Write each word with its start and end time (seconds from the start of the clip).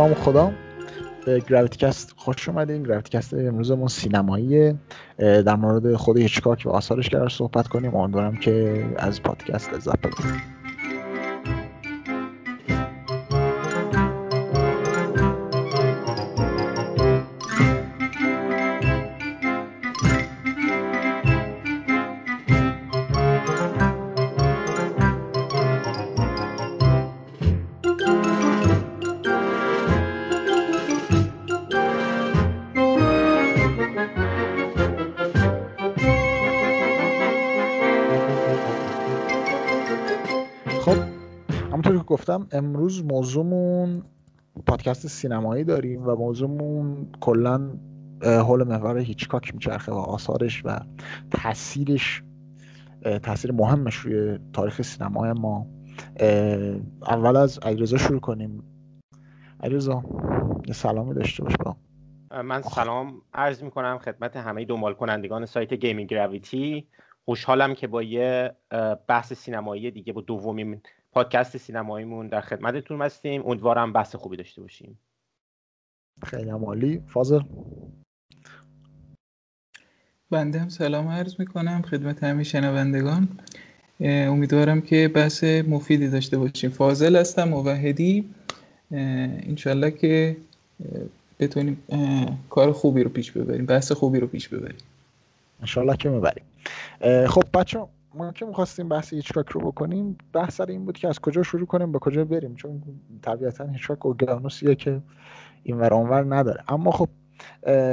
نام 0.00 0.14
خدا. 0.14 0.52
به 1.26 1.40
گرویتی‌کست 1.40 2.14
خوش 2.16 2.48
اومدین. 2.48 2.82
گرویتی‌کست 2.82 3.34
امروزمون 3.34 3.88
سینماییه. 3.88 4.74
در 5.18 5.56
مورد 5.56 5.94
خود 5.96 6.18
هیچکاک 6.18 6.62
و 6.66 6.70
آثارش 6.70 7.08
قرار 7.08 7.28
صحبت 7.28 7.68
کنیم 7.68 7.94
امیدوارم 7.94 8.36
که 8.36 8.84
از 8.98 9.22
پادکست 9.22 9.72
لذت 9.72 9.98
ببرید. 9.98 10.59
امروز 42.90 43.04
موضوعمون 43.04 44.02
پادکست 44.66 45.06
سینمایی 45.06 45.64
داریم 45.64 46.08
و 46.08 46.14
موضوعمون 46.14 47.08
کلا 47.20 47.70
حول 48.22 48.64
محور 48.64 48.98
هیچکاک 48.98 49.54
میچرخه 49.54 49.92
و 49.92 49.94
آثارش 49.94 50.62
و 50.64 50.80
تاثیرش 51.30 52.22
تاثیر 53.22 53.52
مهمش 53.52 53.94
روی 53.94 54.38
تاریخ 54.52 54.82
سینمای 54.82 55.32
ما. 55.32 55.66
اول 57.06 57.36
از 57.36 57.58
علیرضا 57.58 57.96
شروع 57.96 58.20
کنیم. 58.20 58.62
علیرضا 59.62 60.02
یه 60.66 60.74
سلامی 60.74 61.14
داشته 61.14 61.42
باش 61.42 61.56
با. 61.56 61.76
من 62.42 62.62
سلام 62.62 63.22
عرض 63.34 63.62
می‌کنم 63.62 63.98
خدمت 63.98 64.36
همه 64.36 64.64
دنبال 64.64 64.94
کنندگان 64.94 65.46
سایت 65.46 65.74
گیمینگ 65.74 66.08
گرویتی. 66.08 66.86
خوشحالم 67.24 67.74
که 67.74 67.86
با 67.86 68.02
یه 68.02 68.52
بحث 69.06 69.32
سینمایی 69.32 69.90
دیگه 69.90 70.12
با 70.12 70.20
دومین 70.20 70.80
پادکست 71.12 71.56
سینماییمون 71.56 72.28
در 72.28 72.40
خدمتتون 72.40 73.02
هستیم. 73.02 73.42
امیدوارم 73.46 73.92
بحث 73.92 74.16
خوبی 74.16 74.36
داشته 74.36 74.62
باشیم. 74.62 74.98
خیلی 76.24 76.50
عالی. 76.50 77.02
فاضل؟ 77.06 77.40
بنده 80.30 80.60
هم 80.60 80.68
سلام 80.68 81.08
عرض 81.08 81.40
می‌کنم 81.40 81.82
خدمت 81.82 82.24
همه 82.24 82.42
شنوندگان. 82.44 83.28
امیدوارم 84.00 84.80
که 84.80 85.08
بحث 85.08 85.44
مفیدی 85.44 86.08
داشته 86.08 86.38
باشیم. 86.38 86.70
فاضل 86.70 87.16
هستم 87.16 87.44
موحدی. 87.44 88.34
انشالله 88.90 89.90
که 89.90 90.36
بتونیم 91.38 91.82
کار 92.50 92.72
خوبی 92.72 93.02
رو 93.02 93.10
پیش 93.10 93.32
ببریم 93.32 93.66
بحث 93.66 93.92
خوبی 93.92 94.20
رو 94.20 94.26
پیش 94.26 94.48
ببریم. 94.48 94.78
انشالله 95.60 95.96
که 95.96 96.08
می‌بریم. 96.08 96.44
خب 97.26 97.42
بچه 97.54 97.86
ما 98.14 98.32
که 98.32 98.44
می‌خواستیم 98.46 98.88
بحث 98.88 99.12
هیچکاک 99.12 99.48
رو 99.48 99.60
بکنیم 99.60 100.18
بحث 100.32 100.56
سر 100.56 100.66
این 100.66 100.84
بود 100.84 100.98
که 100.98 101.08
از 101.08 101.20
کجا 101.20 101.42
شروع 101.42 101.66
کنیم 101.66 101.92
به 101.92 101.98
کجا 101.98 102.24
بریم؟ 102.24 102.54
چون 102.54 102.82
طبیعتا 103.22 103.66
هیچکاک 103.66 104.06
اقیانوسیه 104.06 104.74
که 104.74 105.02
این 105.62 105.78
ور 105.78 105.94
آنور 105.94 106.36
نداره. 106.36 106.64
اما 106.68 106.90
خب 106.90 107.08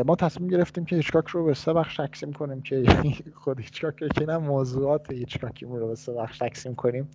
ما 0.05 0.15
تصمیم 0.15 0.49
گرفتیم 0.49 0.85
که 0.85 0.95
هیچکاک 0.95 1.27
رو 1.27 1.45
به 1.45 1.53
سه 1.53 1.73
بخش 1.73 1.95
تقسیم 1.95 2.33
کنیم 2.33 2.61
که 2.61 2.83
خود 3.43 3.59
هیچکاک 3.59 3.95
که 3.95 4.25
نه 4.25 4.37
موضوعات 4.37 5.11
هیچکاکی 5.11 5.65
رو 5.65 5.87
به 5.87 5.95
سه 5.95 6.13
بخش 6.13 6.37
تقسیم 6.37 6.75
کنیم. 6.75 7.09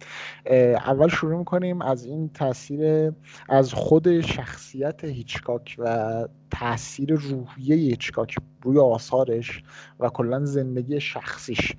اول 0.74 1.08
شروع 1.08 1.38
می‌کنیم 1.38 1.82
از 1.82 2.04
این 2.04 2.28
تاثیر 2.28 3.12
از 3.48 3.74
خود 3.74 4.20
شخصیت 4.20 5.04
هیچکاک 5.04 5.76
و 5.78 6.28
تاثیر 6.50 7.14
روحیه 7.14 7.76
هیچکاک 7.76 8.36
روی 8.62 8.78
آثارش 8.78 9.62
و 10.00 10.08
کلا 10.08 10.44
زندگی 10.44 11.00
شخصیش. 11.00 11.72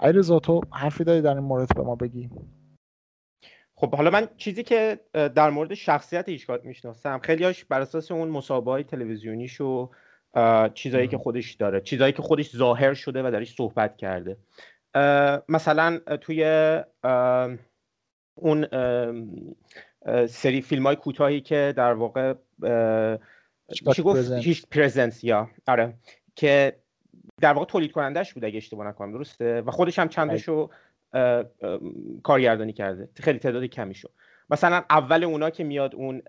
علیرضا 0.00 0.38
تو 0.38 0.60
حرفی 0.70 1.04
داری 1.04 1.22
در 1.22 1.34
این 1.34 1.44
مورد 1.44 1.68
به 1.76 1.82
ما 1.82 1.94
بگی؟ 1.94 2.30
خب 3.80 3.94
حالا 3.94 4.10
من 4.10 4.28
چیزی 4.36 4.62
که 4.62 5.00
در 5.12 5.50
مورد 5.50 5.74
شخصیت 5.74 6.28
هیچکاک 6.28 6.66
می‌شناسم 6.66 7.18
خیلیاش 7.18 7.64
بر 7.64 7.80
اساس 7.80 8.12
اون 8.12 8.28
مسابقه 8.28 8.70
های 8.70 8.84
تلویزیونیش 8.84 9.60
و 9.60 9.90
چیزایی 10.74 11.08
که 11.08 11.18
خودش 11.18 11.52
داره 11.54 11.80
چیزایی 11.80 12.12
که 12.12 12.22
خودش 12.22 12.56
ظاهر 12.56 12.94
شده 12.94 13.22
و 13.22 13.30
درش 13.30 13.54
صحبت 13.54 13.96
کرده. 13.96 14.36
مثلا 15.48 15.98
توی 16.20 16.44
اون 18.34 18.66
سری 20.26 20.60
فیلم 20.60 20.86
های 20.86 20.96
کوتاهی 20.96 21.40
که 21.40 21.74
در 21.76 21.92
واقع 21.92 22.34
چی 23.94 24.02
گفت؟ 24.02 24.32
هیچ 24.32 24.66
پرزنس 24.70 25.24
یا 25.24 25.50
آره 25.68 25.94
که 26.36 26.76
در 27.40 27.52
واقع 27.52 27.66
تولید 27.66 27.92
کنندش 27.92 28.34
بود 28.34 28.44
اگه 28.44 28.56
اشتباه 28.56 28.86
نکنم 28.86 29.12
درسته؟ 29.12 29.60
و 29.60 29.70
خودش 29.70 29.98
هم 29.98 30.08
چندشو 30.08 30.70
کارگردانی 32.22 32.72
کرده. 32.72 33.08
خیلی 33.14 33.38
تعداد 33.38 33.64
کمی 33.64 33.94
شد. 33.94 34.12
مثلا 34.50 34.84
اول 34.90 35.24
اونا 35.24 35.50
که 35.50 35.64
میاد 35.64 35.94
اون 35.94 36.22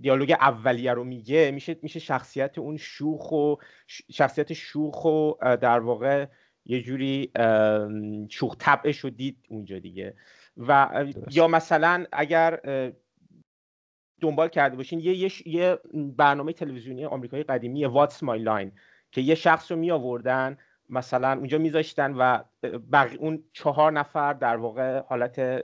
دیالوگ 0.00 0.30
اولیه 0.40 0.92
رو 0.92 1.04
میگه 1.04 1.50
میشه 1.50 1.76
میشه 1.82 2.00
شخصیت 2.00 2.58
اون 2.58 2.76
شوخ 2.76 3.32
و 3.32 3.54
شخصیت 3.86 4.52
شوخ 4.52 5.04
و 5.04 5.32
در 5.56 5.80
واقع 5.80 6.26
یه 6.64 6.82
جوری 6.82 7.32
شوخ 8.30 8.56
طبعش 8.58 8.98
رو 8.98 9.10
دید 9.10 9.38
اونجا 9.48 9.78
دیگه. 9.78 10.14
و 10.56 11.04
یا 11.30 11.48
مثلا 11.48 12.06
اگر 12.12 12.60
دنبال 14.20 14.48
کرده 14.48 14.76
باشین 14.76 15.00
یه, 15.00 15.30
یه 15.46 15.78
برنامه 15.94 16.52
تلویزیونی 16.52 17.04
آمریکایی 17.04 17.42
قدیمی 17.42 17.84
واتس 17.84 18.22
مای 18.22 18.38
لاین 18.38 18.72
که 19.12 19.20
یه 19.20 19.34
شخص 19.34 19.72
رو 19.72 19.78
می 19.78 19.90
آوردن 19.90 20.58
مثلا 20.90 21.32
اونجا 21.32 21.58
میذاشتن 21.58 22.14
و 22.14 22.38
بقی 22.92 23.16
اون 23.16 23.44
چهار 23.52 23.92
نفر 23.92 24.32
در 24.32 24.56
واقع 24.56 25.02
حالت 25.08 25.62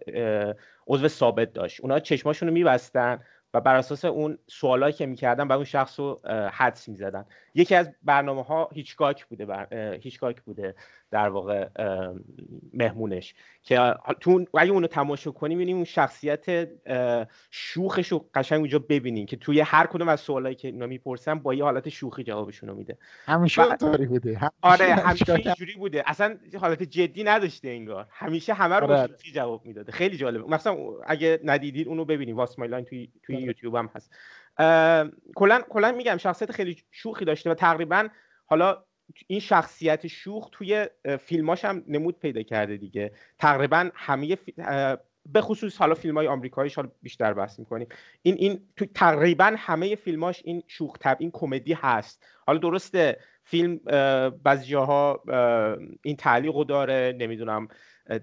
عضو 0.87 1.09
ثابت 1.09 1.53
داشت. 1.53 1.81
اونا 1.81 1.99
چشماشون 1.99 2.49
رو 2.49 2.55
میبستن 2.55 3.21
و 3.55 3.61
بر 3.61 3.75
اساس 3.77 4.05
اون 4.05 4.39
سوالایی 4.47 4.93
که 4.93 5.07
می‌کردن 5.07 5.49
به 5.49 5.55
اون 5.55 5.65
شخص 5.65 6.01
رو 6.01 6.21
حدس 6.53 6.89
می‌زدن. 6.89 7.25
یکی 7.55 7.75
از 7.75 7.91
برنامه 8.03 8.43
ها 8.43 8.69
هیچکاک 8.73 9.27
بوده 9.27 9.47
بر... 9.47 9.95
هیچکاک 10.01 10.41
بوده. 10.41 10.75
در 11.15 11.29
واقع 11.29 11.69
مهمونش 12.73 13.35
که 13.63 13.95
تو 14.21 14.45
اگه 14.55 14.71
اونو 14.71 14.87
تماشا 14.87 15.31
کنیم 15.31 15.59
می‌بینیم 15.59 15.77
اون 15.77 15.85
شخصیت 15.85 16.69
شوخش 17.51 18.09
رو 18.09 18.29
قشنگ 18.35 18.59
اونجا 18.59 18.79
ببینیم 18.79 19.27
که 19.27 19.37
توی 19.37 19.61
هر 19.61 19.87
کدوم 19.87 20.09
از 20.09 20.21
سوالایی 20.21 20.55
که 20.55 20.69
اینا 20.69 20.87
می‌پرسن 20.87 21.39
با 21.39 21.55
یه 21.55 21.65
حالت 21.65 21.89
شوخی 21.89 22.25
جوابشون 22.25 22.69
رو 22.69 22.75
میده. 22.75 22.99
همیشه 23.27 23.63
و... 23.63 24.07
بوده. 24.07 24.51
آره 24.63 24.95
همیشه 24.95 25.33
اینجوری 25.35 25.75
بوده. 25.75 26.03
اصلا 26.07 26.39
حالت 26.61 26.83
جدی 26.83 27.25
نداشته 27.25 27.69
انگار. 27.69 28.07
همیشه 28.11 28.55
همه 28.55 28.77
رو 28.77 28.93
آره. 28.93 29.07
شوخی 29.07 29.33
جواب 29.33 29.67
می‌داده. 29.67 29.93
خیلی 29.93 30.17
جالبه. 30.17 30.49
مثلا 30.49 30.77
اگه 31.07 31.41
ندیدید 31.45 31.89
اونو 31.89 32.05
ببینید. 32.05 32.37
واسمایلاین 32.37 32.85
توی 32.85 33.09
توی 33.23 33.37
آره. 33.37 33.45
یوتیوب 33.45 33.75
هم 33.75 33.91
هست. 33.95 34.11
کلا 35.35 35.61
کلا 35.69 35.93
میگم 35.93 36.17
شخصیت 36.17 36.53
خیلی 36.53 36.77
شوخی 36.91 37.25
داشته 37.25 37.51
و 37.51 37.55
تقریبا 37.55 38.09
حالا 38.47 38.85
این 39.27 39.41
شخصیت 39.41 40.07
شوخ 40.07 40.49
توی 40.53 40.87
فیلماش 41.21 41.65
هم 41.65 41.85
نمود 41.89 42.19
پیدا 42.19 42.43
کرده 42.43 42.77
دیگه. 42.77 43.13
تقریبا 43.39 43.91
همه 43.95 44.39
به 45.33 45.41
خصوص 45.41 45.77
حالا 45.77 45.95
فیلم 45.95 46.17
های 46.17 46.27
آمریکایی 46.27 46.73
حالا 46.77 46.89
بیشتر 47.03 47.35
بحث 47.35 47.59
می‌کنیم. 47.59 47.87
این 48.23 48.35
این 48.39 48.61
تو 48.77 48.87
تقریبا 48.95 49.55
همه 49.59 49.95
فیلماش 49.95 50.43
این 50.45 50.63
شوخ 50.67 50.97
تب 51.01 51.17
این 51.21 51.31
کمدی 51.33 51.73
هست. 51.73 52.25
حالا 52.47 52.59
درسته 52.59 53.19
فیلم 53.45 53.77
بعضی 54.43 54.67
جاها 54.67 55.23
این 56.03 56.17
تعلیق 56.17 56.63
داره 56.63 57.17
نمی‌دونم 57.19 57.69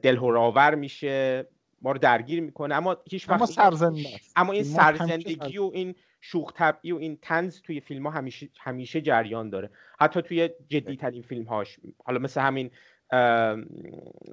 دلهوراور 0.01 0.75
میشه 0.75 1.47
ما 1.81 1.91
رو 1.91 1.97
درگیر 1.97 2.41
می‌کنه 2.41 2.75
اما 2.75 2.97
هیچ 3.09 3.29
وقت 3.29 3.37
اما 3.37 3.45
سرزنده 3.45 4.09
اما 4.35 4.53
این 4.53 4.63
سرزندگی 4.63 5.57
و 5.57 5.71
این 5.73 5.95
شوخ 6.21 6.53
طبعی 6.53 6.91
و 6.91 6.97
این 6.97 7.17
تنز 7.21 7.61
توی 7.61 7.79
فیلم 7.79 8.07
ها 8.07 8.09
همیشه 8.09 8.49
همیشه 8.59 9.01
جریان 9.01 9.49
داره. 9.49 9.69
حتی 9.99 10.21
توی 10.21 10.49
جدی 10.69 10.95
ترین 10.95 11.21
فیلم 11.21 11.43
هاش 11.43 11.79
حالا 12.03 12.19
مثل 12.19 12.41
همین 12.41 12.71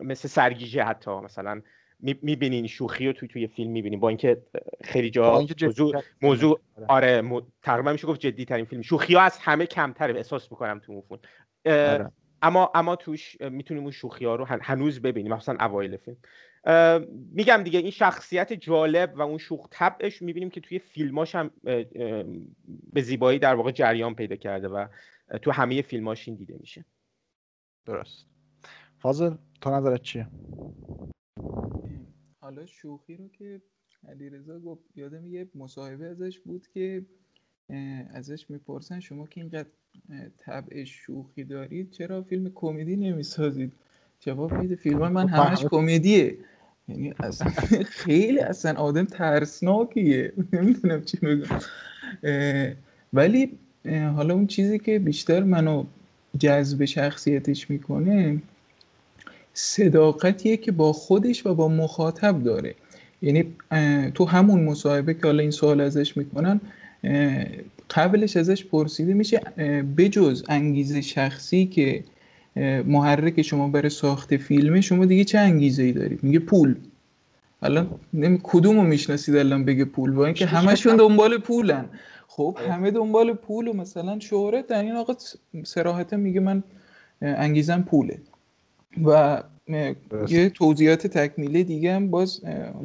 مثل 0.03 0.29
سرگیجه 0.29 0.83
حتی 0.83 1.11
مثلا 1.11 1.63
می‌بینین 2.03 2.67
شوخی 2.67 3.07
رو 3.07 3.13
توی 3.13 3.29
توی 3.29 3.47
فیلم 3.47 3.71
می‌بینین. 3.71 4.01
با 4.01 4.09
اینکه 4.09 4.43
خیلی 4.85 5.11
جا 5.11 5.47
موضوع 5.63 6.03
موضوع 6.23 6.61
آره 6.89 7.43
تقریبا 7.63 7.93
میشه 7.93 8.07
گفت 8.07 8.21
جدی 8.21 8.45
ترین 8.45 8.65
فیلم. 8.65 8.83
شوخی 8.83 9.15
ها 9.15 9.21
از 9.21 9.39
همه 9.39 9.67
کمتره 9.67 10.17
احساس 10.17 10.53
می‌کنم 10.53 10.79
تو 10.79 10.93
اون 10.93 11.19
فیلم. 11.65 12.13
اما 12.43 12.71
اما 12.75 12.97
توش 12.97 13.41
می‌تونیم 13.41 13.83
اون 13.83 13.93
شوخی 13.93 14.25
ها 14.25 14.37
رو 14.37 14.45
هنوز 14.45 15.03
ببینیم 15.03 15.33
مثلا 15.33 15.57
اوایل 15.61 15.97
فیلم. 15.97 16.17
میگم 17.33 17.63
دیگه 17.65 17.79
این 17.79 17.91
شخصیت 17.91 18.53
جالب 18.53 19.13
و 19.17 19.23
اون 19.23 19.39
شوخ 19.39 19.67
طبعش 19.71 20.23
می‌بینیم 20.23 20.51
که 20.51 20.61
توی 20.61 20.79
فیلماش 20.79 21.35
هم 21.35 21.51
به 22.93 23.03
زیبایی 23.03 23.39
در 23.39 23.55
واقع 23.55 23.71
جریان 23.71 24.15
پیدا 24.15 24.37
کرده 24.37 24.69
و 24.69 24.87
تو 25.43 25.51
همه 25.51 25.83
فیلماش 25.83 26.29
این 26.29 26.37
دیده 26.37 26.57
میشه. 26.61 26.85
درست. 27.87 28.27
فاضل 28.99 29.35
تو 29.61 29.71
نظرت 29.71 30.03
چیه؟ 30.03 30.29
حالا 32.41 32.67
شوخی 32.67 33.17
رو 33.17 33.29
که 33.29 33.63
علیرضا 34.09 34.61
گفت 34.61 34.85
یادم 34.97 35.27
یه 35.27 35.49
مصاحبه 35.55 36.07
ازش 36.07 36.39
بود 36.39 36.67
که 36.67 37.07
ازش 38.15 38.47
می‌پرسن 38.49 39.01
شما 39.01 39.27
که 39.27 39.41
اینقدر 39.41 39.69
طبع 40.39 40.85
شوخی 40.85 41.45
دارید 41.45 41.91
چرا 41.91 42.23
فیلم 42.23 42.51
کمدی 42.55 42.97
نمی‌سازید؟ 42.97 43.73
جواب 44.21 44.53
میده 44.53 44.77
فیلم 44.77 44.99
من 44.99 45.29
خب، 45.29 45.35
همش 45.35 45.65
کمدیه. 45.71 46.37
یعنی 46.89 47.15
اصلا 47.21 47.51
خیلی 48.05 48.39
اصلا 48.39 48.75
آدم 48.81 49.05
ترسناکیه. 49.05 50.33
نمی‌دونم 50.53 51.05
چی 51.05 51.17
بگم. 51.17 51.61
ولی 53.13 53.59
حالا 54.15 54.35
اون 54.35 54.47
چیزی 54.47 54.79
که 54.79 54.99
بیشتر 54.99 55.43
منو 55.43 55.85
جذب 56.39 56.85
شخصیتش 56.85 57.71
می‌کنه 57.71 58.43
صداقتیه 59.55 60.57
که 60.57 60.73
با 60.73 60.93
خودش 60.93 61.47
و 61.47 61.55
با 61.55 61.69
مخاطب 61.69 62.43
داره. 62.43 62.75
یعنی 63.23 63.55
تو 64.15 64.25
همون 64.25 64.65
مصاحبه 64.65 65.15
که 65.15 65.21
حالا 65.25 65.43
این 65.43 65.51
سوال 65.51 65.81
ازش 65.81 66.17
می‌کنن 66.17 66.61
قبلش 67.91 68.37
ازش 68.37 68.65
پرسیده 68.65 69.15
میشه 69.15 69.41
بجز 69.97 70.45
انگیزه 70.49 71.01
شخصی 71.01 71.67
که 71.67 72.05
محرک 72.87 73.43
شما 73.43 73.69
برای 73.69 73.91
ساخت 73.91 74.37
فیلمه 74.37 74.81
شما 74.81 75.05
دیگه 75.05 75.25
چه 75.25 75.39
انگیزه 75.39 75.83
ای 75.83 75.93
دارید؟ 75.93 76.25
میگه 76.25 76.39
پول. 76.39 76.75
الان 77.63 77.89
نمی 78.15 78.41
کدوم 78.43 78.77
رو 78.77 78.83
می‌شناسید 78.83 79.37
الان 79.37 79.65
بگه 79.65 79.85
پول؟ 79.85 80.13
با 80.13 80.25
اینکه 80.25 80.47
همشون 80.47 80.97
دنبال 81.03 81.39
پولن. 81.39 81.85
خب 82.29 82.59
همه 82.71 82.91
دنبال 82.91 83.33
پول 83.33 83.69
و 83.69 83.73
مثلا 83.73 84.19
شهرت 84.19 84.67
در 84.67 84.83
این 84.83 84.93
آقا 84.93 85.15
سراحتا 85.65 86.17
میگه 86.17 86.41
من 86.41 86.63
انگیزم 87.23 87.83
پوله. 87.83 88.19
و 89.05 89.43
یه 90.29 90.51
توضیحات 90.51 91.07
تکمیلی 91.07 91.65
دیگه 91.65 91.95
هم 91.95 92.11
باز 92.11 92.41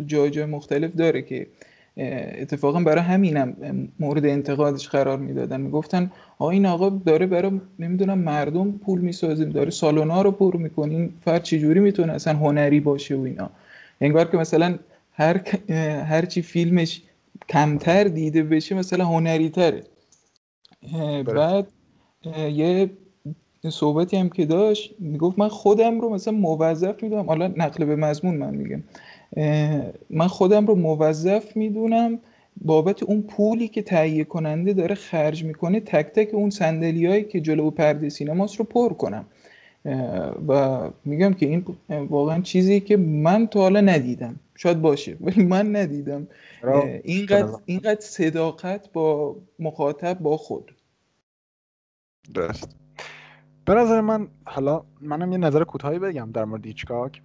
جای 0.07 0.29
جای 0.29 0.45
مختلف 0.45 0.91
داره 0.95 1.21
که 1.21 1.47
اتفاقا 1.97 2.79
برای 2.79 3.01
همینم 3.03 3.55
مورد 3.99 4.25
انتقادش 4.25 4.87
قرار 4.89 5.17
می‌دادن. 5.17 5.61
می‌گفتن 5.61 6.11
آ 6.37 6.49
این 6.49 6.65
آقا 6.65 6.89
داره 6.89 7.25
برای 7.25 7.51
نمی‌دونم 7.79 8.19
مردم 8.19 8.71
پول 8.71 9.01
می‌سازیم 9.01 9.49
داره 9.49 9.69
سالونا 9.69 10.21
رو 10.21 10.31
پر 10.31 10.57
می‌کنه 10.57 10.91
این 10.93 11.13
فرد 11.25 11.43
چجوری 11.43 11.79
می‌تونه 11.79 12.13
اصلا 12.13 12.33
هنری 12.33 12.79
باشه 12.79 13.15
و 13.15 13.21
اینا. 13.21 13.49
انگار 14.01 14.31
که 14.31 14.37
مثلا 14.37 14.79
هر 15.13 15.41
هر 16.09 16.25
چی 16.25 16.41
فیلمش 16.41 17.01
کمتر 17.49 18.03
دیده 18.03 18.43
بشه 18.43 18.75
مثلا 18.75 19.05
هنری 19.05 19.49
تره. 19.49 19.83
بله. 20.93 21.23
بعد 21.23 21.67
یه 22.35 22.89
صحبتی 23.69 24.17
هم 24.17 24.29
که 24.29 24.45
داشت 24.45 24.95
می‌گفت 24.99 25.39
من 25.39 25.47
خودم 25.47 25.99
رو 26.01 26.09
مثلا 26.09 26.33
موظف 26.33 27.03
می‌دونم. 27.03 27.25
حالا 27.25 27.47
نقل 27.57 27.85
به 27.85 27.95
مضمون 27.95 28.35
من 28.35 28.55
میگم. 28.55 28.83
من 30.09 30.27
خودم 30.27 30.65
رو 30.65 30.75
موظف 30.75 31.57
می‌دونم 31.57 32.19
بابت 32.61 33.03
اون 33.03 33.21
پولی 33.21 33.67
که 33.67 33.81
تهیه 33.81 34.23
کننده 34.23 34.73
داره 34.73 34.95
خرج 34.95 35.43
می‌کنه 35.43 35.79
تک 35.79 36.05
تک 36.05 36.33
اون 36.33 36.51
هایی 36.81 37.23
که 37.23 37.41
جلو 37.41 37.71
پرده 37.71 38.09
سینماست 38.09 38.55
رو 38.55 38.65
پر 38.65 38.93
کنم. 38.93 39.25
و 40.47 40.79
میگم 41.05 41.33
که 41.33 41.45
این 41.45 41.65
واقعا 41.89 42.41
چیزی 42.41 42.79
که 42.79 42.97
من 42.97 43.47
تا 43.47 43.59
حالا 43.59 43.81
ندیدم. 43.81 44.35
شاید 44.55 44.81
باشه 44.81 45.17
ولی 45.21 45.43
من 45.43 45.75
ندیدم. 45.75 46.27
اینقدر 47.03 47.47
اینقدر 47.65 48.01
صداقت 48.01 48.91
با 48.93 49.35
مخاطب 49.59 50.19
با 50.19 50.37
خود. 50.37 50.75
درست. 52.33 52.75
به 53.65 53.73
نظر 53.73 54.01
من 54.01 54.27
حالا 54.45 54.83
منم 55.01 55.31
یه 55.31 55.37
نظر 55.37 55.63
کوتاهی 55.63 55.99
بگم 55.99 56.29
در 56.33 56.45
مورد 56.45 56.65
هیچکاک. 56.65 57.21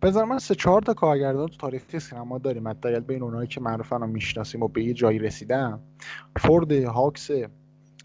به 0.00 0.24
من 0.24 0.38
سه 0.38 0.54
چهار 0.54 0.82
تا 0.82 0.94
کارگردان 0.94 1.48
تو 1.48 1.56
تاریخ 1.56 1.98
سینما 1.98 2.38
داریم. 2.38 2.68
حداقل 2.68 3.00
بین 3.00 3.22
اونایی 3.22 3.48
که 3.48 3.60
معروفن 3.60 4.02
و 4.02 4.06
می‌شناسیم 4.06 4.62
و 4.62 4.68
به 4.68 4.84
یه 4.84 4.94
جایی 4.94 5.18
رسیدن. 5.18 5.80
فورد 6.36 6.72
هاکس 6.72 7.30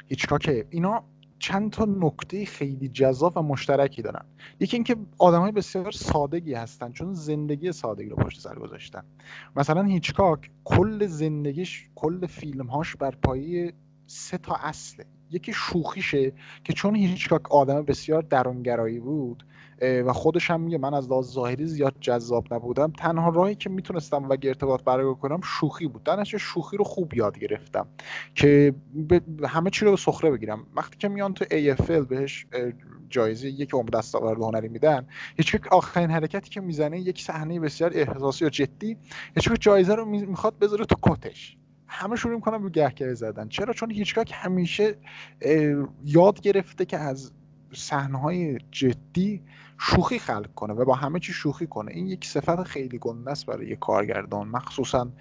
هیچکاک 0.07 0.66
اینا 0.69 1.04
چند 1.39 1.72
تا 1.72 1.86
نکته 1.86 2.45
خیلی 2.45 2.88
جذاب 2.88 3.38
و 3.38 3.42
مشترکی 3.42 4.01
دارن. 4.01 4.25
یکی 4.60 4.77
اینکه 4.77 4.95
آدمای 5.18 5.51
بسیار 5.51 5.92
سادگی 5.92 6.54
هستن 6.54 6.92
چون 6.92 7.13
زندگی 7.13 7.72
سادگی 7.72 8.10
رو 8.10 8.16
پشت 8.16 8.39
سر 8.39 8.56
گذاشتن. 8.56 9.04
مثلا 9.56 9.83
هیچکاک 9.83 10.51
کل 10.63 11.06
زندگیش 11.07 11.89
کل 11.95 12.25
فیلمهاش 12.25 12.95
بر 12.95 13.16
پایه 13.24 13.74
سه 14.07 14.38
تا 14.38 14.56
اصله. 14.56 15.06
یکی 15.31 15.54
شوخیشه 15.54 16.33
که 16.63 16.74
چون 16.74 16.95
هیچکاک 16.95 17.51
آدم 17.51 17.81
بسیار 17.81 18.21
درونگرایی 18.21 19.00
بود 19.00 19.45
و 19.81 20.13
خودش 20.13 20.51
هم 20.51 20.62
میگه 20.62 20.77
من 20.77 20.94
از 20.94 21.10
لحاظ 21.10 21.31
ظاهری 21.31 21.66
زیاد 21.66 21.95
جذاب 22.00 22.54
نبودم. 22.54 22.92
تنها 22.92 23.30
راهی 23.30 23.56
که 23.56 23.69
می‌تونستم 23.69 24.30
و 24.30 24.38
ارتباط 24.44 24.83
برقرار 24.83 25.13
کنم 25.13 25.42
شوخی 25.44 25.88
بود. 25.88 26.04
در 26.04 26.24
شوخی 26.24 26.77
رو 26.77 26.83
خوب 26.83 27.13
یاد 27.13 27.39
گرفتم 27.39 27.88
که 28.36 28.74
همه 29.44 29.69
چی 29.69 29.86
رو 29.86 29.92
به 29.92 29.98
سخره 29.98 30.31
بگیرم. 30.31 30.68
وقتی 30.75 30.98
که 30.98 31.07
میان 31.07 31.33
تو 31.33 31.45
AFL 31.45 32.07
بهش 32.07 32.45
جایزه 33.10 33.48
یک 33.48 33.74
عمر 33.74 33.89
دستاورد 33.89 34.42
هنری 34.42 34.68
میدن 34.68 35.07
هیچ 35.38 35.56
آخرین 35.72 36.12
حرکتی 36.12 36.50
که 36.50 36.62
می‌زنه 36.62 37.00
یک 37.00 37.21
صحنه 37.21 37.60
بسیار 37.60 37.92
احساسی 37.95 38.45
و 38.45 38.50
جدی 38.50 38.98
هیچ 39.36 39.50
جایزه 39.60 39.95
رو 39.95 40.06
می‌خواد 40.06 40.60
بذاره 40.60 40.86
تو 40.86 40.95
کتش. 41.04 41.57
همه 41.88 42.16
شروع 42.16 42.36
می‌کنن 42.36 42.63
رو 42.63 42.69
گهگه 42.69 43.13
زدن. 43.13 43.48
چرا؟ 43.48 43.74
چون 43.74 43.92
هیچکاک 43.92 44.31
همیشه 44.33 44.95
یاد 46.06 46.42
گرفته 46.42 46.86
که 46.86 46.98
از 46.98 47.31
صحنه 47.75 48.57
جدی 48.72 49.42
شوخی 49.80 50.19
خلق 50.19 50.54
کنه 50.54 50.74
و 50.74 50.86
با 50.86 50.95
همه 50.95 51.19
چی 51.19 51.33
شوخی 51.33 51.68
کنه. 51.68 51.92
این 51.92 52.07
یک 52.07 52.25
صفت 52.25 52.63
خیلی 52.63 52.98
گنده 52.98 53.31
است 53.31 53.45
برای 53.45 53.68
یک 53.68 53.80
کارگردان. 53.80 54.48
مخصوصا 54.48 55.12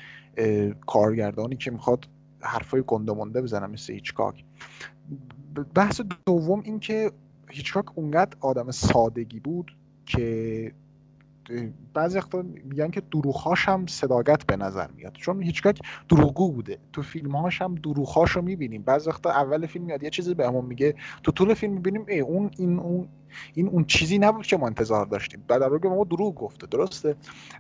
کارگردانی 0.86 1.56
که 1.56 1.70
می‌خواد 1.70 2.08
حرفای 2.40 2.82
گنده 2.86 3.12
مونده 3.12 3.42
بزنه 3.42 3.66
مثل 3.66 3.92
هیچکاک. 3.92 4.44
بحث 5.74 6.00
دوم 6.26 6.60
این 6.60 6.80
که 6.80 7.12
هیچکاک 7.50 7.98
اونقدر 7.98 8.36
آدم 8.40 8.70
سادگی 8.70 9.40
بود 9.40 9.76
که 10.06 10.72
بعضی 11.94 12.18
وقتا 12.18 12.42
میگن 12.42 12.90
که 12.90 13.02
دروغهاش 13.12 13.68
هم 13.68 13.86
صداقت 13.86 14.46
به 14.46 14.56
نظر 14.56 14.86
میاد. 14.96 15.12
چون 15.12 15.42
هیچکاک 15.42 15.78
دروغگو 16.08 16.52
بوده. 16.52 16.78
تو 16.92 17.02
فیلمهاش 17.02 17.62
هم 17.62 17.74
دروغهاش 17.74 18.30
رو 18.30 18.42
می‌بینیم. 18.42 18.82
بعضی 18.82 19.10
وقتا 19.10 19.30
اول 19.30 19.66
فیلم 19.66 19.84
میاد 19.84 20.02
یه 20.02 20.10
چیزی 20.10 20.34
بهمون 20.34 20.64
میگه. 20.64 20.94
تو 21.22 21.32
طول 21.32 21.54
فیلم 21.54 21.72
می‌بینیم 21.72 22.04
ای 22.08 22.20
اون 22.20 22.50
این 22.58 22.78
اون 22.78 23.08
این 23.54 23.68
اون 23.68 23.84
چیزی 23.84 24.18
نبود 24.18 24.46
که 24.46 24.56
ما 24.56 24.66
انتظار 24.66 25.06
داشتیم. 25.06 25.44
در 25.48 25.68
ما 25.68 26.04
دروغ 26.04 26.34
گفته 26.34 26.66
درسته؟ 26.66 27.16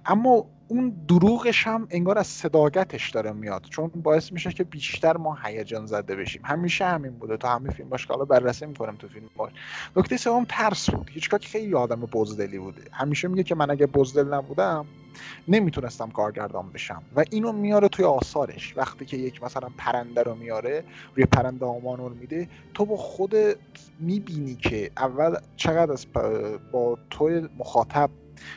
اما 0.06 0.46
اون 0.68 1.04
دروغش 1.08 1.66
هم 1.66 1.86
انگار 1.90 2.18
از 2.18 2.26
صداقتش 2.26 3.10
داره 3.10 3.32
میاد. 3.32 3.66
چون 3.70 3.88
باعث 3.88 4.32
میشه 4.32 4.52
که 4.52 4.64
بیشتر 4.64 5.16
ما 5.16 5.38
هیجان 5.44 5.86
زده 5.86 6.16
بشیم. 6.16 6.42
همیشه 6.44 6.84
همین 6.84 7.12
بوده. 7.12 7.36
تو 7.36 7.48
همه 7.48 7.70
فیلم 7.70 7.88
باش 7.88 8.06
که 8.06 8.12
حالا 8.12 8.24
بررسی 8.24 8.66
می‌کنم 8.66 8.96
تو 8.96 9.08
فیلم 9.08 9.26
باش 9.36 9.52
نکته 9.96 10.16
سوم 10.16 10.44
ترس 10.48 10.90
بود. 10.90 11.10
هیچکاک 11.10 11.46
خیلی 11.46 11.74
آدم 11.74 12.00
بزدلی 12.00 12.58
بوده. 12.58 12.82
همیشه 12.92 13.28
میگه 13.28 13.42
که 13.42 13.54
من 13.54 13.70
اگه 13.70 13.86
بزدل 13.86 14.34
نبودم 14.34 14.86
نمی‌تونستم 15.48 16.10
کارگردان 16.10 16.72
بشم 16.72 17.02
و 17.16 17.24
اینو 17.30 17.52
میاره 17.52 17.88
توی 17.88 18.04
آثارش. 18.04 18.76
وقتی 18.76 19.04
که 19.04 19.16
یک 19.16 19.42
مثلا 19.42 19.68
پرنده 19.78 20.22
رو 20.22 20.34
میاره 20.34 20.84
روی 21.14 21.26
پرنده 21.26 21.66
آمانور 21.66 22.12
میده 22.12 22.48
تو 22.74 22.84
با 22.84 22.96
خودت 22.96 23.56
می‌بینی 24.00 24.54
که 24.54 24.90
اول 24.96 25.36
چقدر 25.56 25.92
از 25.92 26.06
با 26.72 26.98
توی 27.10 27.48
مخاطب 27.58 28.10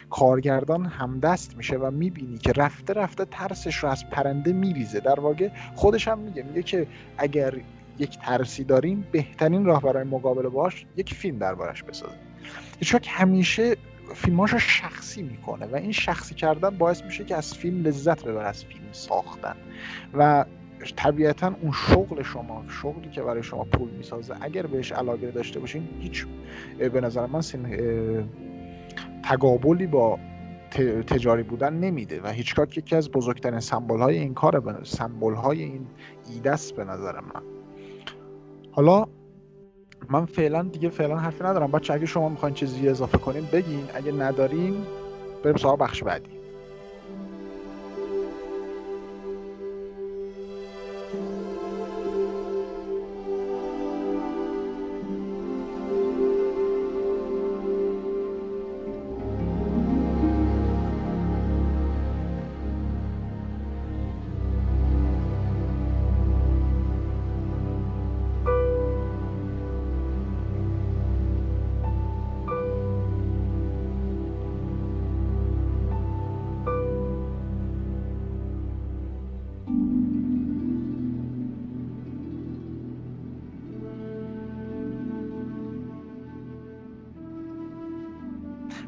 کارگردان 0.09 0.85
همدست 0.85 1.57
میشه 1.57 1.77
و 1.77 1.91
می‌بینی 1.91 2.37
که 2.37 2.51
رفته 2.51 2.93
رفته 2.93 3.25
ترسش 3.25 3.75
رو 3.75 3.89
از 3.89 4.09
پرنده 4.09 4.53
میریزه. 4.53 4.99
در 4.99 5.19
واقع 5.19 5.49
خودش 5.75 6.07
هم 6.07 6.19
میگه 6.19 6.43
میگه 6.43 6.63
که 6.63 6.87
اگر 7.17 7.53
یک 7.99 8.19
ترسی 8.19 8.63
داریم 8.63 9.07
بهترین 9.11 9.65
راه 9.65 9.81
برای 9.81 10.03
مقابله 10.03 10.49
باش 10.49 10.85
یک 10.95 11.13
فیلم 11.13 11.37
دربارش 11.37 11.83
بسازیم. 11.83 12.19
هیچوک 12.79 13.07
همیشه 13.09 13.75
فیلماش 14.17 14.53
رو 14.53 14.59
شخصی 14.59 15.21
می‌کنه 15.21 15.65
و 15.65 15.75
این 15.75 15.91
شخصی 15.91 16.35
کردن 16.35 16.69
باعث 16.69 17.03
میشه 17.03 17.23
که 17.23 17.35
از 17.35 17.53
فیلم 17.53 17.83
لذت 17.83 18.25
ببر 18.25 18.45
از 18.45 18.65
فیلم 18.65 18.83
ساختن. 18.91 19.55
و 20.13 20.45
طبیعتا 20.95 21.55
اون 21.61 21.71
شغل 21.71 22.23
شما 22.23 22.63
شغلی 22.67 23.09
که 23.09 23.21
برای 23.21 23.43
شما 23.43 23.63
پول 23.63 23.89
می‌سازه 23.89 24.35
اگر 24.41 24.65
بهش 24.65 24.91
علاقه 24.91 25.31
داشته 25.31 25.59
باشین 25.59 25.87
هیچ 25.99 26.25
به 26.77 27.01
نظر 27.01 27.25
من 27.25 27.41
تقابلی 29.23 29.87
با 29.87 30.19
تجاری 31.07 31.43
بودن 31.43 31.73
نمیده 31.73 32.21
و 32.21 32.27
هیچکاک 32.27 32.77
یکی 32.77 32.95
از 32.95 33.11
بزرگترین 33.11 33.59
سمبل 33.59 33.99
های 33.99 34.17
این 34.17 34.33
کار 34.33 34.83
سمبل 34.83 35.33
های 35.33 35.63
این 35.63 35.87
ایده 36.29 36.55
به 36.77 36.83
نظر 36.83 37.19
من. 37.19 37.41
حالا 38.71 39.05
من 40.09 40.25
فعلا 40.25 40.63
دیگه 40.63 40.89
فعلا 40.89 41.17
حرفی 41.17 41.43
ندارم. 41.43 41.71
بچه 41.71 41.93
اگه 41.93 42.05
شما 42.05 42.29
می‌خواین 42.29 42.55
چیزی 42.55 42.89
اضافه 42.89 43.17
کنین 43.17 43.45
بگین. 43.45 43.89
اگه 43.93 44.11
ندارین 44.11 44.85
بریم 45.43 45.57
سراغ 45.57 45.79
بخش 45.79 46.03
بعدی. 46.03 46.36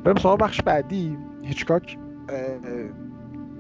بریم 0.10 0.22
سوال 0.22 0.38
بخش 0.38 0.62
بعدی. 0.62 1.18
هیچکاک 1.44 1.98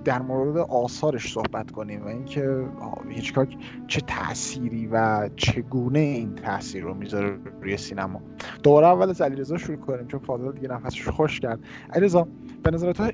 در 0.05 0.21
مورد 0.21 0.57
آثارش 0.57 1.33
صحبت 1.33 1.71
کنیم 1.71 2.03
و 2.03 2.07
اینکه 2.07 2.65
هیچکاک 3.09 3.57
چه 3.87 4.01
تأثیری 4.01 4.87
و 4.87 5.29
چگونه 5.35 5.99
این 5.99 6.35
تاثیر 6.35 6.83
رو 6.83 6.93
می‌ذاره 6.93 7.39
روی 7.61 7.77
سینما. 7.77 8.21
دوباره 8.63 8.87
اول 8.87 9.09
از 9.09 9.21
علیرضا 9.21 9.57
شروع 9.57 9.77
کنیم 9.77 10.07
چون 10.07 10.19
فاضل 10.19 10.51
دیگه 10.51 10.67
نفسش 10.67 11.07
خوش 11.07 11.39
کرد. 11.39 11.59
علیرضا 11.93 12.27
به 12.63 12.71
نظر 12.71 12.91
تو 12.91 13.11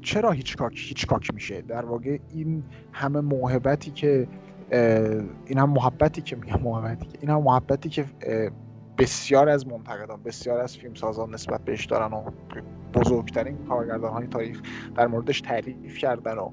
چرا 0.00 0.30
هیچکاک 0.30 0.72
هیچکاک 0.76 1.34
میشه؟ 1.34 1.62
در 1.62 1.84
واقع 1.84 2.18
این 2.34 2.62
همه 2.92 3.20
محبتی 3.20 3.90
که 3.90 4.28
این 5.46 5.58
هم 5.58 5.70
محبتی 5.70 6.22
که 6.22 6.36
میگم 6.36 6.60
محبتی 6.62 7.06
که 7.06 7.18
این 7.20 7.30
هم 7.30 7.42
محبتی 7.42 7.88
که 7.88 8.04
بسیار 8.98 9.48
از 9.48 9.66
منتقدان 9.66 10.22
بسیار 10.22 10.60
از 10.60 10.76
فیلم 10.76 10.94
سازان 10.94 11.34
نسبت 11.34 11.64
بهش 11.64 11.86
دارن 11.86 12.12
و 12.12 12.30
بزرگترین 12.94 13.66
کارگردان 13.66 14.12
های 14.12 14.26
تاریخ 14.26 14.62
در 14.94 15.06
موردش 15.06 15.40
تعریف 15.40 15.98
کردن 15.98 16.34
و 16.34 16.50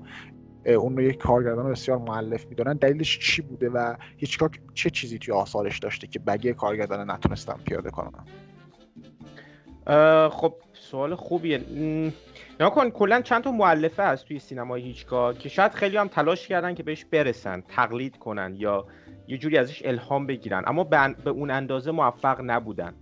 اون 0.66 0.98
رو 0.98 1.04
یک 1.04 1.18
کارگردان 1.18 1.72
بسیار 1.72 1.98
معلف 1.98 2.46
می‌دونن. 2.46 2.74
دلیلش 2.74 3.20
چی 3.20 3.42
بوده 3.42 3.70
و 3.70 3.96
هیچکاک 4.18 4.60
چه 4.74 4.90
چیزی 4.90 5.20
توی 5.20 5.34
آثارش 5.34 5.80
داشته 5.80 6.08
که 6.08 6.20
بقیه 6.20 6.54
کارگردان 6.54 7.12
نتونستن 7.12 7.54
پیاده 7.66 7.90
کنن؟ 7.90 8.26
خب 10.30 10.54
سوال 10.74 11.16
خوبیه. 11.16 11.62
نکن 12.60 12.90
کلا 12.90 13.22
چند 13.22 13.44
تا 13.44 13.52
معلفه 13.52 14.04
هست 14.04 14.26
توی 14.26 14.40
سینمای 14.40 14.82
هیچکاک 14.82 15.40
که 15.40 15.50
شاید 15.50 15.72
خیلی 15.72 15.98
هم 15.98 16.08
تلاش 16.08 16.48
کردن 16.48 16.76
که 16.76 16.84
بهش 16.84 17.06
برسن 17.06 17.64
تقلید 17.68 18.18
کنن 18.18 18.56
یا 18.58 18.86
یه 19.32 19.38
جوری 19.38 19.58
ازش 19.58 19.82
الهام 19.86 20.26
بگیرن. 20.26 20.64
اما 20.68 20.84
به 20.84 21.30
اون 21.30 21.52
اندازه 21.52 21.92
موفق 21.92 22.42
نبودن. 22.44 22.94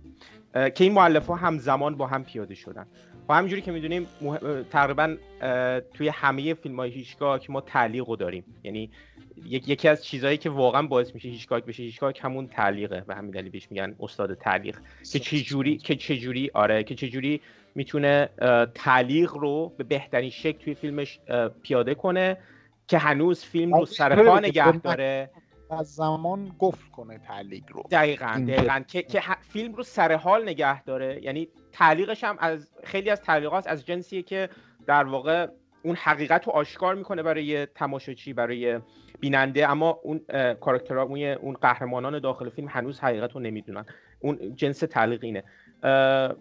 که 0.52 0.84
این 0.84 0.92
معلف 0.92 1.26
ها 1.26 1.36
همزمان 1.36 1.96
با 1.96 2.06
هم 2.06 2.24
پیاده 2.24 2.54
شدن. 2.54 2.86
و 3.28 3.34
همینجوری 3.34 3.62
که 3.62 3.72
می‌دونیم 3.72 4.06
تقریبا 4.70 5.16
توی 5.94 6.08
همه 6.08 6.54
فیلم 6.54 6.76
های 6.76 6.90
هیچکاک 6.90 7.50
ما 7.50 7.60
تعلیق 7.60 8.08
رو 8.08 8.16
داریم. 8.16 8.44
یعنی 8.64 8.90
یکی 9.46 9.88
از 9.88 10.04
چیزهایی 10.04 10.36
که 10.36 10.50
واقعا 10.50 10.82
باعث 10.82 11.14
میشه 11.14 11.28
هیچکاک 11.28 11.64
بشه 11.64 11.82
هیچکاک 11.82 12.20
همون 12.22 12.46
تعلیقه. 12.46 13.00
به 13.00 13.14
همین 13.14 13.30
دلیل 13.30 13.50
بهش 13.50 13.70
میگن 13.70 13.94
استاد 14.00 14.34
تعلیق. 14.34 14.78
که 15.12 15.18
چجوری 15.18 15.76
که 15.76 15.96
چجوری 15.96 16.50
آره 16.54 16.84
که 16.84 16.94
چجوری 16.94 17.40
می‌تونه 17.74 18.28
تعلیق 18.74 19.32
رو 19.34 19.72
به 19.76 19.84
بهترین 19.84 20.30
شکل 20.30 20.58
توی 20.58 20.74
فیلمش 20.74 21.20
پیاده 21.62 21.94
کنه. 21.94 22.36
که 22.88 22.98
هنوز 22.98 23.44
فیلم 23.44 23.74
رو 23.74 23.86
سر 23.86 24.40
نگه 24.40 24.76
داره. 24.76 25.30
از 25.72 25.94
زمان 25.94 26.52
گفت 26.58 26.90
کنه 26.90 27.18
تعلیق 27.18 27.64
رو. 27.68 27.82
دقیقا 27.90 28.44
دقیقا. 28.48 28.80
که, 28.88 29.02
که 29.02 29.22
فیلم 29.40 29.74
رو 29.74 29.82
سر 29.82 30.12
حال 30.12 30.42
نگه 30.42 30.82
داره. 30.82 31.24
یعنی 31.24 31.48
تعلیقش 31.72 32.24
هم 32.24 32.36
از 32.38 32.70
خیلی 32.84 33.10
از 33.10 33.22
تعلیقات 33.22 33.66
از 33.66 33.86
جنسیه 33.86 34.22
که 34.22 34.48
در 34.86 35.04
واقع 35.04 35.46
اون 35.82 35.96
حقیقت 35.96 36.46
رو 36.46 36.52
آشکار 36.52 36.94
می‌کنه 36.94 37.22
برای 37.22 37.66
تماشاچی 37.66 38.32
برای 38.32 38.80
بیننده. 39.20 39.70
اما 39.70 40.00
اون 40.02 40.20
کاراکترها 40.60 41.02
اون 41.02 41.52
قهرمانان 41.52 42.18
داخل 42.18 42.48
فیلم 42.48 42.68
هنوز 42.68 43.00
حقیقت 43.00 43.32
رو 43.32 43.40
نمی‌دونن. 43.40 43.84
اون 44.20 44.54
جنس 44.54 44.78
تعلیق 44.78 45.24
اینه. 45.24 45.44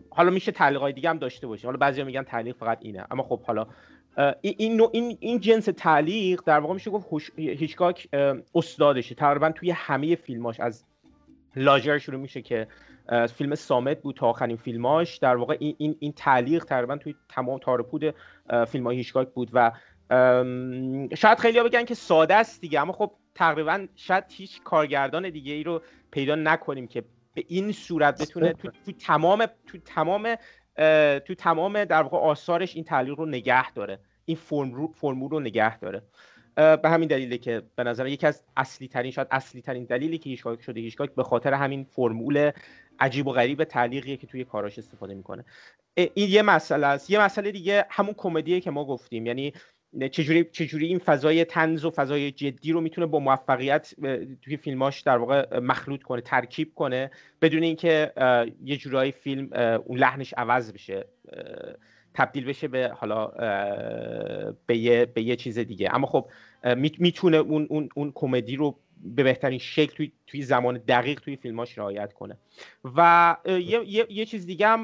حالا 0.09 0.29
میشه 0.29 0.51
تعلیقای 0.51 0.93
دیگه 0.93 1.09
هم 1.09 1.17
داشته 1.17 1.47
باشه 1.47 1.67
حالا 1.67 1.77
بعضیا 1.77 2.05
میگن 2.05 2.23
تعلیق 2.23 2.55
فقط 2.55 2.77
اینه. 2.81 3.05
اما 3.11 3.23
خب 3.23 3.41
حالا 3.43 3.67
این, 4.41 4.81
این, 4.93 5.17
این 5.19 5.39
جنس 5.39 5.69
تعلیق 5.77 6.41
در 6.45 6.59
واقع 6.59 6.73
میشه 6.73 6.91
گفت 6.91 7.07
هیچکاک 7.37 8.07
استادشه 8.55 9.15
تقریبا 9.15 9.51
توی 9.51 9.71
همه 9.71 10.15
فیلماش 10.15 10.59
از 10.59 10.83
لاجر 11.55 11.97
شروع 11.97 12.19
میشه 12.19 12.41
که 12.41 12.67
فیلم 13.35 13.55
سامت 13.55 14.01
بود 14.01 14.15
تا 14.15 14.27
آخرین 14.27 14.57
فیلماش. 14.57 15.17
در 15.17 15.35
واقع 15.35 15.57
این, 15.59 15.75
این, 15.77 15.95
این 15.99 16.13
تعلیق 16.13 16.63
تقریبا 16.65 16.97
توی 16.97 17.15
تمام 17.29 17.59
تارپود 17.59 18.15
فیلم 18.67 18.87
های 18.87 18.97
هیچکاک 18.97 19.29
بود 19.29 19.49
و 19.53 19.71
شاید 21.15 21.39
خیلی 21.39 21.63
بگن 21.63 21.85
که 21.85 21.95
ساده 21.95 22.35
است 22.35 22.61
دیگه 22.61 22.81
اما 22.81 22.93
خب 22.93 23.11
تقریبا 23.35 23.87
شاید 23.95 24.23
هیچ 24.29 24.63
کارگردان 24.63 25.29
دیگه 25.29 25.53
ای 25.53 25.63
رو 25.63 25.81
پیدا 26.11 26.35
نکنیم 26.35 26.87
که 26.87 27.03
به 27.33 27.43
این 27.47 27.71
صورت 27.71 28.21
بتونه 28.21 28.53
تو, 28.53 28.69
تو 28.85 28.91
تمام 28.91 29.45
تو 29.67 29.77
تمام 29.77 30.35
تو 31.19 31.35
تمام 31.37 31.85
در 31.85 32.01
واقع 32.01 32.17
آثارش 32.17 32.75
این 32.75 32.83
تعلیق 32.83 33.19
رو 33.19 33.25
نگه 33.25 33.71
داره. 33.71 33.99
این 34.29 34.89
فرمول 34.93 35.29
رو 35.29 35.39
نگه 35.39 35.79
داره. 35.79 36.01
به 36.55 36.89
همین 36.89 37.07
دلیله 37.07 37.37
که 37.37 37.61
به 37.75 37.83
نظر 37.83 38.07
یکی 38.07 38.27
از 38.27 38.43
اصلی 38.57 38.87
ترین 38.87 39.11
شاید 39.11 39.27
اصلی 39.31 39.61
ترین 39.61 39.83
دلیلی 39.83 40.17
که 40.17 40.29
هیچکاک 40.29 40.61
شده 40.61 40.79
هیچکاک 40.79 41.15
به 41.15 41.23
خاطر 41.23 41.53
همین 41.53 41.83
فرمول 41.83 42.51
عجیب 42.99 43.27
و 43.27 43.31
غریب 43.31 43.63
تعلیقیه 43.63 44.17
که 44.17 44.27
توی 44.27 44.43
کاراش 44.43 44.77
استفاده 44.77 45.13
می‌کنه. 45.13 45.45
این 45.95 46.29
یه 46.29 46.41
مسئله 46.41 46.87
است. 46.87 47.09
یه 47.09 47.21
مسئله 47.21 47.51
دیگه 47.51 47.85
همون 47.89 48.13
کمدیه 48.17 48.59
که 48.59 48.71
ما 48.71 48.85
گفتیم. 48.85 49.25
یعنی 49.25 49.53
چجوری 50.11 50.43
چجوری 50.43 50.85
این 50.85 50.99
فضای 50.99 51.45
تنز 51.45 51.85
و 51.85 51.91
فضای 51.91 52.31
جدی 52.31 52.71
رو 52.71 52.81
می‌تونه 52.81 53.07
با 53.07 53.19
موفقیت 53.19 53.93
توی 54.41 54.57
فیلماش 54.57 55.01
در 55.01 55.17
واقع 55.17 55.59
مخلوط 55.59 56.03
کنه 56.03 56.21
ترکیب 56.21 56.73
کنه 56.75 57.11
بدون 57.41 57.63
اینکه 57.63 58.13
یه 58.63 58.77
جورایی 58.77 59.11
فیلم 59.11 59.53
اون 59.85 59.97
لحنش 59.97 60.33
عوض 60.37 60.73
بشه. 60.73 61.05
تبدیل 62.13 62.45
بشه 62.45 62.67
به 62.67 62.91
حالا 62.97 63.27
به 64.67 64.77
یه, 64.77 65.05
به 65.05 65.21
یه 65.21 65.35
چیز 65.35 65.59
دیگه. 65.59 65.89
اما 65.95 66.07
خب 66.07 66.29
می‌تونه 66.75 67.37
اون 67.37 67.67
اون 67.69 67.89
اون 67.95 68.11
کمدی 68.15 68.55
رو 68.55 68.79
به 69.03 69.23
بهترین 69.23 69.59
شکل 69.59 69.93
توی, 69.95 70.11
توی 70.27 70.41
زمان 70.41 70.77
دقیق 70.77 71.19
توی 71.19 71.35
فیلماش 71.35 71.77
رعایت 71.77 72.13
کنه. 72.13 72.37
و 72.97 73.37
یه, 73.45 73.59
یه،, 73.85 74.05
یه 74.09 74.25
چیز 74.25 74.45
دیگه 74.45 74.67
هم 74.67 74.83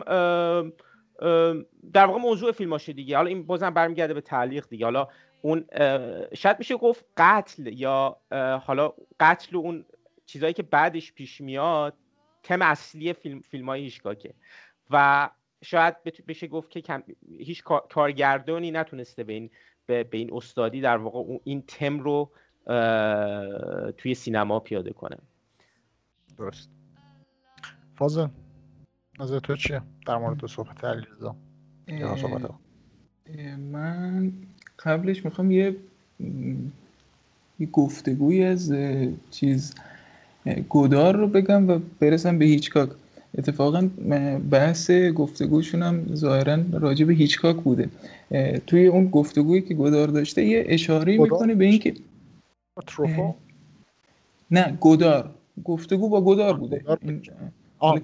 در 1.94 2.06
واقع 2.06 2.20
موضوع 2.20 2.52
فیلماشه 2.52 2.94
دیگه. 2.94 3.18
حالا 3.18 3.28
این 3.28 3.44
بازم 3.44 3.70
برمیگرده 3.70 4.14
به 4.14 4.22
تعلیق 4.22 4.68
دیگه. 4.70 4.86
حالا 4.86 5.08
اون 5.42 5.66
شاید 6.34 6.60
میشه 6.60 6.78
گفت 6.78 7.06
قتل 7.18 7.68
یا 7.68 8.18
حالا 8.64 8.94
قتل 9.20 9.56
و 9.56 9.60
اون 9.60 9.86
چیزهایی 10.26 10.54
که 10.54 10.64
بعدش 10.64 11.14
پیش 11.14 11.42
میاد 11.42 11.94
تم 12.44 12.62
اصلی 12.62 13.14
فیلم 13.14 13.42
فیلم 13.42 13.70
های 13.70 13.92
و 14.90 15.30
شاید 15.66 16.04
بشه 16.04 16.48
گفت 16.48 16.70
که 16.70 17.04
هیچ 17.40 17.64
کارگردانی 17.90 18.72
نتونسته 18.72 19.24
به 19.24 19.34
این 19.34 19.50
به, 19.86 20.08
این 20.12 20.30
استادی 20.34 20.82
در 20.82 20.98
واقع 20.98 21.38
این 21.44 21.64
تم 21.68 22.00
رو 22.00 22.32
توی 23.98 24.14
سینما 24.14 24.60
پیاده 24.60 24.94
کنه. 24.94 25.18
درست. 26.38 26.70
فازه 27.96 28.30
نظر 29.20 29.40
تو 29.40 29.56
چیه 29.56 29.82
در 30.08 30.18
مورد 30.18 30.46
صحبت 30.46 30.84
علیرضا؟ 30.84 31.36
من 33.72 34.34
قبلش 34.80 35.26
می‌خوام 35.26 35.52
یه 35.52 35.76
یه 37.60 37.68
گفتگوی 37.72 38.44
از 38.44 38.74
چیز 39.32 39.76
گودار 40.70 41.16
رو 41.16 41.28
بگم 41.28 41.70
و 41.70 41.80
برسم 42.00 42.40
به 42.40 42.46
هیچکاک. 42.46 42.90
اتفاقا 43.38 43.90
بحث 44.52 44.92
گفتگوشون 44.92 45.84
هم 45.84 46.16
ظاهرا 46.16 46.60
راجع 46.72 47.06
به 47.06 47.14
هیچکاک 47.14 47.56
بوده. 47.56 47.90
توی 48.68 48.88
اون 48.88 49.08
گفتگویی 49.08 49.62
که 49.62 49.74
گودار 49.74 50.08
داشته 50.08 50.46
یه 50.46 50.64
اشاره 50.68 51.18
می‌کنه 51.18 51.56
به 51.56 51.66
اینکه 51.66 51.94
نه 54.52 54.78
گودار. 54.80 55.30
گفتگو 55.64 56.10
با 56.10 56.22
گودار 56.22 56.58
بوده. 56.58 56.84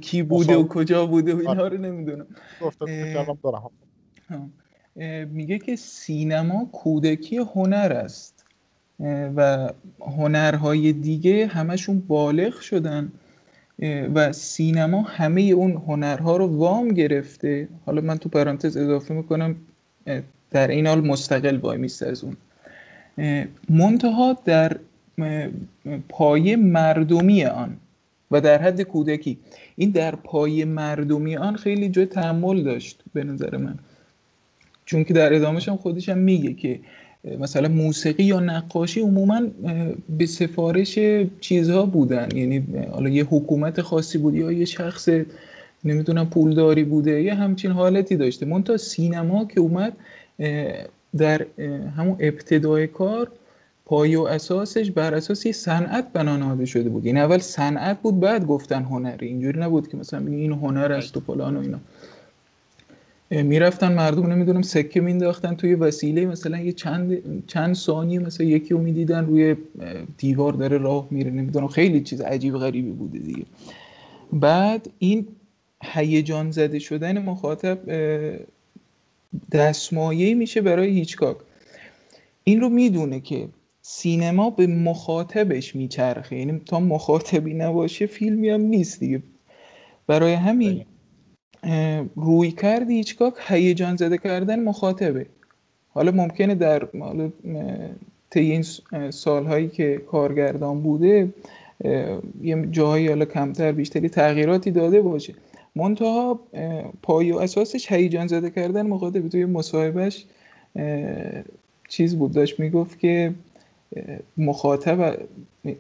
کی 0.02 0.24
بوده 0.24 0.56
و 0.56 0.68
کجا 0.68 1.06
بوده 1.06 1.36
و 1.36 1.38
اینها 1.38 1.68
رو 1.68 1.78
نمی‌دونم. 1.78 2.26
میگه 5.32 5.60
که 5.60 5.76
سینما 5.76 6.70
کودکی 6.72 7.38
هنر 7.38 7.94
است. 8.06 8.46
و 9.36 9.70
هنرهای 10.00 10.94
دیگه 10.94 11.48
همشون 11.48 12.00
بالغ 12.00 12.60
شدن. 12.60 13.12
و 14.14 14.32
سینما 14.32 15.02
همه 15.02 15.42
اون 15.42 15.72
هنرها 15.72 16.38
رو 16.38 16.48
وام 16.48 16.88
گرفته. 16.88 17.68
حالا 17.86 18.02
من 18.02 18.18
تو 18.18 18.30
پرانتز 18.30 18.78
اضافه 18.78 19.14
می‌کنم 19.14 19.56
در 20.52 20.68
این 20.68 20.88
حال 20.88 21.08
مستقل 21.08 21.58
وای 21.58 21.78
میسته 21.78 22.08
از 22.08 22.24
اون. 22.24 22.38
منتها 23.70 24.38
در 24.46 24.78
پای 26.10 26.56
مردمی 26.56 27.46
آن 27.46 27.78
و 28.32 28.42
در 28.42 28.62
حد 28.62 28.82
کودکی. 28.82 29.38
این 29.76 29.90
در 29.90 30.16
پای 30.16 30.66
مردمی 30.66 31.38
آن 31.38 31.56
خیلی 31.56 31.90
جای 31.90 32.06
تحمل 32.06 32.64
داشت 32.64 33.04
به 33.14 33.24
نظر 33.24 33.58
من. 33.58 33.80
چون 34.86 35.04
که 35.04 35.14
در 35.14 35.34
ادامهش 35.34 35.70
هم 35.70 35.78
خودش 35.78 36.10
هم 36.10 36.18
میگه 36.18 36.54
که 36.54 36.80
مثلا 37.40 37.70
موسیقی 37.70 38.24
یا 38.24 38.40
نقاشی 38.40 39.02
عموما 39.02 39.42
به 40.18 40.26
سفارش 40.26 41.00
چیزها 41.40 41.86
بودن. 41.86 42.28
یعنی 42.36 42.68
حالا 42.92 43.10
یه 43.10 43.24
حکومت 43.24 43.82
خاصی 43.82 44.18
بود 44.18 44.36
یا 44.36 44.52
یه 44.52 44.66
شخص 44.66 45.10
نمی‌دونم 45.84 46.30
پولداری 46.30 46.84
بوده 46.84 47.22
یه 47.22 47.34
همچین 47.34 47.72
حالتی 47.72 48.16
داشته. 48.16 48.46
منتها 48.46 48.78
سینما 48.78 49.46
که 49.46 49.60
اومد 49.60 49.94
در 51.18 51.46
همون 51.98 52.18
ابتدای 52.20 52.88
کار 52.88 53.32
پای 53.86 54.16
و 54.16 54.22
اساسش 54.22 54.92
بر 54.92 55.16
اساس 55.16 55.46
یه 55.46 55.52
صنعت 55.52 56.14
بنا 56.14 56.66
شده 56.66 56.90
بود. 56.90 57.06
این 57.06 57.16
یعنی 57.16 57.26
اول 57.28 57.38
صنعت 57.38 58.02
بود 58.02 58.20
بعد 58.20 58.46
گفتن 58.46 58.84
هنری. 58.84 59.28
اینجوری 59.28 59.60
نبود 59.60 59.88
که 59.88 59.98
مثلا 59.98 60.28
این 60.28 60.52
هنر 60.52 60.92
است 60.92 61.18
و 61.18 61.20
فلان 61.20 61.58
و 61.58 61.60
اینا. 61.60 61.80
می‌رفتن 63.32 63.94
مردم 63.94 64.32
نمی‌دونم 64.32 64.62
سکه 64.62 65.02
مینداختن 65.02 65.56
توی 65.56 65.76
وسیله 65.76 66.26
مثلا 66.26 66.60
یه 66.60 66.72
چند 66.72 67.18
چند 67.48 67.76
ثانیه 67.76 68.20
مثلا 68.20 68.48
یکی 68.48 68.74
رو 68.74 68.82
می‌دیدن 68.82 69.26
روی 69.26 69.56
دیوار 70.18 70.54
داره 70.54 70.78
راه 70.78 71.08
میره 71.12 71.32
نمی‌دونم 71.32 71.68
خیلی 71.68 72.02
چیز 72.02 72.22
عجیب 72.22 72.58
غریبی 72.58 72.92
بوده 72.92 73.20
دیگه. 73.20 73.44
بعد 74.34 74.90
این 75.00 75.28
هیجان 75.84 76.52
زده 76.52 76.80
شدن 76.80 77.24
مخاطب 77.24 77.80
دستمایه 79.52 80.34
میشه 80.34 80.62
برای 80.62 80.90
هیچکاک. 80.90 81.38
این 82.44 82.62
رو 82.62 82.70
می‌دونه 82.70 83.20
که 83.20 83.48
سینما 83.82 84.50
به 84.50 84.68
مخاطبش 84.68 85.76
میچرخه 85.76 86.36
یعنی 86.36 86.62
تا 86.66 86.80
مخاطبی 86.80 87.54
نباشه 87.54 88.06
فیلمی 88.06 88.50
هم 88.50 88.62
نیست 88.62 89.00
دیگه. 89.00 89.24
برای 90.08 90.34
همین 90.34 90.86
روی 92.16 92.52
کردی 92.52 92.94
هیچکاک 92.94 93.34
هیجان 93.48 93.96
زده 93.96 94.18
کردن 94.18 94.64
مخاطبه. 94.64 95.26
حالا 95.90 96.12
ممکنه 96.12 96.56
در 96.56 96.88
طی 98.30 98.40
این 98.40 98.66
سالهایی 99.10 99.68
که 99.68 100.02
کارگردان 100.08 100.82
بوده 100.82 101.34
یه 102.42 102.68
جاهایی 102.72 103.08
حالا 103.08 103.26
کمتر 103.26 103.72
بیشتری 103.72 104.10
تغییراتی 104.10 104.72
داده 104.72 105.02
باشه. 105.02 105.34
منتها 105.76 106.40
پای 107.02 107.32
و 107.32 107.38
اساسش 107.38 107.92
هیجان 107.92 108.28
زده 108.28 108.50
کردن 108.50 108.88
مخاطب 108.88 109.28
توی 109.28 109.46
مصاحبهش 109.46 110.26
چیز 111.90 112.16
بود 112.16 112.32
داشت 112.32 112.60
می‌گفت 112.60 113.00
که 113.00 113.34
مخاطب 114.38 115.18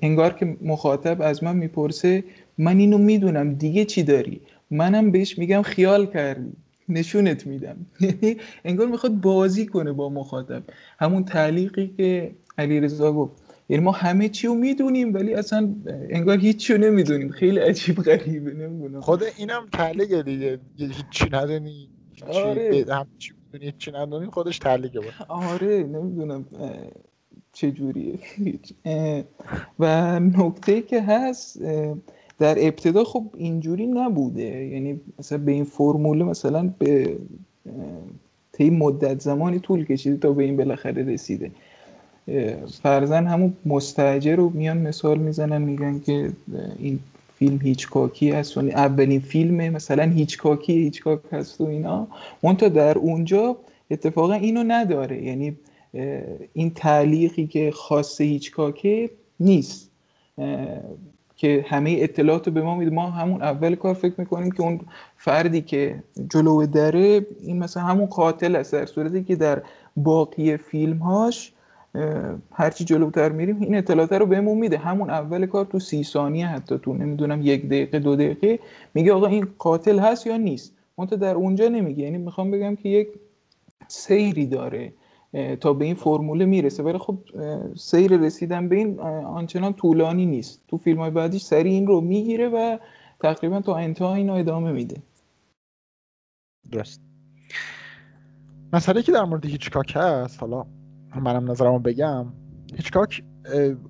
انگار 0.01 0.33
که 0.33 0.57
مخاطب 0.61 1.21
از 1.21 1.43
من 1.43 1.55
می‌پرسه 1.55 2.23
من 2.57 2.77
اینو 2.77 2.97
می‌دونم 2.97 3.53
دیگه 3.53 3.85
چی 3.85 4.03
داری؟ 4.03 4.41
منم 4.71 5.11
بهش 5.11 5.37
میگم 5.37 5.61
خیال 5.61 6.05
کردی. 6.05 6.51
نشونت 6.89 7.47
میدم. 7.47 7.85
یعنی 8.01 8.37
انگار 8.65 8.87
می‌خواد 8.87 9.13
بازی 9.21 9.65
کنه 9.65 9.91
با 9.91 10.09
مخاطب. 10.09 10.63
همون 10.99 11.23
تعلیقی 11.25 11.87
که 11.97 12.35
علیرضا 12.57 13.13
گفت. 13.13 13.43
یعنی 13.69 13.83
ما 13.83 13.91
همه 13.91 14.29
چی 14.29 14.47
رو 14.47 14.53
می‌دونیم 14.55 15.13
ولی 15.13 15.33
اصلا 15.33 15.75
انگار 16.09 16.37
هیچی 16.37 16.73
رو 16.73 16.79
نمی‌دونیم. 16.79 17.29
خیلی 17.29 17.59
عجیب 17.59 17.95
غریبه 17.95 18.53
نمی‌دونم. 18.53 19.01
خود 19.01 19.23
اینم 19.37 19.67
تعلیقه 19.73 20.23
دیگه. 20.23 20.59
هیچی 20.77 21.25
ندونی 21.31 21.89
آره. 22.27 22.85
هم 22.89 23.07
چی 23.19 23.33
می‌دونی 23.53 23.73
چی 23.77 23.91
ندونی 23.91 24.25
خودش 24.25 24.59
تعلیقه 24.59 24.99
بود. 24.99 25.13
آره 25.27 25.83
نمی‌دونم. 25.83 26.45
چه 27.53 27.71
جوریه 27.71 28.19
و 29.79 30.19
نکته 30.19 30.81
که 30.81 31.01
هست 31.01 31.61
در 32.41 32.55
ابتدا 32.67 33.03
خب 33.03 33.23
اینجوری 33.37 33.87
نبوده. 33.87 34.65
یعنی 34.65 34.99
مثلا 35.19 35.37
به 35.37 35.51
این 35.51 35.63
فرموله 35.63 36.23
مثلا 36.23 36.73
به 36.79 37.17
طی 38.53 38.69
مدت 38.69 39.21
زمانی 39.21 39.59
طول 39.59 39.85
کشیده 39.85 40.17
تا 40.17 40.31
به 40.31 40.43
این 40.43 40.57
بالاخره 40.57 41.03
رسیده. 41.03 41.51
فرزن 42.83 43.27
همون 43.27 43.53
مستجر 43.65 44.35
رو 44.35 44.49
میان 44.49 44.77
مثال 44.77 45.17
می‌زنن 45.17 45.61
میگن 45.61 45.99
که 45.99 46.31
این 46.79 46.99
فیلم 47.35 47.59
هیچکاکی 47.61 48.31
هست. 48.31 48.57
و 48.57 48.59
اولین 48.59 49.19
فیلم 49.19 49.69
مثلا 49.69 50.03
هیچکاکی 50.03 50.73
هیچکاک 50.73 51.19
هست 51.31 51.61
و 51.61 51.65
اینا. 51.65 52.07
منتها 52.43 52.69
در 52.69 52.97
اونجا 52.97 53.57
اتفاقا 53.91 54.33
اینو 54.33 54.63
نداره. 54.67 55.23
یعنی 55.23 55.57
این 56.53 56.71
تعلیقی 56.75 57.47
که 57.47 57.71
خاص 57.71 58.21
هیچکاکه 58.21 59.09
نیست. 59.39 59.91
که 61.41 61.65
همه 61.67 61.95
اطلاعات 61.99 62.47
رو 62.47 62.53
به 62.53 62.61
ما 62.61 62.75
میده. 62.75 62.91
ما 62.91 63.09
همون 63.09 63.41
اول 63.41 63.75
کار 63.75 63.93
فکر 63.93 64.13
می‌کنیم 64.17 64.51
که 64.51 64.61
اون 64.63 64.79
فردی 65.17 65.61
که 65.61 66.03
جلو 66.29 66.65
دره 66.65 67.25
این 67.43 67.59
مثلا 67.59 67.83
همون 67.83 68.05
قاتل 68.05 68.55
است. 68.55 68.73
در 68.73 68.85
صورتی 68.85 69.23
که 69.23 69.35
در 69.35 69.61
باقی 69.95 70.57
فیلم 70.57 70.97
هاش 70.97 71.53
هرچی 72.51 72.83
جلوتر 72.83 73.29
میریم 73.29 73.61
این 73.61 73.75
اطلاعات 73.75 74.13
رو 74.13 74.25
بهمون 74.25 74.57
میده. 74.57 74.77
همون 74.77 75.09
اول 75.09 75.45
کار 75.45 75.65
تو 75.65 75.79
سی 75.79 76.03
ثانیه 76.03 76.47
حتی 76.47 76.79
تو 76.79 76.93
نمی‌دونم 76.93 77.39
یک 77.43 77.65
دقیقه 77.65 77.99
دو 77.99 78.15
دقیقه 78.15 78.59
میگه 78.93 79.13
آقا 79.13 79.27
این 79.27 79.47
قاتل 79.57 79.99
هست 79.99 80.27
یا 80.27 80.37
نیست. 80.37 80.73
منتها 80.97 81.15
در 81.15 81.35
اونجا 81.35 81.67
نمیگه. 81.67 82.03
یعنی 82.03 82.17
می‌خوام 82.17 82.51
بگم 82.51 82.75
که 82.75 82.89
یک 82.89 83.07
سیری 83.87 84.45
داره. 84.45 84.93
تا 85.61 85.73
به 85.73 85.85
این 85.85 85.95
فرموله 85.95 86.45
می‌رسه. 86.45 86.83
ولی 86.83 86.97
خب 86.97 87.17
سیر 87.75 88.17
رسیدن 88.17 88.69
به 88.69 88.75
این 88.75 88.99
آنچنان 88.99 89.73
طولانی 89.73 90.25
نیست. 90.25 90.63
تو 90.67 90.77
فیلم 90.77 90.99
های 90.99 91.11
بعدیش 91.11 91.41
سری 91.41 91.69
این 91.69 91.87
رو 91.87 92.01
می‌گیره 92.01 92.49
و 92.49 92.77
تقریبا 93.19 93.61
تا 93.61 93.75
انتها 93.75 94.15
اینو 94.15 94.33
ادامه 94.33 94.71
میده. 94.71 95.01
درست. 96.71 97.01
مسئله 98.73 99.01
که 99.01 99.11
در 99.11 99.23
مورد 99.23 99.45
هیچکاک 99.45 99.93
هست 99.95 100.41
حالا 100.41 100.65
منم 101.15 101.51
نظرمو 101.51 101.79
بگم. 101.79 102.25
هیچکاک 102.75 103.23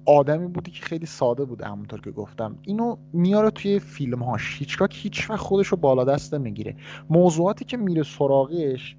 آدمی 0.05 0.47
بودی 0.47 0.71
که 0.71 0.85
خیلی 0.85 1.05
ساده 1.05 1.45
بود 1.45 1.61
همونطور 1.61 2.01
که 2.01 2.11
گفتم. 2.11 2.57
اینو 2.61 2.97
میاره 3.13 3.49
توی 3.49 3.79
فیلم 3.79 4.23
هاش 4.23 4.55
هیچکاک 4.59 4.95
هیچ 5.03 5.29
وقت 5.29 5.39
خودش 5.39 5.67
رو 5.67 5.77
بالا 5.77 6.03
دست 6.03 6.33
نمی‌گیره. 6.33 6.75
موضوعاتی 7.09 7.65
که 7.65 7.77
میره 7.77 8.03
سراغش 8.03 8.95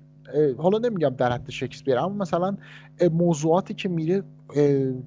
حالا 0.59 0.79
نمیگم 0.79 1.09
در 1.09 1.33
حد 1.33 1.51
شکسپیر 1.51 1.99
اما 1.99 2.09
مثلا 2.09 2.57
موضوعاتی 3.13 3.75
که 3.75 3.89
میره 3.89 4.23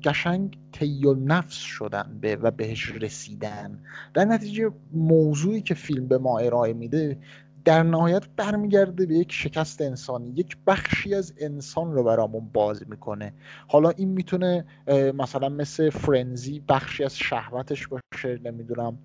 قشنگ 0.04 0.58
طی 0.72 1.02
نفس 1.26 1.54
شدن 1.54 2.18
به 2.22 2.36
و 2.36 2.52
بهش 2.52 2.92
رسیدن 2.92 3.80
در 4.14 4.26
نتیجه 4.26 4.72
موضوعی 4.94 5.62
که 5.62 5.74
فیلم 5.74 6.08
به 6.08 6.18
ما 6.18 6.40
ارائه 6.40 6.74
میده 6.74 7.18
در 7.65 7.84
نهایت 7.84 8.30
برمیگرده 8.30 9.06
به 9.06 9.15
یک 9.15 9.32
شکست 9.32 9.82
انسانی 9.82 10.30
یک 10.30 10.58
بخشی 10.67 11.15
از 11.15 11.34
انسان 11.38 11.93
رو 11.93 12.04
برامون 12.04 12.49
باز 12.49 12.89
می‌کنه. 12.89 13.34
حالا 13.67 13.89
این 13.89 14.10
می‌تونه 14.10 14.65
مثلا 15.13 15.49
مثل 15.49 15.89
فرنزی 15.89 16.60
بخشی 16.60 17.04
از 17.04 17.17
شهوتش 17.17 17.88
باشه 17.88 18.39
نمی‌دونم 18.43 18.99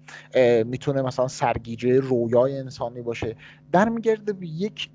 می‌تونه 0.66 1.03
مثلا 1.03 1.29
سرگیجه 1.29 2.01
رویای 2.01 2.59
انسانی 2.59 3.03
باشه. 3.03 3.37
در 3.73 3.88
میگرده 3.88 4.33
به 4.33 4.46
یک 4.46 4.90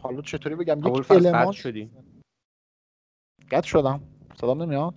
حالا 0.00 0.22
چطوری 0.22 0.54
بگم 0.54 0.78
یک 0.78 1.10
المان 1.10 1.52
شدی. 1.52 1.90
قطع 3.50 3.68
شدم. 3.68 4.00
صدام 4.40 4.62
نمیاد؟ 4.62 4.94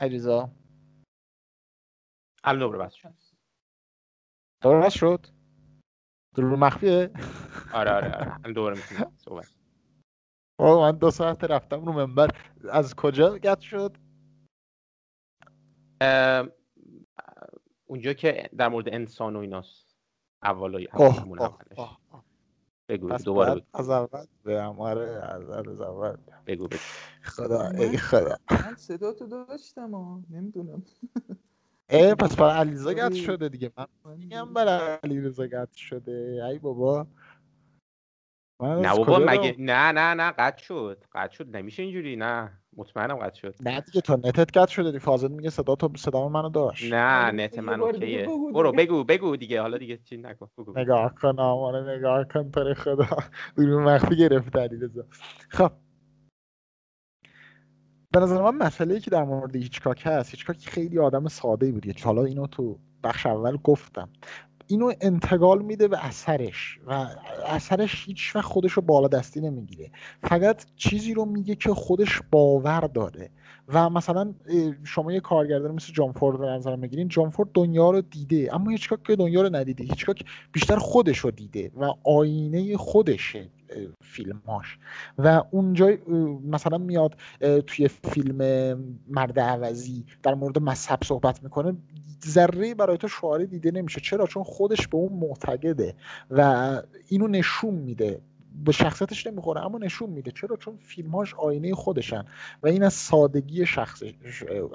علیزا 0.00 0.50
الان 2.44 2.60
دوباره 2.60 2.84
بس 2.84 2.94
شد. 2.94 3.27
دوباره 4.62 4.88
شد 4.88 5.26
درو 6.34 6.56
مخفیه؟ 6.56 7.10
آره 7.74 7.90
آره 7.92 8.14
آره. 8.14 8.52
دوباره 8.52 8.76
می‌تونم 8.76 9.12
صحبت 9.16 9.48
من 10.58 10.92
دو 10.92 11.10
ساعت 11.10 11.44
رفتم 11.44 11.84
رو 11.84 11.92
منبر. 11.92 12.30
از 12.70 12.94
کجا 12.94 13.28
قطع 13.30 13.60
شد؟ 13.60 13.96
اونجا 17.86 18.12
که 18.12 18.50
در 18.56 18.68
مورد 18.68 18.94
انسان 18.94 19.36
و 19.36 19.38
ایناست. 19.38 19.96
اولای 20.42 20.88
بگو 22.88 23.08
دوباره 23.08 23.54
بگو. 23.54 23.66
از 23.74 23.90
اول 23.90 24.26
برم 24.44 24.80
آره 24.80 25.22
از 25.68 25.80
اول 25.80 26.16
بگو 26.46 26.68
بگو. 26.68 26.76
خدا 27.22 27.68
ای 27.68 27.96
خدا. 27.96 28.36
من 28.50 28.74
صدا 28.76 29.12
تو 29.12 29.26
داشتم 29.26 30.24
نمی‌دونم. 30.30 30.82
اه 31.90 32.14
پس 32.14 32.36
برای 32.36 32.58
علیرضا 32.58 32.90
قطع 32.90 33.14
شده 33.14 33.48
دیگه. 33.48 33.72
من 33.76 34.16
میگم 34.16 34.54
برای 34.54 34.98
علیرضا 35.04 35.42
قطع 35.42 35.76
شده. 35.76 36.44
ای 36.50 36.58
بابا. 36.58 37.06
نه 38.60 38.96
بابا 38.96 39.18
مگه 39.18 39.56
نه 39.58 39.92
نه 39.92 40.14
نه 40.14 40.30
قطع 40.30 40.62
شد. 40.64 41.04
قطع 41.12 41.34
شد. 41.34 41.56
نمیشه 41.56 41.82
اینجوری. 41.82 42.16
نه. 42.16 42.58
مطمئنم 42.76 43.16
قطع 43.16 43.40
شد. 43.40 43.54
نه 43.60 43.80
دیگه 43.80 44.00
تو 44.00 44.16
نتت 44.16 44.58
قطع 44.58 44.72
شده 44.72 44.92
دی 44.92 44.98
فاضل 44.98 45.28
میگه 45.28 45.50
صدا 45.50 45.74
تو 45.74 45.90
صدا 45.96 46.28
منو 46.28 46.48
داشت. 46.48 46.92
نه 46.92 47.30
نت 47.30 47.58
من 47.58 47.80
اوکیه. 47.80 48.26
برو 48.54 48.72
بگو 48.72 49.04
بگو 49.04 49.36
دیگه. 49.36 49.60
حالا 49.60 49.78
دیگه 49.78 49.96
چی 49.96 50.16
نکن 50.16 50.50
بگو. 50.58 50.78
نگاه 50.78 51.14
کن 51.14 51.38
آمانه 51.38 51.96
نگاه 51.96 52.24
کن. 52.24 52.50
پر 52.50 52.74
خدا. 52.74 53.06
دورون 53.56 53.82
مخفی 53.84 54.16
گرفت 54.16 54.56
علیرضا. 54.56 55.04
خب. 55.48 55.72
به 58.12 58.20
نظر 58.20 58.42
من 58.42 58.66
مسئله 58.66 59.00
که 59.00 59.10
در 59.10 59.24
مورد 59.24 59.56
هیچکاک 59.56 60.02
هست 60.06 60.30
هیچکاک 60.30 60.68
خیلی 60.68 60.98
آدم 60.98 61.28
ساده 61.28 61.72
بود. 61.72 62.00
حالا 62.00 62.24
اینو 62.24 62.46
تو 62.46 62.78
بخش 63.04 63.26
اول 63.26 63.56
گفتم. 63.56 64.08
اینو 64.66 64.92
انتقال 65.00 65.62
میده 65.62 65.88
به 65.88 66.06
اثرش 66.06 66.78
و 66.86 67.06
اثرش 67.46 68.04
هیچ 68.06 68.36
وقت 68.36 68.44
خودش 68.44 68.72
رو 68.72 68.82
بالا 68.82 69.08
دستی 69.08 69.40
نمی‌گیره. 69.40 69.90
فقط 70.22 70.64
چیزی 70.76 71.14
رو 71.14 71.24
میگه 71.24 71.54
که 71.54 71.74
خودش 71.74 72.20
باور 72.30 72.80
داره. 72.80 73.30
و 73.68 73.90
مثلا 73.90 74.34
شما 74.84 75.12
یه 75.12 75.20
کارگردان 75.20 75.74
مثل 75.74 75.92
جان 75.92 76.12
فورد 76.12 76.36
رو 76.36 76.50
نظر 76.50 76.76
می‌گیرین 76.76 77.08
جان 77.08 77.30
فورد 77.30 77.48
دنیا 77.54 77.90
رو 77.90 78.00
دیده 78.00 78.54
اما 78.54 78.70
هیچکاک 78.70 79.02
که 79.02 79.16
دنیا 79.16 79.42
رو 79.42 79.56
ندیده. 79.56 79.84
هیچکاک 79.84 80.24
بیشتر 80.52 80.76
خودش 80.76 81.18
رو 81.18 81.30
دیده 81.30 81.70
و 81.76 81.92
آینه 82.04 82.76
خودشه. 82.76 83.50
فیلماش 84.02 84.78
و 85.18 85.42
اونجا 85.50 85.88
مثلا 86.44 86.78
میاد 86.78 87.16
توی 87.66 87.88
فیلم 87.88 88.38
مرد 89.08 89.40
عوضی 89.40 90.04
در 90.22 90.34
مورد 90.34 90.58
مذهب 90.58 90.98
صحبت 91.04 91.42
می‌کنه 91.42 91.76
ذره 92.26 92.74
برای 92.74 92.96
تو 92.96 93.08
شعاری 93.08 93.46
دیده 93.46 93.70
نمیشه. 93.70 94.00
چرا؟ 94.00 94.26
چون 94.26 94.42
خودش 94.42 94.88
به 94.88 94.96
اون 94.96 95.12
معتقده 95.12 95.94
و 96.30 96.82
اینو 97.08 97.28
نشون 97.28 97.74
میده. 97.74 98.20
به 98.64 98.72
شخصیتش 98.72 99.26
نمی‌خوره 99.26 99.64
اما 99.64 99.78
نشون 99.78 100.10
میده. 100.10 100.30
چرا؟ 100.30 100.56
چون 100.56 100.76
فیلمهاش 100.76 101.34
آینه 101.34 101.74
خودشن 101.74 102.24
و 102.62 102.66
این 102.66 102.82
از 102.82 102.92
سادگی 102.92 103.66
شخص 103.66 104.02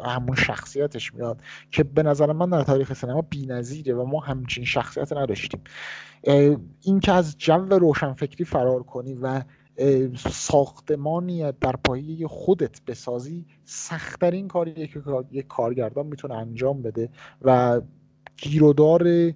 همون 0.05 0.35
شخصیتش 0.35 1.13
میاد 1.13 1.41
که 1.71 1.83
به 1.83 2.03
نظر 2.03 2.31
من 2.31 2.49
در 2.49 2.63
تاریخ 2.63 2.93
سینما 2.93 3.21
بی‌نظیره 3.21 3.93
و 3.93 4.05
ما 4.05 4.19
همچین 4.19 4.65
شخصیت 4.65 5.13
نداشتیم. 5.13 5.61
این 6.81 6.99
که 6.99 7.11
از 7.11 7.37
جو 7.37 7.53
روشنفکری 7.53 8.45
فرار 8.45 8.83
کنی 8.83 9.13
و 9.13 9.43
ساختمانی 10.29 11.51
در 11.51 11.75
پایه 11.75 12.27
خودت 12.27 12.81
بسازی 12.87 13.45
سختترین 13.63 14.47
کاریه 14.47 14.87
که 14.87 15.01
یک 15.31 15.47
کارگردان 15.47 16.05
می‌تونه 16.05 16.33
انجام 16.33 16.81
بده 16.81 17.09
و 17.41 17.81
گیرودار 18.37 19.31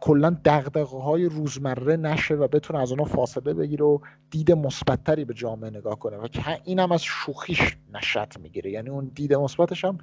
کلا 0.00 0.36
دغدغه 0.44 0.98
های 0.98 1.24
روزمره 1.24 1.96
نشه 1.96 2.34
و 2.34 2.48
بتونه 2.48 2.78
از 2.78 2.90
اونها 2.90 3.04
فاصله 3.04 3.54
بگیره 3.54 3.84
و 3.84 3.98
دید 4.30 4.52
مثبتتری 4.52 5.24
به 5.24 5.34
جامعه 5.34 5.70
نگاه 5.70 5.98
کنه 5.98 6.16
و 6.16 6.28
اینم 6.64 6.92
از 6.92 7.02
شوخیش 7.02 7.76
نشت 7.92 8.38
می‌گیره. 8.38 8.70
یعنی 8.70 8.88
اون 8.88 9.10
دید 9.14 9.34
مثبتش 9.34 9.84
هم 9.84 9.98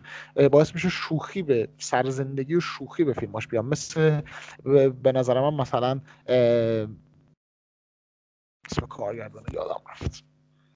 باعث 0.51 0.73
میشه 0.73 0.89
شوخی 0.89 1.41
به 1.41 1.69
سرزندگی 1.77 2.55
و 2.55 2.59
شوخی 2.59 3.03
به 3.03 3.13
فیلماش 3.13 3.47
بیان 3.47 3.65
مثل 3.65 4.21
به 5.03 5.11
نظر 5.11 5.41
من 5.41 5.53
مثلا 5.53 6.01
اسم 8.71 8.85
کارگردان 8.89 9.43
یادم 9.53 9.81
رفت. 9.91 10.23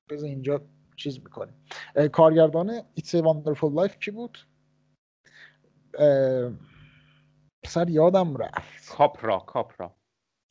بذار 0.10 0.30
اینجا 0.30 0.62
چیز 0.96 1.20
می‌کنیم. 1.20 1.54
کارگردان 2.12 2.80
It's 2.80 3.10
a 3.10 3.22
Wonderful 3.22 3.72
Life 3.76 3.98
کی 4.00 4.12
بود؟ 4.12 4.38
سر 7.66 7.90
یادم 7.90 8.38
رفت. 8.38 8.90
کاپرا 8.90 9.40
کاپرا. 9.40 9.92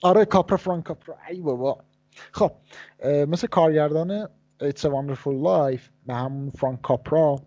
آره 0.02 0.24
کاپرا 0.24 0.56
فرانک 0.56 0.84
کاپرا. 0.84 1.16
ای 1.30 1.40
بابا. 1.40 1.78
خب 2.32 2.52
مثل 3.04 3.46
کارگردان 3.46 4.28
It's 4.62 4.84
a 4.84 4.88
Wonderful 4.88 5.36
Life 5.44 5.82
به 6.06 6.14
همون 6.14 6.50
فرانک 6.50 6.80
کاپرا 6.80 7.40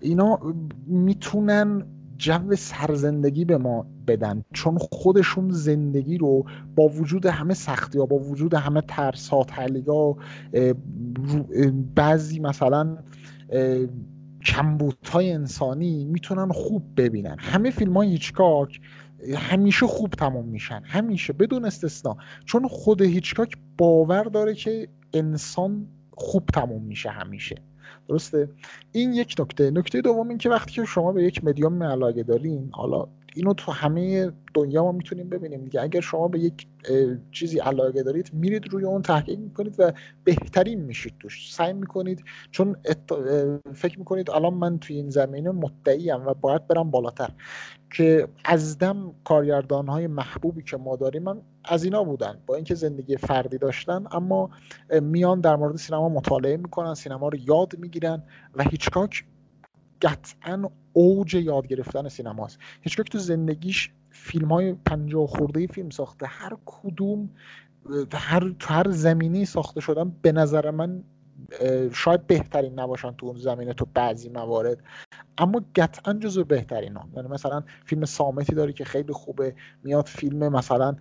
اینا 0.00 0.38
می‌تونن 0.86 1.86
جو 2.16 2.54
سرزندگی 2.56 3.44
به 3.44 3.58
ما 3.58 3.86
بدن 4.06 4.44
چون 4.52 4.78
خودشون 4.78 5.50
زندگی 5.50 6.18
رو 6.18 6.44
با 6.76 6.88
وجود 6.88 7.26
همه 7.26 7.54
سختی 7.54 7.98
ها 7.98 8.06
با 8.06 8.16
وجود 8.18 8.54
همه 8.54 8.80
ترس 8.80 9.28
ها 9.28 9.46
ها 9.88 10.16
بعضی 11.94 12.40
مثلا 12.40 12.98
کمبوت 14.44 15.08
های 15.08 15.32
انسانی 15.32 16.04
می‌تونن 16.04 16.52
خوب 16.52 16.82
ببینن. 16.96 17.36
همه 17.38 17.70
فیلم 17.70 17.96
های 17.96 18.08
هیچکاک 18.08 18.80
همیشه 19.36 19.86
خوب 19.86 20.10
تموم 20.10 20.44
میشن. 20.44 20.82
همیشه 20.84 21.32
بدون 21.32 21.64
استثنا. 21.64 22.16
چون 22.44 22.68
خود 22.68 23.02
هیچکاک 23.02 23.56
باور 23.78 24.24
داره 24.24 24.54
که 24.54 24.88
انسان 25.14 25.86
خوب 26.10 26.46
تموم 26.46 26.82
میشه 26.82 27.10
همیشه. 27.10 27.56
درسته؟ 28.08 28.48
این 28.92 29.12
یک 29.12 29.34
نکته. 29.38 29.70
نکته 29.70 30.00
دوم 30.00 30.28
این 30.28 30.38
که 30.38 30.48
وقتی 30.50 30.72
که 30.72 30.84
شما 30.84 31.12
به 31.12 31.24
یک 31.24 31.44
مدیوم 31.44 31.82
علاقه 31.82 32.22
دارین 32.22 32.70
حالا 32.72 33.08
اینو 33.34 33.54
تو 33.54 33.72
همه 33.72 34.32
دنیا 34.54 34.82
ما 34.82 34.92
می‌تونیم 34.92 35.28
ببینیم 35.28 35.64
دیگه. 35.64 35.82
اگر 35.82 36.00
شما 36.00 36.28
به 36.28 36.38
یک 36.38 36.66
چیزی 37.30 37.58
علاقه 37.58 38.02
دارید 38.02 38.30
میرید 38.32 38.72
روی 38.72 38.84
اون 38.84 39.02
تحقیق 39.02 39.38
می‌کنید 39.38 39.74
و 39.78 39.92
بهترین 40.24 40.80
میشید 40.80 41.14
توش. 41.20 41.54
سعی 41.54 41.72
می‌کنید 41.72 42.24
چون 42.50 42.76
فکر 43.74 43.98
می‌کنید 43.98 44.30
الان 44.30 44.54
من 44.54 44.78
توی 44.78 44.96
این 44.96 45.10
زمینه 45.10 45.50
مدعیم 45.50 46.26
و 46.26 46.34
باید 46.34 46.66
برم 46.66 46.90
بالاتر. 46.90 47.30
که 47.90 48.28
از 48.44 48.78
دم 48.78 49.14
کارگردان 49.24 49.88
های 49.88 50.06
محبوبی 50.06 50.62
که 50.62 50.76
ما 50.76 50.96
داریم 50.96 51.22
من 51.22 51.40
از 51.64 51.84
اینا 51.84 52.04
بودن. 52.04 52.38
با 52.46 52.54
اینکه 52.54 52.74
زندگی 52.74 53.16
فردی 53.16 53.58
داشتن 53.58 54.04
اما 54.10 54.50
میان 55.02 55.40
در 55.40 55.56
مورد 55.56 55.76
سینما 55.76 56.08
مطالعه 56.08 56.56
می‌کنن 56.56 56.94
سینما 56.94 57.28
رو 57.28 57.38
یاد 57.38 57.78
می‌گیرن 57.78 58.22
و 58.54 58.62
هیچکاک 58.62 59.24
قطعا 60.02 60.70
اوج 60.98 61.34
یاد 61.34 61.66
گرفتن 61.66 62.08
سینماست. 62.08 62.58
هیچکاک 62.80 63.10
تو 63.10 63.18
زندگیش 63.18 63.90
فیلم 64.10 64.48
های 64.48 64.72
پنجاه 64.72 65.26
خورده 65.26 65.66
فیلم 65.66 65.90
ساخته. 65.90 66.26
هر 66.26 66.56
کدوم 66.66 67.30
هر 68.14 68.54
تو 68.58 68.74
هر 68.74 68.90
زمینی 68.90 69.44
ساخته 69.44 69.80
شدن 69.80 70.12
به 70.22 70.32
نظر 70.32 70.70
من 70.70 71.04
شاید 71.92 72.26
بهترین 72.26 72.80
نباشن 72.80 73.12
تو 73.12 73.26
اون 73.26 73.36
زمینه 73.36 73.72
تو 73.72 73.86
بعضی 73.94 74.28
موارد. 74.28 74.78
اما 75.38 75.64
قطعا 75.74 76.12
جزو 76.14 76.44
بهترین 76.44 76.96
هم 76.96 77.10
یعنی 77.16 77.28
مثلا 77.28 77.62
فیلم 77.84 78.04
سامتی 78.04 78.54
داری 78.54 78.72
که 78.72 78.84
خیلی 78.84 79.12
خوبه. 79.12 79.54
میاد 79.84 80.06
فیلم 80.06 80.48
مثلا 80.48 80.96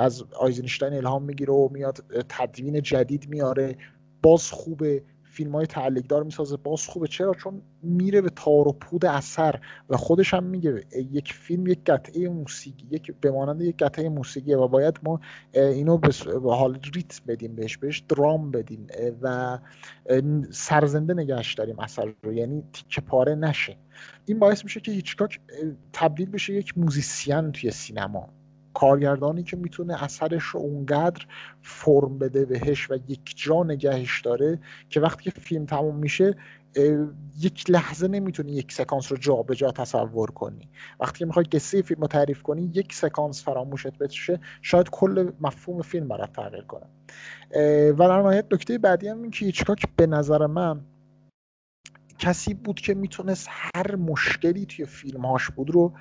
از 0.00 0.24
آیزنشتاین 0.40 0.94
الهام 0.94 1.22
می‌گیره 1.22 1.54
و 1.54 1.68
میاد 1.72 2.04
تدوین 2.28 2.82
جدید 2.82 3.28
میاره. 3.28 3.76
باز 4.22 4.50
خوبه. 4.50 5.02
فیلم 5.38 5.52
های 5.52 5.66
تعلیق 5.66 6.14
می‌سازه. 6.14 6.56
باز 6.56 6.86
خوبه. 6.86 7.06
چرا؟ 7.06 7.34
چون 7.34 7.62
میره 7.82 8.20
به 8.20 8.30
تار 8.30 8.68
و 8.68 8.72
پود 8.72 9.06
اثر 9.06 9.60
و 9.88 9.96
خودش 9.96 10.34
هم 10.34 10.44
میگه 10.44 10.84
یک 11.12 11.32
فیلم 11.32 11.66
یک 11.66 11.84
قطعه 11.84 12.28
موسیقی 12.28 12.86
یک 12.90 13.14
به 13.20 13.30
مانند 13.30 13.62
یک 13.62 13.76
قطعه 13.76 14.08
موسیقیه 14.08 14.56
و 14.56 14.68
باید 14.68 14.98
ما 15.02 15.20
اینو 15.54 15.98
به 16.42 16.54
حال 16.54 16.78
ریتم 16.94 17.24
بدیم 17.26 17.54
بهش 17.54 17.76
بهش 17.76 17.98
درام 17.98 18.50
بدیم 18.50 18.86
و 19.22 19.58
سرزنده 20.50 21.14
نگهش 21.14 21.54
داریم 21.54 21.78
اثر 21.78 22.14
رو. 22.22 22.32
یعنی 22.32 22.62
تیکه 22.72 23.00
پاره 23.00 23.34
نشه. 23.34 23.76
این 24.26 24.38
باعث 24.38 24.64
میشه 24.64 24.80
که 24.80 24.92
هیچکاک 24.92 25.40
تبدیل 25.92 26.30
بشه 26.30 26.54
یک 26.54 26.78
موزیسین 26.78 27.52
توی 27.52 27.70
سینما. 27.70 28.28
کارگردانی 28.78 29.42
که 29.42 29.56
می‌تونه 29.56 30.04
اثرش 30.04 30.42
رو 30.42 30.60
اونقدر 30.60 31.26
فرم 31.62 32.18
بده 32.18 32.44
بهش 32.44 32.90
و 32.90 32.94
یک 33.08 33.34
جا 33.36 33.62
نگهش 33.62 34.20
داره 34.20 34.58
که 34.88 35.00
وقتی 35.00 35.24
که 35.24 35.30
فیلم 35.30 35.66
تموم 35.66 35.96
میشه 35.96 36.36
یک 37.40 37.70
لحظه 37.70 38.08
نمی‌تونی 38.08 38.52
یک 38.52 38.72
سکانس 38.72 39.12
رو 39.12 39.18
جا 39.18 39.42
به 39.42 39.54
جا 39.54 39.70
تصور 39.70 40.30
کنی. 40.30 40.68
وقتی 41.00 41.24
می‌خوای 41.24 41.44
قصه 41.44 41.82
فیلم 41.82 42.00
رو 42.00 42.06
تعریف 42.06 42.42
کنی 42.42 42.70
یک 42.74 42.94
سکانس 42.94 43.44
فراموشت 43.44 43.98
بشه 43.98 44.40
شاید 44.62 44.90
کل 44.90 45.30
مفهوم 45.40 45.82
فیلم 45.82 46.08
برات 46.08 46.32
تغییر 46.32 46.64
کنه. 46.64 46.86
و 47.90 48.08
در 48.08 48.18
نهایت 48.18 48.44
نکته 48.52 48.78
بعدی 48.78 49.08
هم 49.08 49.22
این 49.22 49.30
که 49.30 49.46
هیچکاک 49.46 49.84
به 49.96 50.06
نظر 50.06 50.46
من 50.46 50.80
کسی 52.18 52.54
بود 52.54 52.80
که 52.80 52.94
می‌تونست 52.94 53.48
هر 53.50 53.96
مشکلی 53.96 54.66
توی 54.66 54.84
فیلمهاش 54.84 55.50
بود 55.50 55.70
رو 55.70 55.92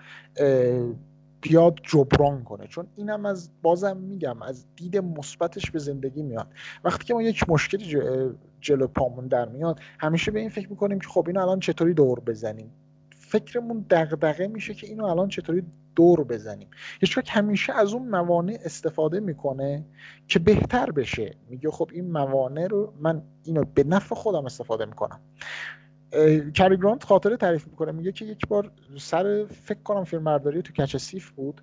بیاد 1.41 1.79
جبران 1.83 2.43
کنه. 2.43 2.67
چون 2.67 2.87
اینم 2.95 3.25
از 3.25 3.49
بازم 3.61 3.97
میگم 3.97 4.41
از 4.41 4.65
دید 4.75 4.97
مثبتش 4.97 5.71
به 5.71 5.79
زندگی 5.79 6.21
میاد. 6.21 6.47
وقتی 6.83 7.05
که 7.05 7.13
ما 7.13 7.21
یک 7.21 7.49
مشکلی 7.49 8.01
جلو 8.61 8.87
پامون 8.87 9.27
در 9.27 9.49
میاد 9.49 9.79
همیشه 9.99 10.31
به 10.31 10.39
این 10.39 10.49
فکر 10.49 10.69
می‌کنیم 10.69 10.99
که 10.99 11.07
خب 11.07 11.27
اینو 11.27 11.41
الان 11.41 11.59
چطوری 11.59 11.93
دور 11.93 12.19
بزنیم؟ 12.19 12.71
فکرمون 13.09 13.85
دغدغه 13.89 14.47
میشه 14.47 14.73
که 14.73 14.87
اینو 14.87 15.05
الان 15.05 15.29
چطوری 15.29 15.63
دور 15.95 16.23
بزنیم؟ 16.23 16.67
هیچ 16.99 17.19
همیشه 17.27 17.73
از 17.73 17.93
اون 17.93 18.09
موانع 18.09 18.59
استفاده 18.65 19.19
می‌کنه 19.19 19.85
که 20.27 20.39
بهتر 20.39 20.91
بشه. 20.91 21.35
میگه 21.49 21.71
خب 21.71 21.89
این 21.93 22.11
موانع 22.11 22.67
رو 22.67 22.93
من 22.99 23.21
اینو 23.43 23.63
به 23.73 23.83
نفع 23.83 24.15
خودم 24.15 24.45
استفاده 24.45 24.85
می‌کنم. 24.85 25.19
کری 26.53 26.77
گرانت 26.77 27.03
خاطره 27.03 27.37
تعریف 27.37 27.67
می‌کنه. 27.67 27.91
میگه 27.91 28.11
که 28.11 28.25
یک 28.25 28.47
بار 28.47 28.71
سر 28.97 29.45
فکر 29.45 29.79
کنم 29.83 30.03
فیلم 30.03 30.37
تو 30.37 30.73
کچ 30.73 30.97
سیف 30.97 31.29
بود. 31.29 31.61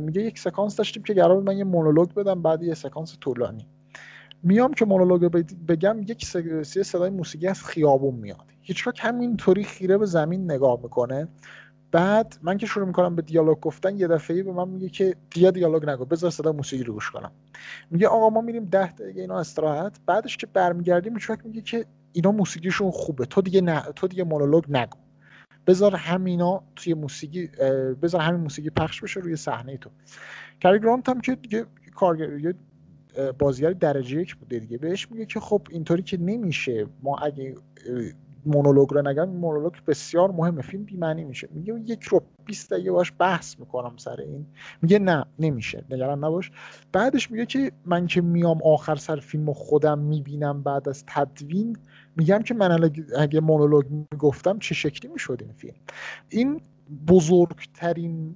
میگه 0.00 0.22
یک 0.22 0.38
سکانس 0.38 0.76
داشتیم 0.76 1.02
که 1.02 1.14
قرار 1.14 1.40
من 1.40 1.56
یه 1.56 1.64
مونولوگ 1.64 2.14
بدم 2.14 2.42
بعد 2.42 2.62
یه 2.62 2.74
سکانس 2.74 3.18
طولانی. 3.20 3.68
میام 4.42 4.74
که 4.74 4.84
مونولوگ 4.84 5.44
بگم 5.68 6.02
یک 6.02 6.24
صدای 6.82 7.10
موسیقی 7.10 7.46
از 7.46 7.64
خیابون 7.64 8.14
میاد. 8.14 8.52
هیچکاک 8.60 8.98
همینطوری 9.02 9.64
خیره 9.64 9.98
به 9.98 10.06
زمین 10.06 10.50
نگاه 10.50 10.80
می‌کنه. 10.82 11.28
بعد 11.92 12.36
من 12.42 12.58
که 12.58 12.66
شروع 12.66 12.86
می‌کنم 12.86 13.16
به 13.16 13.22
دیالوگ 13.22 13.60
گفتن 13.60 13.98
یه 13.98 14.06
دفعه 14.06 14.42
به 14.42 14.52
من 14.52 14.68
میگه 14.68 14.88
که 14.88 15.16
دیگه 15.30 15.50
دیالوگ 15.50 15.90
نگو 15.90 16.04
بذار 16.04 16.30
صدا 16.30 16.52
موسیقی 16.52 16.82
رو 16.84 16.94
گوش 16.94 17.10
کنم. 17.10 17.32
میگه 17.90 18.08
آقا 18.08 18.30
ما 18.30 18.40
میریم 18.40 18.64
ده 18.64 18.92
دقیقه 18.92 19.20
اینا 19.20 19.38
استراحت. 19.38 20.00
بعدش 20.06 20.36
که 20.36 20.46
برمیگردیم 20.46 21.14
هیچکاک 21.14 21.46
میگه 21.46 21.60
که 21.60 21.86
اینا 22.12 22.32
موسیقیشون 22.32 22.90
خوبه. 22.90 23.24
تو 23.24 23.42
دیگه 23.42 23.60
نه 23.60 23.80
تو 23.96 24.08
دیگه 24.08 24.24
مونولوگ 24.24 24.64
نگو. 24.68 24.98
بذار 25.66 25.96
همینا 25.96 26.62
توی 26.76 26.94
موسیقی 26.94 27.46
بذار 28.02 28.20
همین 28.20 28.40
موسیقی 28.40 28.70
پخش 28.70 29.00
بشه 29.00 29.20
روی 29.20 29.36
صحنه 29.36 29.76
تو. 29.76 29.90
کاری 30.62 30.80
گرانت 30.80 31.08
هم 31.08 31.20
که 31.20 31.34
دیگه 31.34 31.66
کارگر 31.94 32.38
یه 32.38 32.54
بازیگر 33.38 33.70
درجه 33.70 34.20
یک 34.20 34.36
بوده 34.36 34.58
دیگه. 34.58 34.78
بهش 34.78 35.10
میگه 35.10 35.26
که 35.26 35.40
خب 35.40 35.66
اینطوری 35.70 36.02
که 36.02 36.16
نمیشه 36.16 36.86
ما 37.02 37.18
اگه 37.18 37.54
مونولوگ 38.46 38.94
رو 38.94 39.08
نگم 39.08 39.28
مونولوگ 39.28 39.72
بسیار 39.86 40.30
مهمه 40.30 40.62
فیلم 40.62 40.84
بی‌معنی 40.84 41.24
میشه. 41.24 41.48
میگه 41.52 41.80
یک 41.86 42.02
رو 42.02 42.22
20 42.46 42.72
دقیقه 42.72 42.90
باش 42.92 43.12
بحث 43.18 43.58
می‌کنم 43.58 43.96
سر 43.96 44.20
این. 44.20 44.46
میگه 44.82 44.98
نه 44.98 45.24
نمیشه. 45.38 45.84
نگران 45.90 46.24
نباش. 46.24 46.50
بعدش 46.92 47.30
میگه 47.30 47.46
که 47.46 47.72
من 47.84 48.06
که 48.06 48.20
میام 48.20 48.58
آخر 48.64 48.96
سر 48.96 49.16
فیلم 49.16 49.52
خودم 49.52 49.98
می‌بینم 49.98 50.62
بعد 50.62 50.88
از 50.88 51.04
تدوین 51.06 51.76
میگم 52.16 52.42
که 52.42 52.54
من 52.54 52.90
اگه 53.18 53.40
مونولوگ 53.40 53.86
می‌گفتم 53.90 54.58
چه 54.58 54.74
شکلی 54.74 55.12
می‌شد 55.12 55.38
این 55.42 55.52
فیلم؟ 55.52 55.74
این 56.28 56.60
بزرگترین 57.08 58.34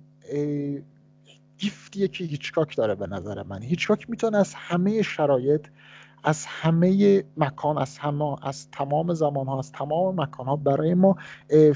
گیفتیه 1.58 2.08
که 2.08 2.24
هیچکاک 2.24 2.76
داره 2.76 2.94
به 2.94 3.06
نظر 3.06 3.42
من. 3.42 3.62
هیچکاک 3.62 4.10
می‌تونه 4.10 4.38
از 4.38 4.54
همه 4.54 5.02
شرایط 5.02 5.66
از 6.24 6.46
همه 6.46 7.24
مکان 7.36 7.78
از 7.78 7.98
همه 7.98 8.46
از 8.46 8.70
تمام 8.70 9.14
زمان 9.14 9.46
ها 9.46 9.58
از 9.58 9.72
تمام 9.72 10.20
مکان 10.20 10.46
ها 10.46 10.56
برای 10.56 10.94
ما 10.94 11.16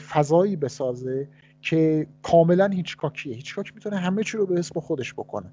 فضایی 0.08 0.56
بسازه. 0.56 1.28
که 1.62 2.06
کاملا 2.22 2.68
هیچکاکیه 2.68 3.34
هیچکاک 3.34 3.74
می‌تونه 3.74 3.96
همه 3.96 4.22
چی 4.22 4.36
رو 4.36 4.46
به 4.46 4.58
اسم 4.58 4.80
خودش 4.80 5.14
بکنه. 5.14 5.52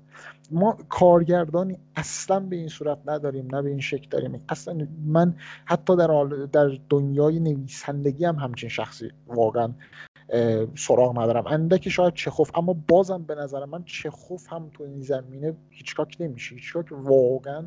ما 0.51 0.77
کارگردانی 0.89 1.77
اصلا 1.95 2.39
به 2.39 2.55
این 2.55 2.67
صورت 2.67 2.97
نداریم 3.05 3.55
نه 3.55 3.61
به 3.61 3.69
این 3.69 3.79
شکل 3.79 4.09
داریم. 4.09 4.43
اصلا 4.49 4.87
من 5.05 5.35
حتی 5.65 5.95
در, 5.95 6.23
در 6.51 6.77
دنیای 6.89 7.39
نویسندگی 7.39 8.25
هم 8.25 8.35
همچین 8.35 8.69
شخصی 8.69 9.11
واقعا 9.27 9.73
سراغ 10.75 11.19
ندارم. 11.19 11.47
اندکی 11.47 11.89
شاید 11.89 12.13
چخوف 12.13 12.51
اما 12.57 12.73
بازم 12.73 13.23
به 13.23 13.35
نظر 13.35 13.65
من 13.65 13.83
چخوف 13.83 14.53
هم 14.53 14.69
تو 14.73 14.83
این 14.83 15.01
زمینه 15.01 15.55
هیچکاک 15.69 16.17
نمیشه. 16.19 16.55
هیچکاک 16.55 16.85
واقعا 16.91 17.65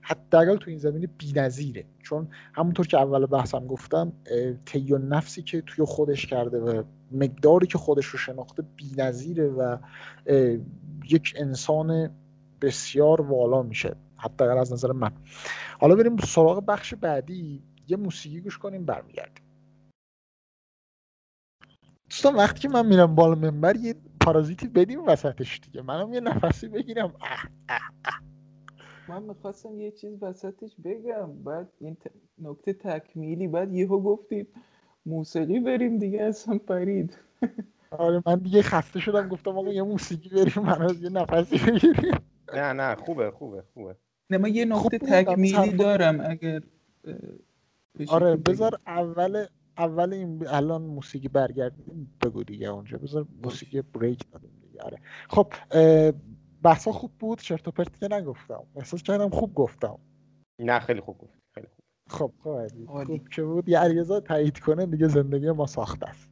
حداقل 0.00 0.56
تو 0.56 0.70
این 0.70 0.78
زمینه 0.78 1.06
بی‌نظیره. 1.06 1.84
چون 2.02 2.28
همونطور 2.54 2.86
که 2.86 2.98
اول 2.98 3.26
بحثم 3.26 3.66
گفتم 3.66 4.12
طی 4.64 4.92
نفسی 4.92 5.42
که 5.42 5.60
توی 5.60 5.84
خودش 5.84 6.26
کرده 6.26 6.58
و 6.58 6.82
مقداری 7.12 7.66
که 7.66 7.78
خودش 7.78 8.06
رو 8.06 8.18
شناخته 8.18 8.62
بی‌نظیره 8.62 9.48
و 9.48 9.78
یک 11.10 11.34
انسان 11.36 12.10
بسیار 12.60 13.20
والا 13.20 13.62
میشه. 13.62 13.96
حداقل 14.16 14.58
از 14.58 14.72
نظر 14.72 14.92
من. 14.92 15.12
حالا 15.80 15.94
بریم 15.94 16.16
سراغ 16.16 16.66
بخش 16.66 16.94
بعدی. 16.94 17.62
یه 17.88 17.96
موسیقی 17.96 18.40
گوش 18.40 18.58
کنیم 18.58 18.84
برمیگردیم. 18.84 19.44
دوستان 22.10 22.34
وقتی 22.34 22.60
که 22.60 22.68
من 22.68 22.86
میرم 22.86 23.14
بالا 23.14 23.34
منبر 23.34 23.76
یه 23.76 23.94
پارازیتی 24.20 24.68
بدیم 24.68 25.06
وسطش 25.06 25.60
دیگه. 25.60 25.82
منم 25.82 26.12
یه 26.12 26.20
نفسی 26.20 26.68
بگیرم. 26.68 27.14
اه 27.20 27.48
اه 27.68 27.80
اه. 28.04 28.27
من 29.08 29.22
می‌خواستم 29.22 29.80
یه 29.80 29.90
چیز 29.90 30.22
وسطش 30.22 30.76
بگم. 30.84 31.42
بعد 31.44 31.72
این 31.80 31.96
نکته 32.38 32.72
تکمیلی 32.72 33.48
بعد 33.48 33.74
یهو 33.74 34.00
گفتید 34.02 34.48
موسیقی 35.06 35.60
بریم 35.60 35.98
دیگه 35.98 36.22
اصلا 36.22 36.58
پرید. 36.58 37.18
آره 37.92 38.22
من 38.26 38.38
دیگه 38.38 38.62
خسته 38.62 39.00
شدم 39.00 39.28
گفتم 39.28 39.58
آقا 39.58 39.72
یه 39.72 39.82
موسیقی 39.82 40.28
بریم 40.28 40.64
من 40.64 40.96
یه 41.02 41.10
نفسی 41.10 41.58
بگیریم. 41.58 42.18
نه 42.54 42.72
نه 42.72 42.94
خوبه 42.94 43.30
خوبه 43.30 43.62
خوبه. 43.74 43.96
نه 44.30 44.38
من 44.38 44.54
یه 44.54 44.64
نکته 44.64 44.98
تکمیلی 44.98 45.72
دارم 45.72 46.20
اگر 46.20 46.62
آره 48.08 48.36
بذار 48.36 48.80
اول 48.86 49.46
اول 49.78 50.12
این 50.12 50.46
الان 50.48 50.82
موسیقی 50.82 51.28
برگردیم 51.28 52.18
بگو 52.24 52.44
دیگه 52.44 52.68
اونجا. 52.68 52.98
بذار 52.98 53.26
موسیقی 53.44 53.82
بریک 53.82 54.30
دادیم 54.32 54.52
دیگه. 54.62 54.82
آره. 54.82 54.98
خب 55.28 55.52
بحثا 56.68 56.92
خوب 56.92 57.12
بود 57.18 57.40
چرت 57.40 57.68
و 57.68 57.70
پرت 57.70 58.00
که 58.00 58.08
نگفتم. 58.10 58.66
احساس 58.76 59.02
کردم 59.02 59.28
خوب 59.28 59.54
گفتم. 59.54 59.98
نه 60.58 60.78
خیلی 60.78 61.00
خوب 61.00 61.18
گفت 61.18 61.38
خیلی 61.54 61.66
خوب. 61.66 61.84
خب 62.10 62.32
خب 62.86 63.04
خوب 63.04 63.28
که 63.28 63.42
بود. 63.42 63.68
یه 63.68 63.78
علیرضا 63.78 64.20
تایید 64.20 64.58
کنه 64.58 64.86
دیگه 64.86 65.08
زندگی 65.08 65.50
ما 65.50 65.66
ساخته 65.66 66.08
است. 66.08 66.30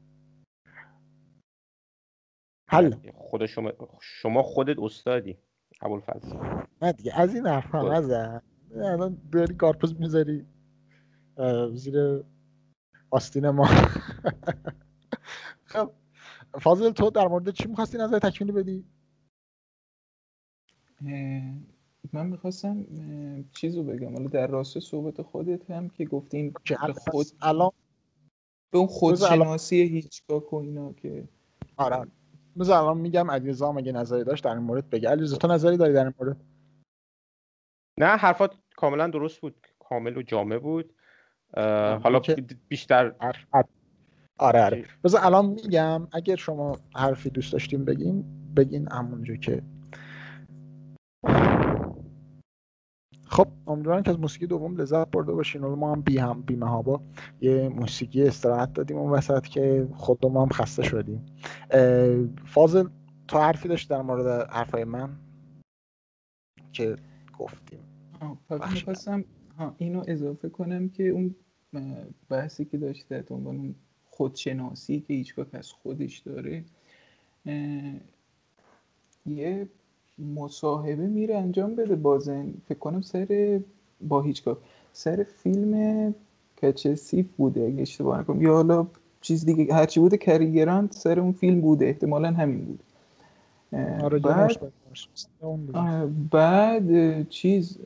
حل. 2.70 2.94
خود 3.14 3.46
شما 3.46 3.72
شما 4.00 4.42
خودت 4.42 4.78
استادی 4.78 5.38
ابوالفضل. 5.80 6.36
نه 6.82 6.92
دیگه 6.92 7.20
از 7.20 7.34
این 7.34 7.46
حرف 7.46 7.74
هم 7.74 7.84
از 7.84 8.10
الان 8.74 9.18
داری 9.32 9.54
کارپوز 9.54 10.00
می‌ذاری 10.00 10.46
زیر 11.72 12.24
آستین 13.10 13.50
ما. 13.50 13.66
خب 15.72 15.90
فاضل 16.60 16.90
تو 16.90 17.10
در 17.10 17.28
مورد 17.28 17.50
چی 17.50 17.68
می‌خواستی 17.68 17.98
نظر 17.98 18.18
تکمیلی 18.18 18.52
بدی؟ 18.52 18.95
من 22.12 22.26
می‌خواستم 22.26 22.86
چیزو 23.52 23.82
بگم. 23.82 24.12
حالا 24.12 24.28
در 24.28 24.46
راست 24.46 24.78
صحبت 24.78 25.22
خودت 25.22 25.70
هم 25.70 25.88
که 25.88 26.04
گفتین 26.04 26.52
به 26.86 26.92
خود 26.92 27.26
الان 27.42 27.70
به 28.70 28.78
اون 28.78 28.86
خودشناسی 28.86 29.82
هیچگاه 29.82 30.50
و 30.50 30.56
اینا 30.56 30.92
که 30.92 31.28
آره. 31.76 32.06
بذار 32.58 32.82
الان 32.82 32.98
میگم 32.98 33.30
علیرضا 33.30 33.72
اگه 33.72 33.92
نظری 33.92 34.24
داشت 34.24 34.44
در 34.44 34.50
این 34.50 34.62
مورد 34.62 34.90
بگه. 34.90 35.08
علیرضا 35.08 35.36
تو 35.36 35.48
نظری 35.48 35.76
داری 35.76 35.92
در 35.92 36.04
این 36.04 36.14
مورد؟ 36.20 36.36
نه 38.00 38.06
حرفات 38.06 38.54
کاملا 38.76 39.06
درست 39.06 39.40
بود. 39.40 39.66
کامل 39.78 40.16
و 40.16 40.22
جامع 40.22 40.58
بود. 40.58 40.94
حالا 42.02 42.20
بیشتر 42.68 43.14
آره 44.38 44.64
آره. 44.64 44.84
بذار 45.04 45.24
الان 45.24 45.46
میگم 45.46 46.08
اگر 46.12 46.36
شما 46.36 46.78
حرفی 46.96 47.30
دوست 47.30 47.52
داشتیم 47.52 47.84
بگین 47.84 48.24
بگین 48.56 48.92
همونجا 48.92 49.36
که 49.36 49.62
خب. 53.28 53.48
امیدوارم 53.66 54.02
که 54.02 54.10
از 54.10 54.20
موسیقی 54.20 54.46
دوم 54.46 54.76
لذت 54.76 55.10
برده 55.10 55.32
باشین. 55.32 55.64
و 55.64 55.76
ما 55.76 55.92
هم 55.92 56.00
بی 56.00 56.18
هم 56.18 56.42
بی 56.42 56.56
مهابا 56.56 57.00
یه 57.40 57.68
موسیقی 57.68 58.28
استراحت 58.28 58.72
دادیم 58.72 58.96
اون 58.96 59.12
وسط 59.12 59.46
که 59.46 59.88
خودمون 59.94 60.42
هم 60.42 60.48
خسته 60.48 60.82
شدیم. 60.82 61.26
فاضل 62.44 62.88
تو 63.28 63.38
حرفی 63.38 63.68
داشت 63.68 63.90
در 63.90 64.02
مورد 64.02 64.50
حرفای 64.50 64.84
من؟ 64.84 65.10
که 66.72 66.96
گفتیم. 67.38 67.78
می‌خواستم 68.50 69.24
اینو 69.76 70.04
اضافه 70.08 70.48
کنم 70.48 70.88
که 70.88 71.08
اون 71.08 71.34
بحثی 72.28 72.64
که 72.64 72.78
داشته 72.78 73.24
عنوان 73.30 73.74
خودشناسی 74.04 75.00
که 75.00 75.14
هیچگاه 75.14 75.46
از 75.52 75.72
خودش 75.72 76.18
داره 76.18 76.64
یه 79.26 79.68
مصاحبه 80.18 81.06
میره 81.06 81.36
انجام 81.36 81.74
بده 81.74 81.96
بازن 81.96 82.46
فکر 82.68 82.78
کنم 82.78 83.00
سر 83.00 83.60
با 84.08 84.22
هیچگاه. 84.22 84.56
سر 84.92 85.26
فیلم 85.42 86.14
کچسیف 86.62 87.26
بوده 87.36 87.66
اگه 87.66 87.82
اشتباه 87.82 88.20
نکنم. 88.20 88.42
یا 88.42 88.52
حالا 88.54 88.86
چیز 89.20 89.44
دیگه 89.44 89.74
هرچی 89.74 90.00
بوده 90.00 90.16
کریگرانت 90.16 90.92
سر 90.92 91.20
اون 91.20 91.32
فیلم 91.32 91.60
بوده. 91.60 91.86
احتمالا 91.86 92.30
همین 92.30 92.64
بود. 92.64 92.80
آره، 94.02 94.18
بعد, 94.18 94.56
بعد 96.30 97.28
چیز 97.28 97.78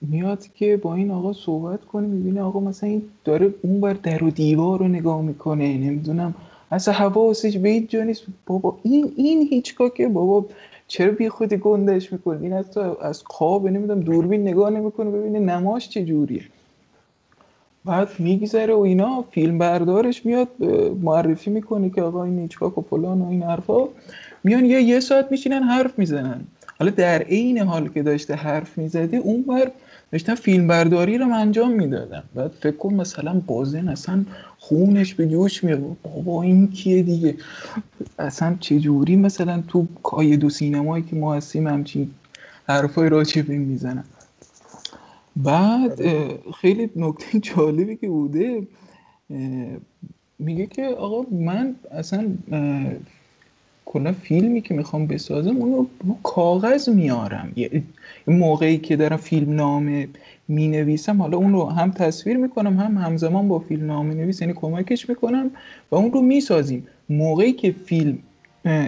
میاد 0.00 0.46
که 0.54 0.76
با 0.76 0.94
این 0.94 1.10
آقا 1.10 1.32
صحبت 1.32 1.84
کنه 1.84 2.06
می‌بینه 2.06 2.42
آقا 2.42 2.60
مثلا 2.60 2.88
این 2.88 3.02
داره 3.24 3.54
اون 3.62 3.80
بر 3.80 3.92
در 3.92 4.24
و 4.24 4.30
دیوار 4.30 4.78
رو 4.78 4.88
نگاه 4.88 5.22
می‌کنه. 5.22 5.78
نمی‌دونم 5.78 6.34
اصلا 6.70 6.94
حواسش 6.94 7.56
به 7.56 7.68
هیچ 7.68 7.90
جا 7.90 8.04
نیست. 8.04 8.22
بابا 8.46 8.78
این 8.82 9.12
این 9.16 9.48
هیچ 9.50 9.76
که 9.96 10.08
بابا 10.08 10.46
چرا 10.88 11.10
بی 11.10 11.28
خودی 11.28 11.56
گندش 11.56 12.12
می‌کنه 12.12 12.42
این 12.42 12.62
تو 12.62 12.96
از 13.00 13.22
خواب 13.26 13.68
نمی‌دونم 13.68 14.00
دوربین 14.00 14.42
نگاه 14.48 14.70
نمی‌کنه 14.70 15.10
ببینه 15.10 15.38
نماش 15.38 15.88
چه 15.88 16.04
جوریه. 16.04 16.42
بعد 17.84 18.08
میگذره 18.18 18.74
و 18.74 18.80
اینا 18.80 19.24
فیلم 19.30 19.58
بردارش 19.58 20.26
میاد 20.26 20.48
معرفی 21.02 21.50
می‌کنه 21.50 21.90
که 21.90 22.02
آقا 22.02 22.24
این 22.24 22.38
هیچکاک 22.38 22.78
و 22.78 22.82
فلان 22.82 23.22
و 23.22 23.28
این 23.28 23.42
حرفا. 23.42 23.88
میان 24.44 24.64
یه 24.64 24.82
یه 24.82 25.00
ساعت 25.00 25.30
میشینن 25.30 25.62
حرف 25.62 25.98
می‌زنن. 25.98 26.40
حالا 26.78 26.90
در 26.90 27.22
عین 27.22 27.58
حال 27.58 27.88
که 27.88 28.02
داشته 28.02 28.34
حرف 28.34 28.78
می‌زده 28.78 29.16
اون 29.16 29.42
بر 29.42 29.70
داشتن 30.12 30.34
فیلم 30.34 30.66
برداری 30.66 31.18
رو 31.18 31.34
انجام 31.34 31.72
می‌دادم. 31.72 32.22
بعد 32.34 32.50
فکر 32.50 32.76
کن 32.76 32.94
مثلا 32.94 33.42
بازن 33.46 33.88
اصلا 33.88 34.24
خونش 34.58 35.14
به 35.14 35.26
جوش 35.26 35.64
میاد 35.64 35.96
بابا 36.02 36.42
این 36.42 36.70
کیه 36.70 37.02
دیگه؟ 37.02 37.34
اصلا 38.18 38.56
چجوری 38.60 39.16
مثلا 39.16 39.62
تو 39.68 39.86
کای 40.02 40.36
دو 40.36 40.50
سینمایی 40.50 41.04
که 41.04 41.16
ما 41.16 41.34
هستیم 41.34 41.66
همچین 41.66 42.10
حرفای 42.68 43.08
راجبه 43.08 43.58
می‌زنن؟ 43.58 44.04
بعد 45.36 46.00
خیلی 46.60 46.90
نکته 46.96 47.40
جالبی 47.40 47.96
که 47.96 48.08
بوده 48.08 48.66
میگه 50.38 50.66
که 50.66 50.86
آقا 50.86 51.30
من 51.30 51.74
اصلا 51.90 52.28
کلا 53.90 54.12
فیلمی 54.12 54.60
که 54.60 54.74
می‌خوام 54.74 55.06
بسازم 55.06 55.56
اونو 55.56 55.76
رو 55.76 56.16
کاغذ 56.22 56.88
میارم. 56.88 57.52
یه 57.56 57.82
موقعی 58.26 58.78
که 58.78 58.96
دارم 58.96 59.16
فیلم 59.16 59.54
نامه 59.54 60.08
می 60.48 60.68
نویسم 60.68 61.22
حالا 61.22 61.36
اون 61.36 61.52
رو 61.52 61.66
هم 61.66 61.90
تصویر 61.90 62.36
می‌کنم 62.36 62.76
هم 62.80 62.98
همزمان 62.98 63.48
با 63.48 63.58
فیلم 63.58 63.86
نامه 63.86 64.14
نویس 64.14 64.40
یعنی 64.40 64.52
کمکش 64.52 65.08
می‌کنم 65.08 65.50
و 65.90 65.94
اون 65.96 66.12
رو 66.12 66.20
می‌سازیم. 66.20 66.86
موقعی 67.08 67.52
که 67.52 67.74
فیلم 67.86 68.18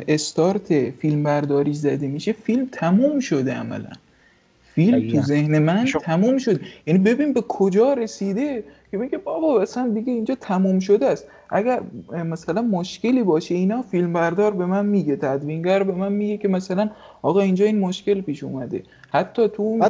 استارت 0.08 0.90
فیلم 0.90 1.22
برداری 1.22 1.74
زده 1.74 2.06
میشه 2.06 2.32
فیلم 2.32 2.68
تموم 2.72 3.20
شده 3.20 3.54
عملا. 3.54 3.90
فیلم 4.74 5.08
تو 5.10 5.22
ذهن 5.22 5.58
من 5.58 5.84
تموم 5.84 6.38
شد 6.38 6.60
یعنی 6.86 6.98
ببین 7.00 7.32
به 7.32 7.40
کجا 7.40 7.92
رسیده 7.92 8.64
که 8.90 8.98
بگه 8.98 9.18
بابا 9.18 9.62
اصلا 9.62 9.88
دیگه 9.88 10.12
اینجا 10.12 10.34
تموم 10.34 10.78
شده 10.78 11.06
است. 11.06 11.24
اگر 11.50 11.82
مثلا 12.12 12.62
مشکلی 12.62 13.22
باشه 13.22 13.54
اینا 13.54 13.82
فیلم 13.82 14.12
بردار 14.12 14.54
به 14.54 14.66
من 14.66 14.86
میگه 14.86 15.16
تدوینگر 15.16 15.82
به 15.82 15.92
من 15.92 16.12
میگه 16.12 16.36
که 16.36 16.48
مثلا 16.48 16.90
آقا 17.22 17.40
اینجا 17.40 17.64
این 17.64 17.78
مشکل 17.80 18.20
پیش 18.20 18.44
اومده. 18.44 18.82
حتی 19.10 19.48
تو 19.48 19.88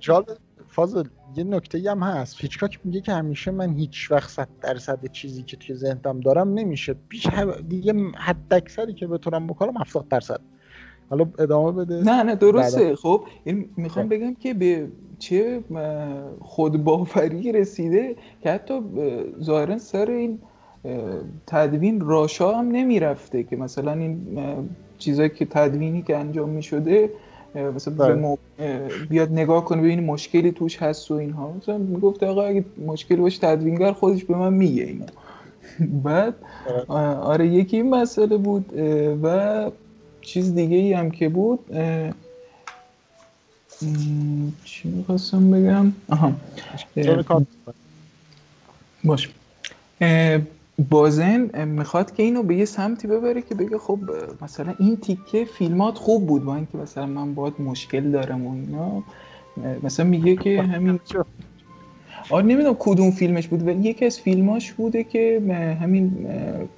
جال 0.00 0.24
فاضل 0.68 1.04
یه 1.36 1.44
نکته 1.44 1.90
هم 1.90 2.02
هست. 2.02 2.36
هیچکاک 2.40 2.80
میگه 2.84 3.00
که 3.00 3.12
همیشه 3.12 3.50
من 3.50 3.74
هیچ 3.74 4.10
وقت 4.10 4.30
صد 4.30 4.48
درصد 4.62 5.12
چیزی 5.12 5.42
که 5.42 5.56
توی 5.56 5.74
ذهنم 5.74 6.20
دارم 6.20 6.54
نمیشه. 6.54 6.94
بیش 7.08 7.26
دیگه 7.68 7.94
حد 8.16 8.54
اکثری 8.54 8.94
که 8.94 9.06
بتونم 9.06 9.46
بکنم 9.46 9.72
70 9.78 10.08
درصد. 10.08 10.40
حالا 11.10 11.26
ادامه 11.38 11.72
بده. 11.72 12.02
نه 12.02 12.22
نه 12.22 12.34
درسته. 12.34 12.96
خب 12.96 13.24
این 13.44 13.68
می‌خوام 13.76 14.08
بگم 14.08 14.34
که 14.34 14.54
به 14.54 14.88
چه 15.18 15.64
خودباوری 16.40 17.52
رسیده 17.52 18.16
که 18.42 18.50
حتی 18.50 18.80
ظاهرا 19.42 19.78
سر 19.78 20.10
این 20.10 20.38
تدوین 21.46 22.00
راشا 22.00 22.58
هم 22.58 22.68
نمی‌رفته 22.68 23.42
که 23.42 23.56
مثلا 23.56 23.92
این 23.92 24.38
چیزایی 24.98 25.28
که 25.28 25.44
تدوینی 25.44 26.02
که 26.02 26.16
انجام 26.16 26.48
می‌شده 26.48 27.10
مثلا 27.76 27.94
بله. 27.94 28.38
بیاد 29.08 29.32
نگاه 29.32 29.64
کنه 29.64 29.82
ببینی 29.82 30.02
مشکلی 30.02 30.52
توش 30.52 30.82
هست 30.82 31.10
و 31.10 31.14
اینها. 31.14 31.52
مثلا 31.52 31.78
می‌گفت 31.78 32.22
آقا 32.22 32.44
اگه 32.44 32.64
مشکلی 32.86 33.16
باشه 33.20 33.40
تدوینگر 33.40 33.92
خودش 33.92 34.24
به 34.24 34.36
من 34.36 34.54
میگه 34.54 34.82
اینو. 34.82 35.04
بعد 36.04 36.34
بله. 36.66 36.96
آره 37.16 37.46
یکی 37.48 37.76
این 37.76 37.90
مسئله 37.90 38.36
بود 38.36 38.72
و 39.22 39.70
چیز 40.20 40.54
دیگه 40.54 40.76
ای 40.76 40.92
هم 40.92 41.10
که 41.10 41.28
بود 41.28 41.58
چی 44.64 44.88
می‌خواستم 44.88 45.50
بگم؟ 45.50 45.92
آها. 46.08 46.32
باش. 49.04 49.28
بازن 50.88 51.64
می‌خواد 51.64 52.14
که 52.14 52.22
اینو 52.22 52.42
به 52.42 52.56
یه 52.56 52.64
سمتی 52.64 53.08
ببره 53.08 53.42
که 53.42 53.54
بگه 53.54 53.78
خب 53.78 53.98
مثلا 54.42 54.74
این 54.78 54.96
تیکه 54.96 55.44
فیلمات 55.44 55.98
خوب 55.98 56.26
بود 56.26 56.44
با 56.44 56.56
اینکه 56.56 56.78
مثلا 56.78 57.06
من 57.06 57.34
باید 57.34 57.54
مشکل 57.60 58.10
دارم 58.10 58.46
و 58.46 58.52
اینا. 58.54 59.02
مثلا 59.82 60.06
میگه 60.06 60.36
که 60.36 60.62
همین 60.62 61.00
آره 62.30 62.46
نمی‌دونم 62.46 62.76
کدوم 62.78 63.10
فیلمش 63.10 63.48
بود 63.48 63.66
ولی 63.66 63.88
یکی 63.88 64.04
از 64.04 64.20
فیلماش 64.20 64.72
بوده 64.72 65.04
که 65.04 65.42
همین 65.80 66.26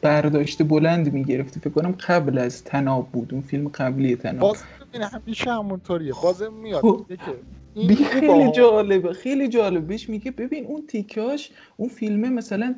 برداشت 0.03 0.63
بلند 0.63 1.13
می‌گرفته 1.13 1.61
فکر 1.61 1.71
کنم 1.71 1.93
قبل 1.93 2.39
از 2.39 2.65
تناب 2.65 3.09
بود 3.13 3.33
اون 3.33 3.43
فیلم 3.43 3.69
قبلی 3.69 4.17
تناب. 4.17 4.41
باز 4.41 4.63
همیشه 5.13 5.51
همونطوریه. 5.51 6.13
بازم 6.23 6.53
میاد. 6.53 6.85
خیلی 8.21 8.51
جالبه 8.51 9.13
خیلی 9.13 9.49
جالب 9.49 9.87
بهش 9.87 10.09
میگه 10.09 10.31
ببین 10.31 10.67
اون 10.67 10.87
تیکاش 10.87 11.51
اون 11.77 11.89
فیلمه 11.89 12.31
مثلا 12.31 12.75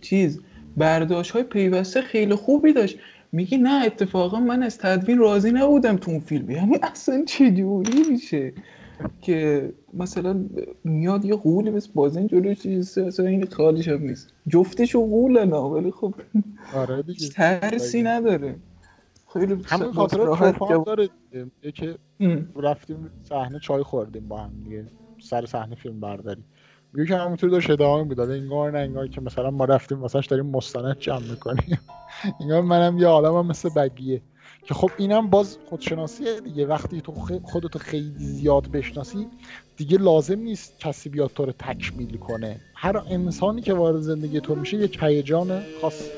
چیز 0.00 0.40
برداشت 0.76 1.30
های 1.30 1.42
پیوسته 1.42 2.00
خیلی 2.00 2.34
خوبی 2.34 2.72
داشت. 2.72 2.98
میگه 3.32 3.58
نه 3.58 3.86
اتفاقا 3.86 4.40
من 4.40 4.62
از 4.62 4.78
تدوین 4.78 5.18
راضی 5.18 5.52
نبودم 5.52 5.96
تو 5.96 6.10
اون 6.10 6.20
فیلم. 6.20 6.50
یعنی 6.50 6.76
اصلا 6.92 7.24
چجوری 7.26 8.02
میشه 8.10 8.52
که 9.20 9.72
مثلا 9.94 10.44
میاد 10.84 11.24
یه 11.24 11.34
قولی 11.34 11.70
بس 11.70 11.88
بازن 11.88 12.26
جلوش 12.26 12.66
اصلا 12.66 13.26
این 13.26 13.46
خالیش 13.46 13.88
هم 13.88 14.02
نیست. 14.02 14.28
جفتشو 14.48 15.00
قولن 15.00 15.52
ولی 15.52 15.90
خب 15.90 16.14
آره 16.74 17.02
دیگه. 17.02 17.28
ترسی 17.36 18.02
نداره. 18.02 18.56
خیلی 19.38 19.62
همین 19.66 19.92
خاطر 19.92 20.16
توفان 20.16 20.82
داره 20.82 21.08
که 21.74 21.98
رفتیم 22.56 23.10
صحنه 23.28 23.58
چای 23.58 23.82
خوردیم 23.82 24.28
با 24.28 24.38
هم 24.38 24.50
دیگه. 24.64 24.86
سر 25.20 25.46
صحنه 25.46 25.74
فیلم 25.74 26.00
برداری. 26.00 26.44
میگه 26.92 27.08
که 27.08 27.16
همونطور 27.16 27.50
داشت 27.50 27.70
ادامه 27.70 28.04
می‌داد. 28.04 28.30
انگار 28.30 28.70
نه 28.70 28.78
انگار 28.78 29.08
که 29.08 29.20
مثلا 29.20 29.50
ما 29.50 29.64
رفتیم 29.64 30.02
واسهش 30.02 30.26
داریم 30.26 30.46
مستند 30.46 30.98
جمع 30.98 31.30
می‌کنیم. 31.30 31.78
انگار 32.40 32.62
منم 32.62 32.98
یه 32.98 33.06
آدمم 33.06 33.46
مثل 33.46 33.68
بگیه. 33.68 34.22
که 34.64 34.74
خب 34.74 34.90
اینم 34.98 35.30
باز 35.30 35.58
خودشناسیه 35.68 36.40
دیگه. 36.40 36.66
وقتی 36.66 37.00
تو 37.00 37.12
خودتو 37.42 37.78
خیلی 37.78 38.14
زیاد 38.18 38.70
بشناسی 38.70 39.26
دیگه 39.76 39.98
لازم 39.98 40.38
نیست 40.38 40.80
کسی 40.80 41.08
بیاد 41.08 41.30
تو 41.30 41.44
رو 41.44 41.52
تکمیل 41.52 42.16
کنه. 42.16 42.60
هر 42.74 43.02
انسانی 43.10 43.62
که 43.62 43.74
وارد 43.74 44.00
زندگی 44.00 44.40
تو 44.40 44.54
میشه 44.54 44.76
یک 44.76 44.98
هیجان 45.02 45.62
خاص. 45.80 46.10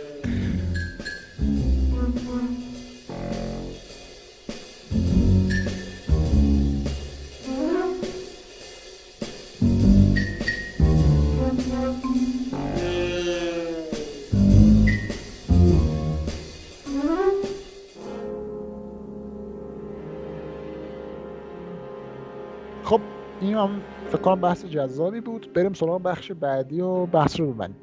این 23.50 23.58
هم 23.58 23.80
فکر 24.08 24.20
کنم 24.20 24.40
بحث 24.40 24.64
جذابی 24.64 25.20
بود. 25.20 25.52
بریم 25.52 25.72
سراغ 25.72 26.02
بخش 26.02 26.32
بعدی 26.32 26.80
و 26.80 27.06
بحث 27.06 27.40
رو 27.40 27.52
ببندیم 27.52 27.76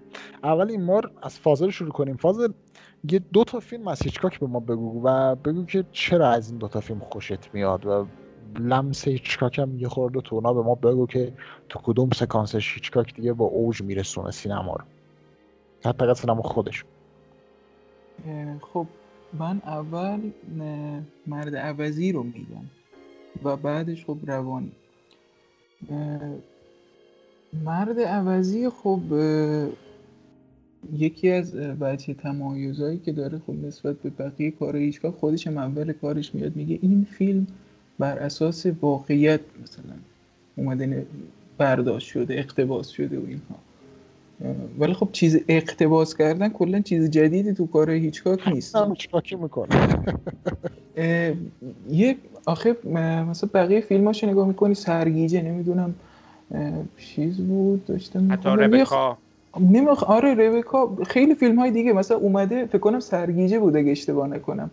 اول 0.43 0.69
این 0.69 0.83
مار 0.83 1.11
از 1.21 1.39
فاضل 1.39 1.69
شروع 1.69 1.91
کنیم. 1.91 2.17
فاضل 2.17 2.47
یه 3.11 3.19
دو 3.19 3.43
تا 3.43 3.59
فیلم 3.59 3.87
از 3.87 4.01
هیچکاک 4.01 4.39
به 4.39 4.47
ما 4.47 4.59
بگو 4.59 5.01
و 5.03 5.35
بگو 5.35 5.65
که 5.65 5.85
چرا 5.91 6.29
از 6.29 6.49
این 6.49 6.57
دو 6.57 6.67
تا 6.67 6.79
فیلم 6.79 6.99
خوشت 6.99 7.53
میاد 7.53 7.85
و 7.85 8.07
لمس 8.59 9.07
هیچکاک 9.07 9.59
هم 9.59 9.79
یه 9.79 9.87
خورده 9.87 10.21
تو 10.21 10.41
به 10.41 10.61
ما 10.61 10.75
بگو 10.75 11.07
که 11.07 11.33
تو 11.69 11.79
کدوم 11.83 12.09
سکانسش 12.09 12.73
هیچکاک 12.73 13.15
دیگه 13.15 13.33
با 13.33 13.45
اوج 13.45 13.81
میرسونه 13.81 14.31
سینما 14.31 14.75
رو. 14.75 14.85
حتی 15.85 16.13
سینما 16.13 16.41
خودش. 16.41 16.85
خب 18.73 18.87
من 19.33 19.61
اول 19.65 20.31
مرد 21.27 21.55
عوضی 21.55 22.11
رو 22.11 22.23
میگم 22.23 22.65
و 23.43 23.57
بعدش 23.57 24.05
خب 24.05 24.17
روانی. 24.27 24.71
مرد 27.53 27.99
عوضی 27.99 28.69
خب 28.69 29.01
یکی 30.93 31.29
از 31.29 31.55
بچه 31.55 32.13
تمایزهایی 32.13 32.97
که 32.99 33.11
داره 33.11 33.39
خب 33.47 33.53
نسبت 33.53 33.95
به 33.95 34.09
بقیه 34.09 34.51
کار 34.51 34.77
هیچگاه 34.77 35.11
خودش 35.11 35.47
هم 35.47 35.57
اول 35.57 35.93
کارش 35.93 36.35
میاد 36.35 36.55
میگه 36.55 36.79
این 36.81 37.07
فیلم 37.11 37.47
بر 37.99 38.19
اساس 38.19 38.65
واقعیت 38.65 39.41
مثلا 39.63 39.95
اومده 40.55 41.07
برداشت 41.57 42.07
شده 42.07 42.33
اقتباس 42.33 42.87
شده 42.89 43.19
و 43.19 43.25
اینها. 43.25 43.66
ولی 44.79 44.93
خب 44.93 45.09
چیز 45.11 45.39
اقتباس 45.47 46.15
کردن 46.15 46.49
کلا 46.49 46.81
چیز 46.81 47.09
جدیدی 47.09 47.53
تو 47.53 47.67
کار 47.67 47.91
هیچکاک 47.91 48.47
نیست. 48.47 48.75
هیچکاکی 48.75 49.35
می‌کنه. 49.35 49.67
یه 51.89 52.15
آخه 52.45 52.75
مثلا 53.29 53.49
بقیه 53.53 53.81
فیلماشو 53.81 54.27
نگاه 54.27 54.47
می‌کنی 54.47 54.73
سرگیجه 54.73 55.41
نمی‌دونم 55.41 55.95
چیز 56.97 57.37
بود 57.37 57.85
داشتم 57.85 58.31
حتی 58.31 58.49
ربکا. 58.49 59.17
نمیخ 59.59 60.03
آره 60.03 60.33
ربکا. 60.33 60.97
خیلی 61.07 61.35
فیلم 61.35 61.59
های 61.59 61.71
دیگه 61.71 61.93
مثلا 61.93 62.17
اومده 62.17 62.65
فکر 62.65 62.77
کنم 62.77 62.99
سرگیجه 62.99 63.59
بوده 63.59 63.79
اگه 63.79 63.91
اشتباه 63.91 64.27
نکنم. 64.27 64.71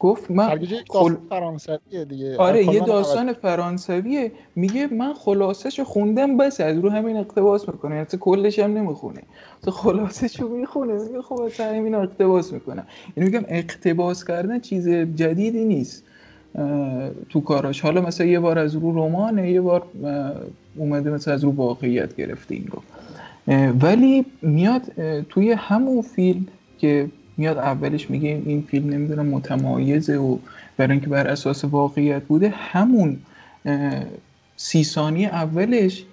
گفت 0.00 0.30
من 0.30 0.66
خل... 0.88 1.14
فرانسویه 1.28 2.04
دیگه. 2.08 2.36
آره 2.36 2.74
یه 2.74 2.80
داستان 2.80 3.32
فرانسویه. 3.32 4.32
میگه 4.56 4.86
من 4.86 5.12
خلاصش 5.14 5.80
خوندم 5.80 6.36
بس 6.36 6.60
از 6.60 6.78
رو 6.78 6.90
همین 6.90 7.16
اقتباس 7.16 7.68
می‌کنه. 7.68 7.94
یعنی 7.94 8.06
کلش 8.20 8.58
هم 8.58 8.76
نمی‌خونه. 8.76 9.22
تو 9.62 9.70
خلاصش 9.70 10.40
رو 10.40 10.48
می‌خونه. 10.48 10.92
میگه 10.92 11.22
خب 11.22 11.40
از 11.40 11.60
همین 11.60 11.94
اقتباس 11.94 12.52
می‌کنه 12.52 12.82
یعنی 13.16 13.30
میگم 13.30 13.44
اقتباس 13.48 14.24
کردن 14.24 14.60
چیز 14.60 14.88
جدیدی 14.88 15.64
نیست. 15.64 16.04
تو 17.28 17.40
کاراش. 17.40 17.80
حالا 17.80 18.00
مثلا 18.00 18.26
یه 18.26 18.40
بار 18.40 18.58
از 18.58 18.74
رو 18.74 19.06
رمانه 19.06 19.50
یه 19.50 19.60
بار 19.60 19.82
اومده 20.76 21.10
مثلا 21.10 21.34
از 21.34 21.44
رو 21.44 21.50
واقعیت 21.50 22.16
گرفته 22.16 22.54
این 22.54 22.66
رو. 22.66 22.82
ولی 23.80 24.26
میاد 24.42 24.82
توی 25.28 25.52
همون 25.52 26.02
فیلم 26.02 26.46
که 26.78 27.08
میاد 27.40 27.58
اولش 27.58 28.10
میگه 28.10 28.42
این 28.46 28.62
فیلم 28.70 28.90
نمی‌دونم 28.90 29.26
متمایزه 29.26 30.16
و 30.16 30.38
برای 30.76 30.92
اینکه 30.92 31.06
بر 31.06 31.26
اساس 31.26 31.64
واقعیت 31.64 32.22
بوده 32.22 32.48
همون 32.48 33.18
سی 34.56 34.84
ثانیه 34.84 35.28
اولش 35.28 36.04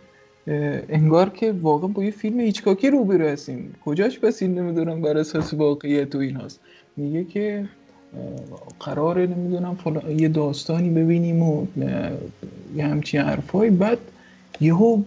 انگار 0.90 1.30
که 1.30 1.52
واقعا 1.52 1.88
با 1.88 2.04
یه 2.04 2.12
فیلم 2.12 2.40
هیچکاکی 2.40 2.90
رو 2.90 3.12
هستیم. 3.12 3.76
کجاش 3.86 4.20
بس 4.20 4.42
این 4.42 4.60
نمی‌دونم 4.60 5.02
بر 5.02 5.18
اساس 5.18 5.54
واقعیت 5.54 6.16
و 6.16 6.18
این 6.18 6.36
هست 6.36 6.60
میگه 6.98 7.24
که 7.24 7.66
قراره 8.80 9.28
نمی‌دونم 9.28 9.78
یه 10.18 10.28
داستانی 10.28 10.90
ببینیم 10.90 11.42
و 11.42 11.66
یه 12.76 12.86
همچین 12.86 13.22
حرفایی. 13.22 13.72
بعد 13.72 13.98
یهو 14.62 15.02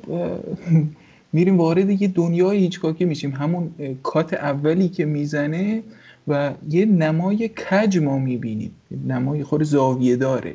میریم 1.33 1.59
وارد 1.59 2.03
یه 2.03 2.09
دنیای 2.09 2.59
هیچکاکی 2.59 3.05
میشیم. 3.05 3.31
همون 3.31 3.71
کات 4.03 4.35
اولی 4.35 4.89
که 4.89 5.05
می‌زنه 5.05 5.83
و 6.29 6.53
یه 6.71 6.85
نمای 6.85 7.49
کج 7.49 7.99
ما 7.99 8.18
می‌بینیم. 8.18 8.75
نمای 9.07 9.45
خود 9.45 9.62
زاویه 9.62 10.16
داره 10.16 10.55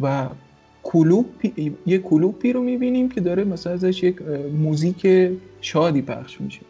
و 0.00 0.26
کلوب 0.82 1.26
یه 1.86 1.98
کلوپی 1.98 2.52
رو 2.52 2.62
می‌بینیم 2.62 3.08
که 3.08 3.20
داره 3.20 3.44
مثلا 3.44 3.72
ازش 3.72 4.02
یک 4.02 4.22
موزیک 4.58 5.30
شادی 5.60 6.02
پخش 6.02 6.40
میشه. 6.40 6.60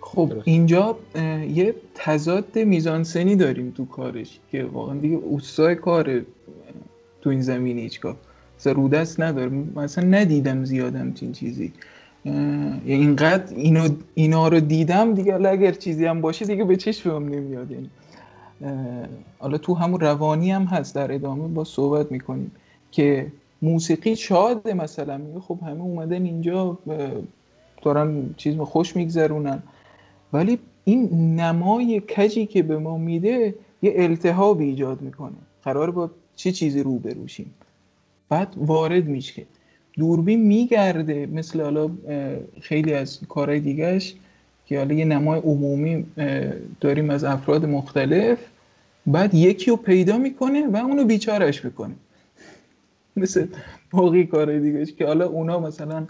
خب 0.00 0.32
اینجا 0.44 0.98
یه 1.54 1.74
تضاد 1.94 2.58
میزانسنی 2.58 3.36
داریم 3.36 3.70
تو 3.70 3.84
کارش 3.84 4.40
که 4.50 4.64
واقعا 4.64 4.96
دیگه 4.96 5.16
اوستای 5.16 5.74
کار 5.74 6.20
تو 7.20 7.30
این 7.30 7.40
زمینه 7.40 7.80
هیچگاه. 7.80 8.16
رودست 8.64 9.20
ندارم. 9.20 9.72
مثلا 9.76 10.04
ندیدم 10.04 10.64
زیاد 10.64 10.94
همچین 10.94 11.32
چیزی. 11.32 11.72
اینقدر 12.84 13.54
اینو 13.56 13.88
اینا 14.14 14.48
رو 14.48 14.60
دیدم 14.60 15.14
دیگه 15.14 15.34
اگر 15.34 15.72
چیزی 15.72 16.06
هم 16.06 16.20
باشه 16.20 16.44
دیگه 16.44 16.64
به 16.64 16.76
چشمم 16.76 17.28
نمیاد. 17.28 17.70
یعنی 17.70 17.90
حالا 19.38 19.58
تو 19.58 19.74
همون 19.74 20.00
روانی 20.00 20.50
هم 20.50 20.64
هست 20.64 20.94
در 20.94 21.14
ادامه 21.14 21.48
با 21.48 21.64
صحبت 21.64 22.12
می‌کنیم 22.12 22.52
که 22.92 23.32
موسیقی 23.62 24.16
شاده 24.16 24.74
مثلا. 24.74 25.18
میگه 25.18 25.40
خب 25.40 25.58
همه 25.62 25.82
اومدن 25.82 26.24
اینجا 26.24 26.78
دارن 27.82 28.34
چیز 28.36 28.58
خوش 28.58 28.96
میگذرونن. 28.96 29.62
ولی 30.32 30.58
این 30.84 31.34
نمای 31.40 32.02
کجی 32.16 32.46
که 32.46 32.62
به 32.62 32.78
ما 32.78 32.98
میده 32.98 33.54
یه 33.82 33.92
التهاب 33.96 34.60
ایجاد 34.60 35.00
می‌کنه. 35.00 35.36
قرار 35.62 35.90
با 35.90 36.10
چه 36.36 36.52
چیزی 36.52 36.82
رو 36.82 36.98
بروشیم 36.98 37.54
بعد 38.28 38.54
وارد 38.56 39.06
میشه. 39.06 39.42
دوربین 39.98 40.46
میگرده 40.46 41.26
مثل 41.26 41.60
حالا 41.60 41.90
خیلی 42.60 42.94
از 42.94 43.20
کارهای 43.28 43.60
دیگهش 43.60 44.14
که 44.66 44.78
حالا 44.78 44.94
یه 44.94 45.04
نمای 45.04 45.40
عمومی 45.40 46.06
داریم 46.80 47.10
از 47.10 47.24
افراد 47.24 47.66
مختلف. 47.66 48.38
بعد 49.06 49.34
یکی 49.34 49.70
رو 49.70 49.76
پیدا 49.76 50.18
می‌کنه 50.18 50.66
و 50.66 50.76
اونو 50.76 51.04
بیچارش 51.04 51.64
می‌کنه. 51.64 51.94
مثل 53.16 53.46
باقی 53.90 54.24
کارهای 54.26 54.60
دیگهش 54.60 54.92
که 54.92 55.06
حالا 55.06 55.26
اونا 55.26 55.60
مثلا 55.60 56.06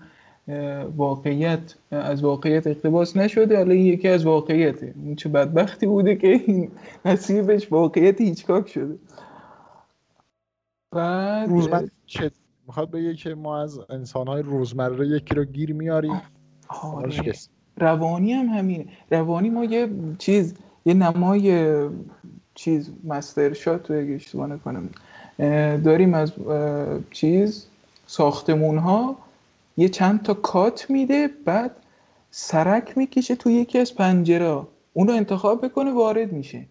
واقعیت 0.97 1.75
از 1.91 2.25
واقعیت 2.25 2.67
اقتباس 2.67 3.17
نشده 3.17 3.57
حالا 3.57 3.75
این 3.75 3.87
یکی 3.87 4.09
از 4.09 4.27
واقعیته. 4.27 4.95
اون 5.05 5.17
چه 5.17 5.29
بدبختی 5.29 5.87
بوده 5.87 6.17
که 6.17 6.29
این 6.29 6.71
نصیبش 7.05 7.73
واقعیت 7.73 8.21
هیچکاک 8.21 8.69
شده. 8.69 8.95
بعد 10.93 11.49
روزمره 11.49 11.91
چه 12.07 12.31
می‌خواد 12.67 12.91
بگه 12.91 13.15
که 13.15 13.35
ما 13.35 13.63
از 13.63 13.81
انسانهای 13.91 14.43
روزمره 14.43 15.09
یکی 15.09 15.35
رو 15.35 15.45
گیر 15.45 15.73
میاریم. 15.73 16.23
آره. 16.69 17.33
روانی 17.77 18.33
هم 18.33 18.47
همینه. 18.47 18.87
روانی 19.11 19.51
ما 19.51 19.65
یه 19.65 19.89
چیز 20.19 20.55
یه 20.85 20.95
نمای 20.95 21.89
چیز 22.55 22.93
مستر 23.05 23.53
شات 23.53 23.91
رو 23.91 23.99
اگه 23.99 24.15
اشتباه 24.15 24.47
نکنم. 24.47 24.89
داریم 25.85 26.15
از 26.15 26.33
چیز 27.11 27.67
ساختمون 28.07 28.79
ها 28.79 29.17
یه 29.77 29.89
چند 29.89 30.23
تا 30.23 30.35
کات 30.35 30.91
میده 30.91 31.29
بعد 31.45 31.77
سرک 32.31 32.99
می‌کشه 32.99 33.37
تو 33.37 33.51
یکی 33.51 33.79
از 33.79 33.95
پنجره 33.95 34.67
اون 34.93 35.09
رو 35.09 35.15
انتخاب 35.15 35.65
بکنه 35.65 35.93
وارد 35.93 36.33
میشه. 36.33 36.67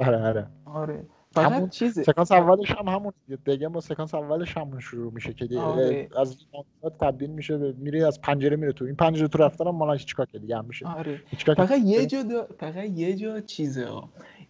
آره 0.00 0.26
آره. 0.26 0.46
آره. 0.64 1.06
همون 1.36 1.68
چیزه. 1.68 2.02
سکانس 2.02 2.32
اولش 2.32 2.70
هم 2.70 2.88
همون 2.88 3.12
دیگه. 3.44 3.68
ما 3.68 3.80
سکانس 3.80 4.14
اولش 4.14 4.56
همون 4.56 4.80
شروع 4.80 5.12
میشه 5.12 5.32
که 5.32 5.58
آره. 5.58 6.08
از 6.18 6.36
تبدیل 7.00 7.30
میشه 7.30 7.74
میره 7.78 8.06
از 8.06 8.20
پنجره 8.20 8.56
میره 8.56 8.72
تو. 8.72 8.84
این 8.84 8.96
پنجره 8.96 9.28
تو 9.28 9.38
رفتن 9.38 9.66
هم 9.66 9.74
مالا 9.74 9.92
هیچ 9.92 10.16
دیگه 10.40 10.56
هم 10.56 10.64
میشه. 10.64 10.86
آره. 10.86 11.20
فقط 11.46 11.78
یه 11.84 12.06
جا 12.06 12.22
دا... 12.22 12.46
فقط 12.58 12.84
یه 12.84 13.14
جا 13.14 13.40
چیزه 13.40 13.88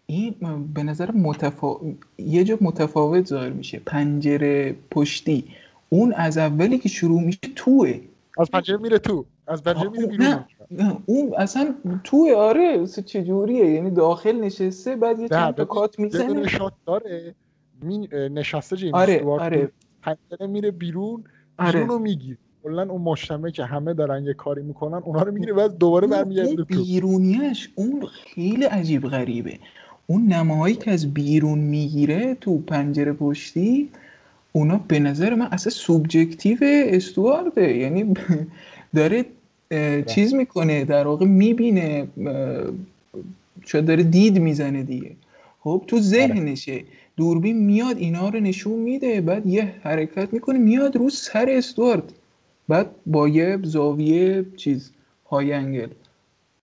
این 0.06 0.34
به 0.74 0.82
نظر 0.82 1.10
متفا... 1.10 1.76
یه 2.18 2.44
جا 2.44 2.58
متفاوت 2.60 3.26
ظاهر 3.26 3.50
میشه. 3.50 3.78
پنجره 3.78 4.76
پشتی. 4.90 5.44
اون 5.88 6.12
از 6.12 6.38
اولی 6.38 6.78
که 6.78 6.88
شروع 6.88 7.22
میشه 7.22 7.38
توه. 7.56 8.00
از 8.38 8.50
پنجره 8.50 8.76
میره 8.76 8.98
تو. 8.98 9.26
از 9.46 9.62
پنجره 9.62 9.88
میره 9.88 10.06
بیرون. 10.06 10.44
نه 10.70 10.96
اون 11.06 11.34
اصلا 11.38 11.74
توی 12.04 12.32
آره 12.32 12.86
چجوریه؟ 12.86 13.70
یعنی 13.70 13.90
داخل 13.90 14.40
نشسته 14.40 14.96
بعد 14.96 15.18
یه 15.18 15.28
چند 15.28 15.54
تا 15.54 15.64
کات 15.64 15.98
می‌زنه. 15.98 16.48
شات 16.48 16.72
داره 16.86 17.34
می 17.82 18.08
نشسته 18.12 18.76
جیمز 18.76 18.94
آره 18.94 19.24
آره. 19.24 19.72
پنجره 20.02 20.46
میره 20.46 20.70
بیرون 20.70 21.24
آره. 21.58 21.86
رو 21.86 21.98
میگیر 21.98 22.38
کلا 22.62 22.82
اون 22.82 23.02
مجتمع 23.02 23.50
که 23.50 23.64
همه 23.64 23.94
دارن 23.94 24.24
یه 24.24 24.34
کاری 24.34 24.62
می‌کنن 24.62 25.02
اونا 25.04 25.22
رو 25.22 25.32
می‌گیره 25.32 25.52
بعد 25.52 25.78
دوباره 25.78 26.06
برمیگرده 26.06 26.56
تو. 26.56 26.64
بیرونیش 26.64 27.70
اون 27.74 28.06
خیلی 28.06 28.64
عجیب 28.64 29.08
غریبه. 29.08 29.58
اون 30.06 30.26
نماهایی 30.26 30.74
که 30.74 30.90
از 30.90 31.14
بیرون 31.14 31.58
می‌گیره 31.58 32.34
تو 32.34 32.58
پنجره 32.58 33.12
پشتی 33.12 33.90
اونا 34.56 34.80
به 34.88 34.98
نظر 34.98 35.34
من 35.34 35.46
اصلا 35.46 35.70
سوبجکتیو 35.70 36.58
استوارده. 36.62 37.76
یعنی 37.76 38.14
داره 38.96 39.24
چیز 40.06 40.34
می‌کنه 40.34 40.84
در 40.84 41.06
واقع 41.06 41.26
می‌بینه 41.26 42.08
شاید 43.64 43.84
داره 43.84 44.02
دید 44.02 44.38
می‌زنه 44.38 44.82
دیگه. 44.82 45.10
خب 45.60 45.84
تو 45.86 46.00
ذهنشه. 46.00 46.84
دوربین 47.16 47.58
میاد 47.64 47.98
اینا 47.98 48.28
رو 48.28 48.40
نشون 48.40 48.78
میده 48.78 49.20
بعد 49.20 49.46
یه 49.46 49.74
حرکت 49.82 50.32
می‌کنه 50.32 50.58
میاد 50.58 50.96
رو 50.96 51.10
سر 51.10 51.46
استوارد. 51.48 52.12
بعد 52.68 52.90
با 53.06 53.28
یه 53.28 53.58
زاویه 53.62 54.46
چیز 54.56 54.90
های 55.26 55.52
انگل. 55.52 55.88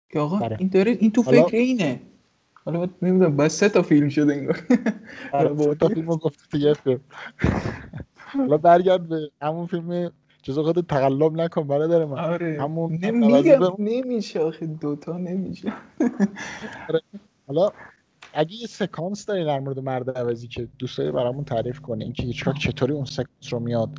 که 0.09 0.19
آقا 0.19 0.37
بره. 0.39 0.57
این 0.59 0.67
داره 0.67 0.97
این 0.99 1.11
تو 1.11 1.21
فکر 1.23 1.57
اینه. 1.57 1.99
حالا 2.65 2.89
نمی‌دونم 3.01 3.37
بس 3.37 3.57
سه 3.57 3.69
تا 3.69 3.81
فیلم 3.81 4.09
شده 4.09 4.33
انگار. 4.33 4.59
آره، 5.33 5.57
سه 5.57 5.75
تا 5.75 5.87
فیلم 5.87 6.07
گفت 6.07 6.55
یه 6.55 6.73
فیلم 6.73 6.99
حالا 8.37 8.57
برگرد 8.57 9.09
به 9.09 9.31
همون 9.41 9.67
فیلم 9.67 10.11
جز 10.43 10.59
خود 10.59 10.87
تقلب 10.87 11.33
نکن 11.33 11.67
برادر 11.67 12.05
من. 12.05 12.19
آره. 12.19 12.57
همون 12.61 12.99
نمیگم 13.01 13.75
نمیشه 13.79 14.39
آخه 14.39 14.65
دوتا 14.65 15.17
نمیشه. 15.17 15.73
آره. 16.89 17.01
حالا 17.47 17.69
اگه 18.33 18.53
یه 18.55 18.67
سکانس 18.67 19.25
داری 19.25 19.45
در 19.45 19.59
مورد 19.59 19.79
مرد 19.79 20.17
عوضی 20.17 20.47
که 20.47 20.67
دوست 20.79 20.97
داری 20.97 21.11
برامون 21.11 21.43
تعریف 21.43 21.79
کنه 21.79 22.03
اینکه 22.03 22.23
هیچکاک 22.23 22.57
چطوری 22.59 22.93
اون 22.93 23.05
سکانس 23.05 23.53
رو 23.53 23.59
میاد 23.59 23.89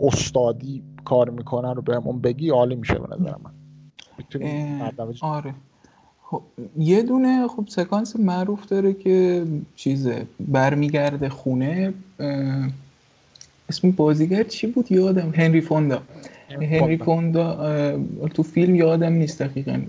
استادی 0.00 0.82
کار 1.04 1.30
می‌کنه 1.30 1.72
رو 1.72 1.82
بهمون 1.82 2.20
بگی 2.20 2.50
عالی 2.50 2.74
میشه 2.74 2.94
به 2.94 3.16
نظر 3.16 3.34
من. 3.44 3.52
آره. 5.20 5.54
خب 6.34 6.42
یه 6.78 7.02
دونه 7.02 7.48
خب 7.48 7.64
سکانس 7.68 8.16
معروف 8.16 8.66
داره 8.66 8.92
که 8.92 9.42
چیزه 9.76 10.26
برمیگرده 10.40 11.28
خونه 11.28 11.92
اسم 13.68 13.90
بازیگر 13.90 14.42
چی 14.42 14.66
بود؟ 14.66 14.92
یادم 14.92 15.30
هنری 15.36 15.60
فوندا. 15.60 16.02
هنری 16.50 16.96
فوندا. 16.96 17.98
تو 18.34 18.42
فیلم 18.42 18.74
یادم 18.74 19.12
نیست 19.12 19.42
دقیقا 19.42 19.80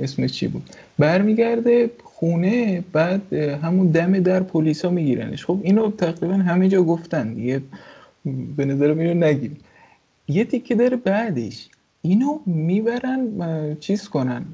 اسمش 0.00 0.32
چی 0.32 0.48
بود. 0.48 0.70
برمیگرده 0.98 1.90
خونه 2.04 2.84
بعد 2.92 3.32
همون 3.32 3.86
دم 3.86 4.18
در 4.20 4.42
پلیسا 4.42 4.90
میگیرنش. 4.90 5.44
خب 5.44 5.58
اینو 5.62 5.90
تقریبا 5.90 6.34
همه 6.34 6.68
جا 6.68 6.82
گفتن. 6.82 7.38
یه 7.38 7.60
به 8.56 8.64
نظر 8.64 8.90
اینو 8.90 9.26
نگیم 9.26 9.56
یه 10.28 10.44
تیکه 10.44 10.74
داره 10.74 10.96
بعدش 10.96 11.68
اینو 12.02 12.38
می‌برن 12.46 13.20
چیز 13.80 14.08
کنن 14.08 14.44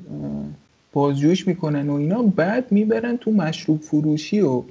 بازجویش 0.96 1.48
می‌کنن 1.48 1.88
و 1.90 1.94
اینا 1.94 2.22
بعد 2.22 2.72
می‌برن 2.72 3.16
تو 3.16 3.30
مشروب 3.30 3.80
فروشی 3.80 4.40
و 4.40 4.62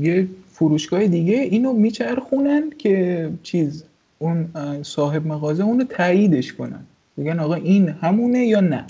یه 0.00 0.28
فروشگاه 0.52 1.06
دیگه 1.06 1.34
اینو 1.34 1.72
میچرخونن 1.72 2.70
که 2.78 3.30
چیز 3.42 3.84
اون 4.18 4.48
صاحب 4.82 5.26
مغازه 5.26 5.64
اونو 5.64 5.84
تاییدش 5.84 6.52
کنن. 6.52 6.84
بگن 7.18 7.38
آقا 7.38 7.54
این 7.54 7.88
همونه 7.88 8.38
یا 8.38 8.60
نه؟ 8.60 8.86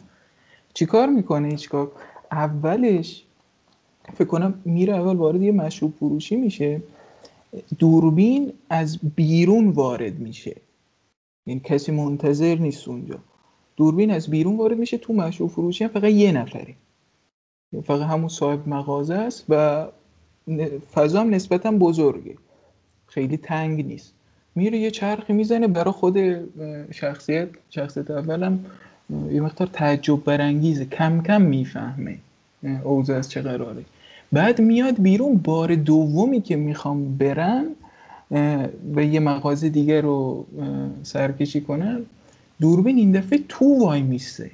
چیکار 0.74 1.09
می‌کنه 1.09 1.48
هیچکار؟ 1.48 1.92
اولش 2.32 3.22
فکر 4.14 4.28
کنم 4.28 4.55
میره 4.64 4.94
اول 4.94 5.16
وارد 5.16 5.42
یه 5.42 5.53
مشروب 5.53 5.94
فروشی 6.01 6.36
میشه. 6.36 6.82
دوربین 7.78 8.53
از 8.70 8.98
بیرون 9.16 9.68
وارد 9.68 10.18
میشه. 10.18 10.57
یعنی 11.46 11.61
کسی 11.64 11.92
منتظر 11.92 12.55
نیست 12.55 12.88
اونجا. 12.88 13.18
دوربین 13.81 14.11
از 14.11 14.28
بیرون 14.31 14.57
وارد 14.57 14.78
میشه 14.78 14.99
تو 14.99 15.12
مشروب 15.12 15.51
فروشی 15.51 15.85
هم 15.85 15.91
فقط 15.91 16.05
یه 16.05 16.33
نفره 16.33 16.74
فقط 17.85 18.03
همون 18.03 18.28
صاحب 18.28 18.68
مغازه 18.68 19.14
است 19.14 19.45
و 19.49 19.87
فضا 20.95 21.20
هم 21.20 21.35
نسبتا 21.35 21.70
بزرگه. 21.70 22.35
خیلی 23.07 23.37
تنگ 23.37 23.87
نیست. 23.87 24.12
میره 24.55 24.78
یه 24.78 24.91
چرخی 24.91 25.33
می‌زنه 25.33 25.68
برای 25.68 25.93
خود 25.93 26.16
شخصیت 26.91 27.49
شخصیت 27.70 28.11
اولم 28.11 28.64
یه 29.31 29.41
مقدار 29.41 29.68
تعجب 29.72 30.24
برانگیزه. 30.24 30.85
کم 30.85 31.22
کم 31.22 31.43
می‌فهمه 31.43 32.18
اوضاع 32.85 33.18
از 33.18 33.31
چه 33.31 33.43
قراره. 33.43 33.85
بعد 34.33 34.61
میاد 34.61 35.03
بیرون 35.03 35.37
بار 35.37 35.74
دومی 35.74 36.41
که 36.41 36.57
می‌خوام 36.57 37.18
برن 37.18 37.66
و 38.95 39.05
یه 39.05 39.20
مغازه 39.20 39.68
دیگه 39.68 40.01
رو 40.01 40.47
سرکشی 41.03 41.61
کنن 41.61 42.01
دوربین 42.61 42.96
این 42.96 43.12
دفعه 43.12 43.40
تو 43.48 43.78
وای 43.78 44.02
میسه 44.02 44.50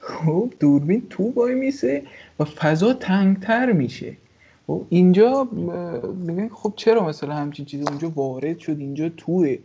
خب 0.00 0.52
دوربین 0.60 1.06
تو 1.10 1.32
وای 1.36 1.54
میسه 1.54 2.02
و 2.40 2.44
فضا 2.44 2.92
تنگتر 2.92 3.72
میشه. 3.72 4.16
خب 4.66 4.86
اینجا 4.88 5.44
میگن 6.26 6.48
خب 6.48 6.72
چرا 6.76 7.08
مثلا 7.08 7.34
همچین 7.34 7.64
چیزی 7.64 7.84
اونجا 7.88 8.10
وارد 8.10 8.58
شد 8.58 8.76
اینجا 8.78 9.08
توه؟ 9.08 9.58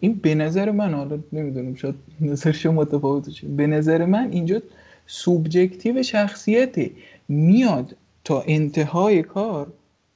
این 0.00 0.14
به 0.22 0.34
نظر 0.34 0.70
من 0.70 0.94
حالا 0.94 1.18
نمی‌دونم 1.32 1.74
شاید 1.74 1.94
نظر 2.20 2.52
شما 2.52 2.72
متفاوت 2.72 3.30
شه 3.30 3.48
به 3.48 3.66
نظر 3.66 4.04
من 4.04 4.32
اینجا 4.32 4.62
سوبجکتیو 5.06 6.02
شخصیته. 6.02 6.90
میاد 7.28 7.96
تا 8.24 8.44
انتهای 8.46 9.22
کار 9.22 9.72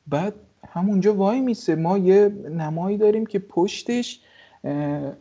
بعد 0.06 0.34
همونجا 0.68 1.14
وای 1.14 1.40
میسه 1.40 1.74
ما 1.74 1.98
یه 1.98 2.28
نمایی 2.50 2.96
داریم 2.96 3.26
که 3.26 3.38
پشتش 3.38 4.20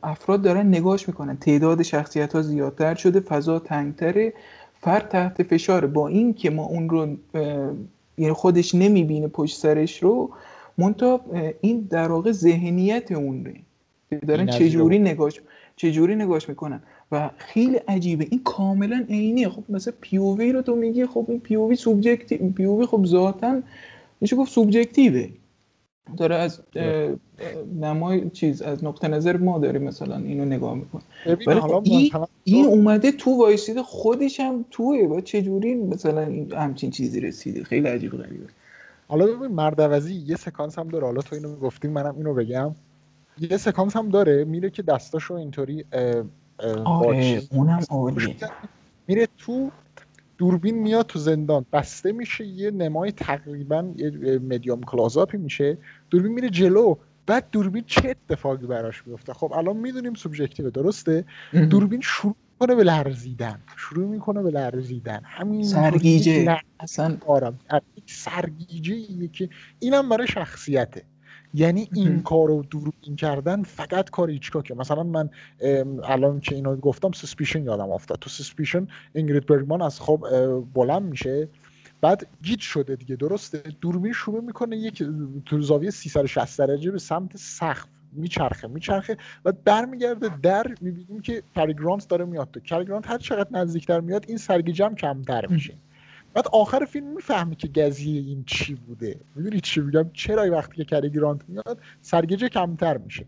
افراد 0.03 0.41
دارن 0.41 0.67
نگاش 0.67 1.07
می‌کنن. 1.07 1.37
تعداد 1.37 1.83
شخصیت 1.83 2.33
ها 2.35 2.41
زیادتر 2.41 2.95
شده 2.95 3.19
فضا 3.19 3.59
تنگتره. 3.59 4.33
فرد 4.81 5.07
تحت 5.07 5.43
فشاره. 5.43 5.87
با 5.87 6.07
این 6.07 6.33
که 6.33 6.49
ما 6.49 6.65
اون 6.65 6.89
رو 6.89 7.07
یعنی 8.17 8.33
خودش 8.33 8.75
نمی‌بینه 8.75 9.27
پشت 9.27 9.57
سرش 9.57 10.03
رو 10.03 10.29
منتها 10.77 11.21
این 11.61 11.87
در 11.89 12.11
واقع 12.11 12.31
ذهنیت 12.31 13.11
اون 13.11 13.45
رو 13.45 13.51
دارن 14.27 14.45
چجوری 14.45 14.99
نگاش 14.99 15.41
چجوری 15.75 16.15
نگاش 16.15 16.49
می‌کنن. 16.49 16.81
و 17.11 17.29
خیلی 17.37 17.75
عجیبه. 17.75 18.27
این 18.29 18.41
کاملا 18.43 19.05
عینیه. 19.09 19.49
خب 19.49 19.63
مثلا 19.69 19.93
POV 20.01 20.51
رو 20.51 20.61
تو 20.61 20.75
میگی 20.75 21.05
خب 21.05 21.25
این 21.27 21.39
POV 21.39 21.75
subjective 21.75 22.49
POV 22.49 22.85
خب 22.85 23.05
ذاتا 23.05 23.61
میشه 24.21 24.35
گفت 24.35 24.51
subjective 24.51 25.22
ه 25.22 25.29
داره 26.17 26.35
از 26.35 26.61
نمای 27.79 28.29
چیز 28.29 28.61
از 28.61 28.83
نقطه 28.83 29.07
نظر 29.07 29.37
ما 29.37 29.59
داره 29.59 29.79
مثلا 29.79 30.17
اینو 30.17 30.45
نگاه 30.45 30.75
می‌کنه. 30.75 31.01
ولی 31.47 31.59
خب 31.59 31.81
این, 31.85 32.11
این 32.43 32.65
اومده 32.65 33.11
تو 33.11 33.37
وایسیده 33.37 33.83
خودش 33.83 34.39
هم 34.39 34.65
توئه 34.71 34.97
و 34.97 35.21
چجوری 35.21 35.75
مثلا 35.75 36.45
همچین 36.57 36.91
چیزی 36.91 37.19
رسیده. 37.19 37.63
خیلی 37.63 37.87
عجیب 37.87 38.11
غریبه. 38.11 38.45
حالا 39.07 39.25
ببین 39.25 39.51
مردوزی 39.51 40.13
یه 40.13 40.35
سکانس 40.35 40.79
هم 40.79 40.87
داره. 40.87 41.05
حالا 41.05 41.21
تو 41.21 41.35
اینو 41.35 41.55
گفتیم 41.55 41.91
منم 41.91 42.15
اینو 42.17 42.33
بگم. 42.33 42.75
یه 43.39 43.57
سکانس 43.57 43.95
هم 43.95 44.09
داره. 44.09 44.43
میره 44.43 44.69
که 44.69 44.81
دستاشو 44.81 45.33
اینطوری 45.33 45.85
آره 46.85 47.41
اونم 47.51 47.83
عالیه. 47.89 48.35
میره 49.07 49.27
تو 49.37 49.71
دوربین 50.39 50.79
میاد 50.79 51.05
تو 51.05 51.19
زندان 51.19 51.65
بسته 51.73 52.11
میشه 52.11 52.45
یه 52.45 52.71
نمای 52.71 53.11
تقریبا 53.11 53.93
یه 53.97 54.39
مدیوم 54.39 54.81
کلازاپی 54.81 55.37
میشه 55.37 55.77
دوربین 56.09 56.31
میره 56.31 56.49
جلو 56.49 56.95
بعد 57.25 57.49
دوربین 57.51 57.83
چه 57.87 58.15
اتفاقی 58.29 58.67
براش 58.67 59.07
میفته؟ 59.07 59.33
خب 59.33 59.53
الان 59.53 59.77
می‌دونیم 59.77 60.13
سوبژکتیو 60.13 60.69
درسته؟ 60.69 61.25
دوربین 61.69 62.01
شروع 62.01 62.35
می‌کنه 62.53 62.75
به 62.75 62.83
لرزیدن 62.83 63.59
شروع 63.77 64.07
می‌کنه 64.07 64.41
به 64.43 64.51
لرزیدن. 64.51 65.21
همین 65.23 65.63
سرگیجه. 65.63 66.57
اصلا 66.79 67.17
آرام 67.27 67.59
سرگیجه 68.05 69.27
که 69.27 69.49
اینم 69.79 70.09
برای 70.09 70.27
شخصیته. 70.27 71.03
یعنی 71.53 71.89
این 71.93 72.21
کارو 72.21 72.63
دوربین 72.69 73.15
کردن 73.15 73.63
فقط 73.63 74.09
کار 74.09 74.37
که 74.37 74.75
مثلا 74.75 75.03
من 75.03 75.29
الان 76.03 76.39
که 76.39 76.55
اینو 76.55 76.75
گفتم 76.75 77.11
Suspicion 77.11 77.63
یادم 77.63 77.91
افتاد. 77.91 78.17
تو 78.19 78.29
Suspicion 78.29 78.87
اینگرید 79.15 79.45
برگمن 79.45 79.81
از 79.81 79.99
خواب 79.99 80.27
بلند 80.73 81.03
میشه 81.03 81.47
بعد 82.01 82.27
گیج 82.43 82.59
شده 82.59 82.95
دیگه 82.95 83.15
درسته؟ 83.15 83.63
دوربین 83.81 84.13
شروع 84.13 84.43
می‌کنه 84.43 84.77
یک 84.77 85.03
تو 85.45 85.61
زاویه 85.61 85.89
360 85.89 86.59
درجه 86.59 86.91
به 86.91 86.99
سمت 86.99 87.37
سقف. 87.37 87.85
میچرخه 88.11 88.67
میچرخه 88.67 89.17
و 89.45 89.51
برمیگرده 89.51 90.29
در 90.41 90.75
می‌بینیم 90.81 91.21
که 91.21 91.43
کری 91.55 91.81
گرانت 91.81 92.07
داره 92.07 92.25
میاد 92.25 92.51
تو. 92.51 92.59
کری 92.59 92.83
گرانت 92.83 93.07
هر 93.07 93.17
چقدر 93.17 93.49
نزدیکتر 93.51 93.99
میاد 93.99 94.25
این 94.27 94.37
سرگیجه 94.37 94.89
کمتر 94.89 95.45
میشه. 95.47 95.73
بعد 96.33 96.47
آخر 96.53 96.85
فیلم 96.85 97.07
می‌فهمی 97.07 97.55
که 97.55 97.67
قضیه 97.67 98.21
این 98.21 98.43
چی 98.47 98.75
بوده. 98.75 99.19
می‌دونی 99.35 99.61
چی 99.61 99.81
میگم؟ 99.81 100.09
چرا 100.13 100.51
وقتی 100.51 100.75
که 100.75 100.85
کری 100.85 101.09
گرانت 101.09 101.41
میاد 101.47 101.79
سرگیجه 102.01 102.49
کمتر 102.49 102.97
میشه. 102.97 103.25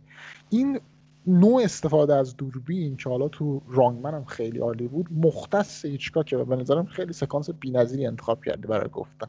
این 0.49 0.79
نوع 1.27 1.63
استفاده 1.63 2.15
از 2.15 2.37
دوربین 2.37 2.97
که 2.97 3.09
حالا 3.09 3.27
تو 3.27 3.61
رانگمن 3.67 4.13
هم 4.13 4.25
خیلی 4.25 4.59
عالی 4.59 4.87
بود 4.87 5.07
مختص 5.11 5.85
ایچکا 5.85 6.23
که 6.23 6.37
به 6.37 6.55
نظرم 6.55 6.85
خیلی 6.85 7.13
سکانس 7.13 7.49
بی‌نظیری 7.49 8.05
انتخاب 8.05 8.43
کرده 8.43 8.67
برای 8.67 8.89
گفتن. 8.89 9.27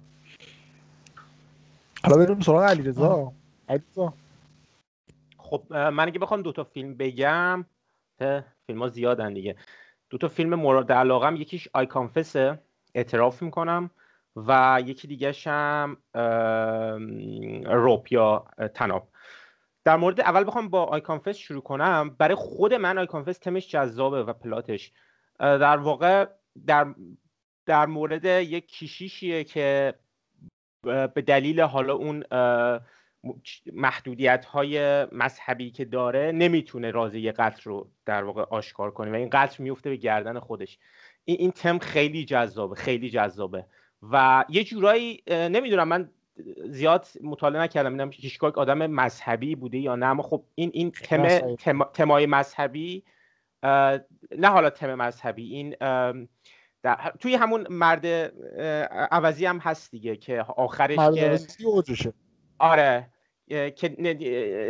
حالا 2.05 2.16
بریم 2.16 2.41
سراغ 2.41 2.62
علیرضا. 2.62 3.33
علیرضا. 3.68 4.14
خب 5.39 5.62
من 5.73 6.07
اگه 6.07 6.18
بخوام 6.18 6.43
دو 6.43 6.53
تا 6.53 6.64
فیلم 6.64 6.95
بگم 6.95 7.64
فیلم 8.66 8.83
ها 8.83 8.89
زیادن 8.89 9.35
دیگه. 9.35 9.57
دو 10.11 10.18
تا 10.18 10.29
فیلم 10.29 10.55
مورد 10.55 10.93
علاقم 10.93 11.37
یکیش 11.37 11.68
آیکانفسه 11.73 12.59
اعتراف 12.95 13.43
می‌کنم 13.43 13.90
و 14.36 14.82
یکی 14.86 15.09
دیگه 15.09 15.34
هم 15.47 15.97
روپ 17.64 18.12
یا 18.12 18.45
تناب 18.74 19.09
در 19.84 19.97
مورد 19.97 20.20
اول 20.20 20.45
بخوام 20.45 20.68
با 20.68 20.84
آیکانفست 20.84 21.38
شروع 21.38 21.62
کنم. 21.62 22.16
برای 22.18 22.34
خود 22.34 22.74
من 22.74 22.99
آیکانفست 22.99 23.40
تمش 23.40 23.68
جذابه 23.68 24.22
و 24.22 24.32
پلاتش. 24.32 24.93
در 25.38 25.76
واقع 25.76 26.26
در, 26.66 26.95
در 27.66 27.86
مورد 27.86 28.24
یک 28.24 28.68
کشیشیه 28.68 29.45
که 29.45 29.95
به 30.84 31.22
دلیل 31.26 31.61
حالا 31.61 31.95
اون 31.95 32.24
محدودیت 33.72 34.45
های 34.45 35.05
مذهبی 35.05 35.70
که 35.70 35.84
داره 35.84 36.32
نمی‌تونه 36.32 36.90
رازه 36.90 37.32
قتل 37.32 37.62
رو 37.64 37.90
در 38.07 38.24
واقع 38.24 38.43
آشکار 38.43 38.90
کنه 38.90 39.11
و 39.11 39.14
این 39.14 39.28
قتل 39.32 39.62
میفته 39.62 39.90
به 39.90 39.97
گردن 39.97 40.38
خودش. 40.38 40.78
این, 41.25 41.37
این 41.41 41.51
تم 41.51 41.79
خیلی 41.79 42.25
جذابه 42.25 42.75
خیلی 42.75 43.11
جذابه. 43.11 43.64
و 44.11 44.45
یه 44.49 44.64
جورایی 44.64 45.23
نمی‌دونم 45.29 45.89
من 45.89 46.11
زیاد 46.64 47.07
مطالعه 47.23 47.62
نکردم 47.62 47.91
اینم 47.91 48.11
هیچکاک 48.12 48.59
آدم 48.59 48.87
مذهبی 48.87 49.55
بوده 49.55 49.79
یا 49.79 49.97
نه 49.97 50.07
اما 50.07 50.23
خب 50.23 50.45
این 50.55 50.70
این 50.75 50.91
تم 50.91 51.85
تمای 51.85 52.27
مذهبی 52.27 53.05
نه 54.39 54.49
حالا 54.49 54.70
تم 54.70 54.95
مذهبی 54.95 55.55
این 55.55 55.77
توی 57.20 57.35
همون 57.35 57.66
مرد 57.70 58.07
عوضی 59.11 59.47
هم 59.47 59.59
هست 59.59 59.91
دیگه 59.91 60.16
که 60.16 60.43
آخرش 60.43 60.97
که 60.97 61.39
آره 62.59 63.09
که 63.77 63.97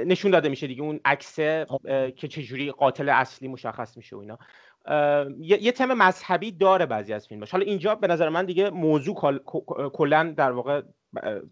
نشون 0.07 0.31
داده 0.31 0.49
میشه 0.49 0.67
دیگه 0.67 0.83
اون 0.83 1.01
عکسه 1.05 1.67
که 2.17 2.29
چجوری 2.29 2.71
قاتل 2.71 3.09
اصلی 3.09 3.49
مشخص 3.49 3.97
میشه 3.97 4.17
و 4.17 4.19
اینا. 4.19 4.39
یه 5.41 5.73
تم 5.73 5.95
مذهبی 5.95 6.53
داره 6.53 6.87
بعضی 6.87 7.13
از 7.13 7.29
فیلماش 7.29 7.51
حالا 7.51 7.65
اینجا 7.65 7.95
به 7.95 8.07
نظر 8.07 8.29
من 8.29 8.47
دیگه 8.47 8.71
موضوع 8.71 9.41
کلا 9.93 10.35
در 10.37 10.53
واقع 10.53 10.83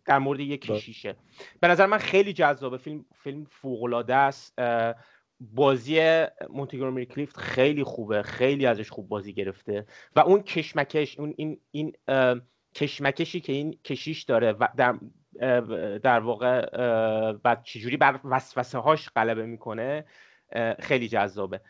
در 0.05 0.19
مورد 0.19 0.41
یک 0.41 0.61
کشیشه 0.61 1.17
به 1.61 1.69
نظر 1.69 1.87
من 1.87 1.99
خیلی 1.99 2.33
جذابه. 2.33 2.77
فیلم 2.77 3.05
فیلم 3.15 3.47
فوق 3.51 3.83
العاده 3.83 4.15
است 4.15 4.59
بازی 5.41 6.25
مونتیگرو 6.51 7.05
کلیفت 7.05 7.37
خیلی 7.37 7.85
خوبه. 7.85 8.23
خیلی 8.23 8.67
ازش 8.67 8.91
خوب 8.91 9.09
بازی 9.09 9.33
گرفته. 9.33 9.87
و 10.17 10.21
اون 10.21 10.43
کشمکش 10.43 11.19
اون 11.19 11.35
این 11.37 11.61
این 11.71 11.93
کشمکشی 12.75 13.41
که 13.41 13.53
این 13.53 13.79
کشیش 13.85 14.23
داره 14.23 14.53
و 14.53 14.69
در 14.77 14.99
در 15.99 16.21
واقع 16.21 16.67
و 17.45 17.57
چجوری 17.65 17.97
بر 17.97 18.21
وسوسه 18.25 18.79
هاش 18.79 19.09
غلبه 19.17 19.47
می‌کنه 19.47 20.05
خیلی 20.79 21.09
جذابه. 21.09 21.61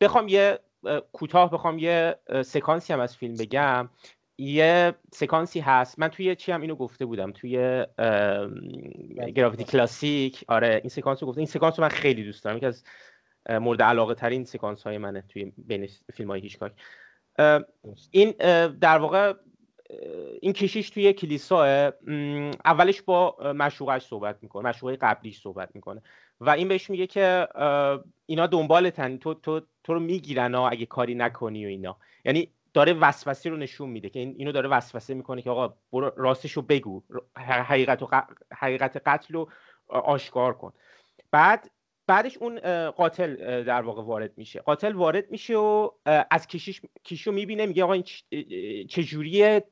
بخوام 0.00 0.28
یه 0.28 0.58
کوتاه 1.12 1.50
بخوام 1.50 1.78
یه 1.78 2.16
سکانسی 2.44 2.92
هم 2.92 3.00
از 3.00 3.16
فیلم 3.16 3.34
بگم. 3.34 3.88
یه 4.38 4.94
سکانسی 5.12 5.60
هست. 5.60 5.98
من 5.98 6.08
توی 6.08 6.36
چی 6.36 6.52
هم 6.52 6.60
اینو 6.60 6.74
گفته 6.74 7.06
بودم؟ 7.06 7.32
توی 7.32 7.86
گرافیتی 9.34 9.64
کلاسیک 9.64 10.44
آره 10.48 10.80
این 10.82 10.88
سکانس 10.88 11.22
رو 11.22 11.28
گفته 11.28 11.38
این 11.38 11.46
سکانس 11.46 11.78
رو 11.78 11.84
من 11.84 11.88
خیلی 11.88 12.24
دوست 12.24 12.44
دارم. 12.44 12.56
یکی 12.56 12.66
از 12.66 12.84
مورد 13.50 13.82
علاقه 13.82 14.14
ترین 14.14 14.44
سکانس 14.44 14.82
های 14.82 14.98
منه 14.98 15.24
توی 15.28 15.52
بین 15.58 15.88
فیلم 16.14 16.30
های 16.30 16.40
هیچکاک 16.40 16.72
این 18.10 18.30
در 18.80 18.98
واقع 18.98 19.34
این 20.40 20.52
کشیش 20.52 20.90
توی 20.90 21.12
کلیسا 21.12 21.92
اولش 22.64 23.02
با 23.02 23.36
مشوقش 23.56 24.06
صحبت 24.06 24.38
می‌کنه 24.42 24.68
مشوقه 24.68 24.96
قبلیش 24.96 25.40
صحبت 25.40 25.70
می‌کنه. 25.74 26.02
و 26.40 26.50
این 26.50 26.68
بهش 26.68 26.90
میگه 26.90 27.06
که 27.06 27.48
اینا 28.26 28.46
دنبالتن 28.46 29.16
تو 29.16 29.34
تو 29.34 29.60
تو 29.84 29.94
رو 29.94 30.00
می‌گیرن 30.00 30.54
اگه 30.54 30.86
کاری 30.86 31.14
نکنی 31.14 31.64
و 31.66 31.68
اینا. 31.68 31.96
یعنی 32.24 32.48
داره 32.74 32.92
وسوسه 32.92 33.50
رو 33.50 33.56
نشون 33.56 33.90
میده 33.90 34.08
که 34.08 34.18
این 34.18 34.34
اینو 34.38 34.52
داره 34.52 34.68
وسوسه 34.68 35.14
می‌کنه 35.14 35.42
که 35.42 35.50
آقا 35.50 35.74
برو 35.92 36.12
راستش 36.16 36.52
رو 36.52 36.62
بگو 36.62 37.02
حقیقت 37.36 38.02
و 38.02 38.08
حقیقت 38.52 39.02
قتل 39.06 39.34
رو 39.34 39.48
آشکار 39.88 40.54
کن. 40.54 40.72
بعد 41.30 41.70
بعدش 42.12 42.38
اون 42.38 42.60
قاتل 42.90 43.62
در 43.62 43.82
واقع 43.82 44.02
وارد 44.02 44.32
میشه. 44.36 44.60
قاتل 44.60 44.92
وارد 44.92 45.30
میشه 45.30 45.56
و 45.56 45.90
از 46.30 46.46
کشیش 46.46 46.80
کشیشو 47.04 47.32
می‌بینه 47.32 47.66
میگه 47.66 47.84
آقا 47.84 47.92
این 47.92 48.04
چجوریه؟ 48.86 49.64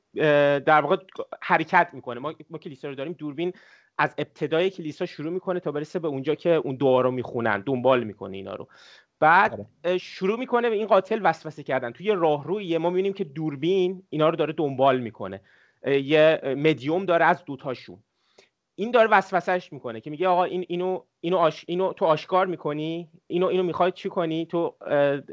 در 0.66 0.80
واقع 0.80 0.96
حرکت 1.42 1.90
می‌کنه. 1.92 2.20
ما 2.20 2.34
ما 2.50 2.58
کلیسا 2.58 2.88
رو 2.88 2.94
داریم. 2.94 3.12
دوربین 3.12 3.52
از 3.98 4.14
ابتدای 4.18 4.70
کلیسا 4.70 5.06
شروع 5.06 5.32
می‌کنه 5.32 5.60
تا 5.60 5.72
برسه 5.72 5.98
به 5.98 6.08
اونجا 6.08 6.34
که 6.34 6.50
اون 6.50 6.76
دعا 6.76 7.00
رو 7.00 7.10
می‌خونن. 7.10 7.62
دنبال 7.66 8.04
می‌کنه 8.04 8.36
اینا 8.36 8.54
رو. 8.54 8.68
بعد 9.20 9.66
آره. 9.84 9.98
شروع 9.98 10.38
می‌کنه 10.38 10.70
به 10.70 10.76
این 10.76 10.86
قاتل 10.86 11.20
وسوسه 11.22 11.62
کردن. 11.62 11.90
توی 11.90 12.10
راهروی 12.10 12.78
ما 12.78 12.90
می‌بینیم 12.90 13.12
که 13.12 13.24
دوربین 13.24 14.02
اینا 14.10 14.28
رو 14.28 14.36
داره 14.36 14.52
دنبال 14.52 15.00
می‌کنه. 15.00 15.40
یه 15.86 16.40
مدیوم 16.44 17.04
داره 17.04 17.24
از 17.24 17.44
دوتاشون 17.44 18.02
این 18.80 18.90
داره 18.90 19.08
وسوسش 19.08 19.72
می‌کنه 19.72 20.00
که 20.00 20.10
میگه 20.10 20.28
آقا 20.28 20.44
این 20.44 20.64
اینو 20.68 21.02
اینو 21.20 21.36
آش 21.36 21.64
اینو 21.68 21.92
تو 21.92 22.04
آشکار 22.04 22.46
می‌کنی 22.46 23.08
اینو 23.26 23.46
اینو 23.46 23.62
می‌خوای 23.62 23.92
چی 23.92 24.08
کنی؟ 24.08 24.46
تو 24.46 24.76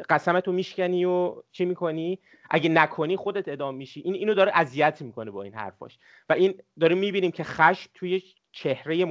قسمتو 0.10 0.52
میشکنی 0.52 1.06
و 1.06 1.36
چی 1.52 1.66
می‌کنی؟ 1.66 2.20
اگه 2.50 2.70
نکنی 2.70 3.16
خودت 3.16 3.48
ادام 3.48 3.76
میشی. 3.76 4.00
این 4.00 4.14
اینو 4.14 4.34
داره 4.34 4.52
اذیت 4.56 5.02
می‌کنه 5.02 5.32
با 5.32 5.44
این 5.44 5.54
حرفاش. 5.54 6.00
و 6.30 6.34
این 6.34 6.54
داره 6.80 6.96
می‌بینیم 6.96 7.32
که 7.32 7.44
خشم 7.44 7.90
توی 7.94 8.22
چهره 8.52 9.06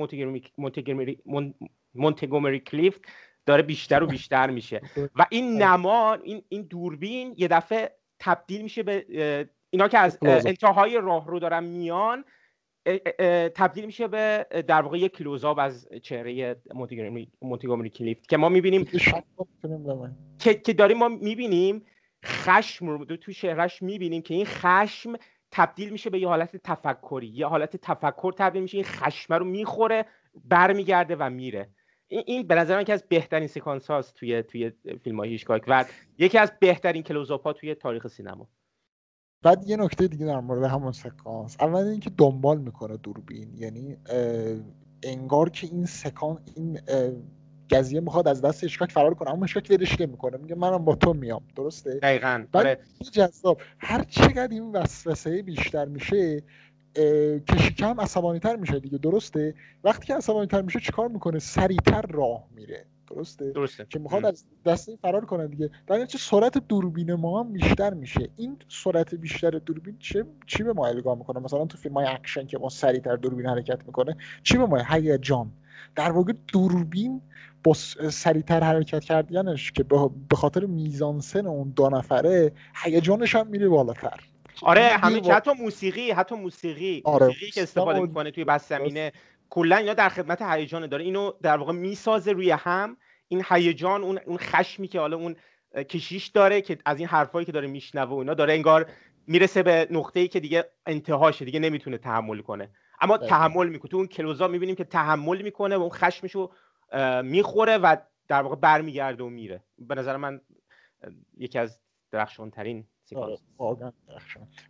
مونتگومری 1.94 2.60
کلیفت 2.60 3.00
داره 3.46 3.62
بیشتر 3.62 4.02
و 4.02 4.06
بیشتر 4.06 4.50
میشه. 4.50 4.80
و 5.14 5.26
این 5.30 5.56
نما 5.62 6.14
این 6.14 6.42
این 6.48 6.62
دوربین 6.62 7.34
یه 7.36 7.48
دفعه 7.48 7.92
تبدیل 8.18 8.62
میشه 8.62 8.82
به 8.82 9.06
اینا 9.70 9.88
که 9.88 9.98
از 9.98 10.18
انتهای 10.22 11.00
راه 11.00 11.26
رو 11.26 11.38
دارن 11.38 11.64
میان 11.64 12.24
تبدیل 13.54 13.86
میشه 13.86 14.08
به 14.08 14.46
در 14.66 14.82
واقع 14.82 14.98
یک 14.98 15.16
کلوزاب 15.16 15.58
از 15.58 15.88
چهره 16.02 16.56
مونتگومری 17.42 17.90
کلیفت 17.90 18.28
که 18.28 18.36
ما 18.36 18.48
می‌بینیم 18.48 18.84
که, 20.38 20.54
که 20.54 20.72
داریم 20.72 20.98
ما 20.98 21.08
می‌بینیم 21.08 21.82
خشم 22.24 22.88
رو 22.88 23.04
تو 23.04 23.32
شهرش 23.32 23.82
می‌بینیم 23.82 24.22
که 24.22 24.34
این 24.34 24.46
خشم 24.46 25.12
تبدیل 25.50 25.90
میشه 25.90 26.10
به 26.10 26.18
یه 26.18 26.28
حالت 26.28 26.56
تفکری 26.56 27.26
یه 27.26 27.46
حالت 27.46 27.76
تفکر 27.76 28.32
تبدیل 28.32 28.62
میشه 28.62 28.76
این 28.76 28.84
خشم 28.84 29.34
رو 29.34 29.44
می‌خوره 29.44 30.04
برمیگرده 30.44 31.16
و 31.16 31.30
میره. 31.30 31.68
این 32.08 32.46
به 32.46 32.54
نظر 32.54 32.74
من 32.74 32.82
یکی 32.82 32.92
از 32.92 33.08
بهترین 33.08 33.48
سکانس 33.48 33.90
هاست 33.90 34.14
توی 34.14 34.42
توی 34.42 34.72
فیلم 35.04 35.20
های 35.20 35.38
و 35.68 35.84
یکی 36.18 36.38
از 36.38 36.52
بهترین 36.60 37.02
کلوزاپ 37.02 37.42
ها 37.42 37.52
توی 37.52 37.74
تاریخ 37.74 38.06
سینما. 38.06 38.48
بعد 39.46 39.68
یه 39.68 39.76
نکته 39.76 40.08
دیگه 40.08 40.26
در 40.26 40.40
مورد 40.40 40.62
همون 40.62 40.92
سکانس. 40.92 41.56
اول 41.60 41.84
اینکه 41.84 42.10
دنبال 42.10 42.58
می‌کنه 42.58 42.96
دوربین. 42.96 43.54
یعنی 43.56 43.96
انگار 45.02 45.50
که 45.50 45.66
این 45.66 45.86
سکان 45.86 46.38
این 46.54 46.80
قضیه 47.70 48.00
می‌خواد 48.00 48.28
از 48.28 48.42
دست 48.42 48.64
اشکاک 48.64 48.92
فرار 48.92 49.14
کنه 49.14 49.30
اما 49.30 49.44
اشکاک 49.44 49.66
ولش 49.70 50.00
می‌کنه 50.00 50.36
میگه 50.36 50.54
منم 50.54 50.84
با 50.84 50.94
تو 50.94 51.12
میام. 51.12 51.42
درسته؟ 51.56 51.94
دقیقاً. 51.94 52.46
بعد 52.52 52.66
آره. 52.66 52.78
جذاب. 53.12 53.60
هر 53.78 54.04
چقدر 54.04 54.48
این 54.50 54.72
وسوسه 54.72 55.42
بیشتر 55.42 55.84
میشه 55.84 56.42
کشیکم 57.48 58.00
عصبانی 58.00 58.38
تر 58.38 58.56
میشه 58.56 58.80
دیگه. 58.80 58.98
درسته؟ 58.98 59.54
وقتی 59.84 60.06
که 60.06 60.14
عصبانی 60.14 60.46
تر 60.46 60.62
میشه 60.62 60.80
چیکار 60.80 61.08
می‌کنه؟ 61.08 61.38
سریعتر 61.38 62.02
راه 62.02 62.48
میره. 62.54 62.86
درسته؟ 63.10 63.50
درسته. 63.50 63.86
که 63.90 63.98
می‌خواد 63.98 64.26
از 64.26 64.44
دست 64.64 64.88
این 64.88 64.98
فرار 65.02 65.24
کنه 65.24 65.46
دیگه. 65.46 65.70
در 65.86 66.06
چه 66.06 66.18
سرعت 66.18 66.58
دوربین 66.58 67.14
ما 67.14 67.40
هم 67.40 67.52
بیشتر 67.52 67.94
میشه. 67.94 68.28
این 68.36 68.56
سرعت 68.68 69.14
بیشتر 69.14 69.50
دوربین 69.50 69.96
چه 69.98 70.24
چی 70.46 70.62
به 70.62 70.72
ما 70.72 70.86
الگا 70.86 71.14
می‌کنه؟ 71.14 71.40
مثلا 71.40 71.66
تو 71.66 71.78
فیلم 71.78 71.94
های 71.94 72.06
اکشن 72.06 72.46
که 72.46 72.58
ما 72.58 72.68
سریعتر 72.68 73.16
دوربین 73.16 73.46
حرکت 73.46 73.86
می‌کنه 73.86 74.16
چی 74.42 74.58
به 74.58 74.66
ما 74.66 74.78
هیجان. 74.88 75.52
در 75.94 76.12
واقع 76.12 76.32
دوربین 76.52 77.22
با 77.64 77.74
سریعتر 78.10 78.60
حرکت 78.64 79.04
کردنش 79.04 79.72
که 79.72 79.82
به 80.28 80.36
خاطر 80.36 80.66
میزانسن 80.66 81.46
اون 81.46 81.72
دو 81.76 81.88
نفره 81.88 82.52
هیجانش 82.84 83.34
هم 83.34 83.46
میره 83.46 83.68
بالاتر. 83.68 84.20
آره 84.62 84.82
همین 84.82 85.22
که 85.22 85.34
حتی 85.34 85.50
موسیقی 85.52 86.10
حتی 86.10 86.34
موسیقی. 86.34 87.02
آره. 87.04 87.26
موسیقی 87.26 87.50
که 87.50 87.62
استفاده 87.62 88.00
می‌کنه 88.00 88.30
توی 88.30 88.44
بس 88.44 88.68
زمینه. 88.68 89.12
کلا 89.50 89.76
اینا 89.76 89.94
در 89.94 90.08
خدمت 90.08 90.42
هیجان 90.42 90.86
داره. 90.86 91.04
اینو 91.04 91.32
در 91.42 91.56
واقع 91.56 91.72
می‌سازه 91.72 92.32
روی 92.32 92.50
هم. 92.50 92.96
این 93.28 93.44
هیجان 93.50 94.02
اون 94.02 94.18
اون 94.18 94.36
خشمی 94.38 94.88
که 94.88 95.00
حالا 95.00 95.16
اون 95.16 95.36
کشیش 95.74 96.26
داره 96.26 96.60
که 96.60 96.78
از 96.84 96.98
این 96.98 97.08
حرفایی 97.08 97.46
که 97.46 97.52
داره 97.52 97.66
میشنوه 97.68 98.10
و 98.10 98.14
اینا 98.14 98.34
داره 98.34 98.52
انگار 98.52 98.90
می‌رسه 99.26 99.62
به 99.62 99.88
نقطه 99.90 100.20
ای 100.20 100.28
که 100.28 100.40
دیگه 100.40 100.64
انتهاشه 100.86 101.44
دیگه 101.44 101.60
نمی‌تونه 101.60 101.98
تحمل 101.98 102.40
کنه. 102.40 102.70
اما 103.00 103.18
تحمل 103.18 103.68
می‌کنه. 103.68 103.90
تو 103.90 103.96
اون 103.96 104.06
کلوزا 104.06 104.48
می‌بینیم 104.48 104.74
که 104.74 104.84
تحمل 104.84 105.42
می‌کنه 105.42 105.76
و 105.76 105.80
اون 105.80 105.90
خشمشو 105.90 106.50
می‌خوره 107.22 107.78
و 107.78 107.96
در 108.28 108.42
واقع 108.42 108.56
برمیگرده 108.56 109.24
و 109.24 109.28
میره. 109.28 109.64
به 109.78 109.94
نظر 109.94 110.16
من 110.16 110.40
یکی 111.36 111.58
از 111.58 111.80
درخشان 112.10 112.50
ترین 112.50 112.84
سکانس 113.10 113.38
واقعا 113.58 113.92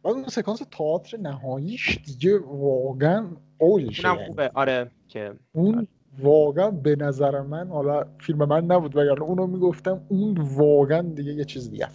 بعد 0.03 0.14
اون 0.14 0.28
سکانس 0.28 0.62
تئاتر 0.70 1.18
نهاییش 1.18 1.99
دیگه 2.05 2.39
واقعا 2.39 3.26
اوجشه 3.59 4.09
اونم 4.09 4.26
خوبه. 4.26 4.51
آره 4.55 4.91
که 5.09 5.32
اون 5.53 5.87
واقعا 6.18 6.70
به 6.70 6.97
نظر 6.97 7.41
من 7.41 7.68
حالا 7.68 8.05
فیلم 8.20 8.45
من 8.45 8.64
نبود 8.64 8.97
وگرنه 8.97 9.22
اونو 9.22 9.47
می‌گفتم 9.47 10.01
اون 10.09 10.39
واقعا 10.39 11.03
دیگه 11.03 11.32
یه 11.32 11.45
چیز 11.45 11.70
دیگه 11.70 11.89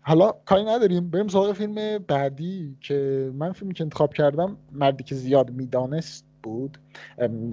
حالا 0.00 0.32
کاری 0.44 0.64
نداریم. 0.64 1.10
بریم 1.10 1.28
سراغ 1.28 1.52
فیلم 1.52 1.98
بعدی 1.98 2.76
که 2.80 3.30
من 3.34 3.52
فیلمی 3.52 3.74
که 3.74 3.84
انتخاب 3.84 4.14
کردم 4.14 4.56
مردی 4.72 5.04
که 5.04 5.14
زیاد 5.14 5.50
می‌دانست 5.50 6.24
بود 6.42 6.78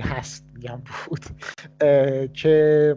هست 0.02 0.46
میگم 0.54 0.82
بود 1.08 1.26
که 2.34 2.96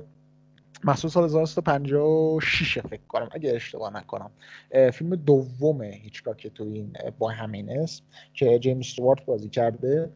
محصول 0.85 1.11
سال 1.11 1.25
1956 1.25 2.79
فکر 2.79 3.01
کنم 3.09 3.29
اگه 3.33 3.53
اشتباه 3.55 3.97
نکنم. 3.97 4.31
فیلم 4.93 5.17
دوم 5.17 5.83
هیچکاک 5.83 6.47
تو 6.47 6.65
این 6.65 6.93
با 7.19 7.29
همین 7.29 7.79
اسم 7.79 8.05
که 8.35 8.59
جیمز 8.59 8.87
استوارت 8.87 9.25
بازی 9.25 9.49
کرده. 9.49 10.11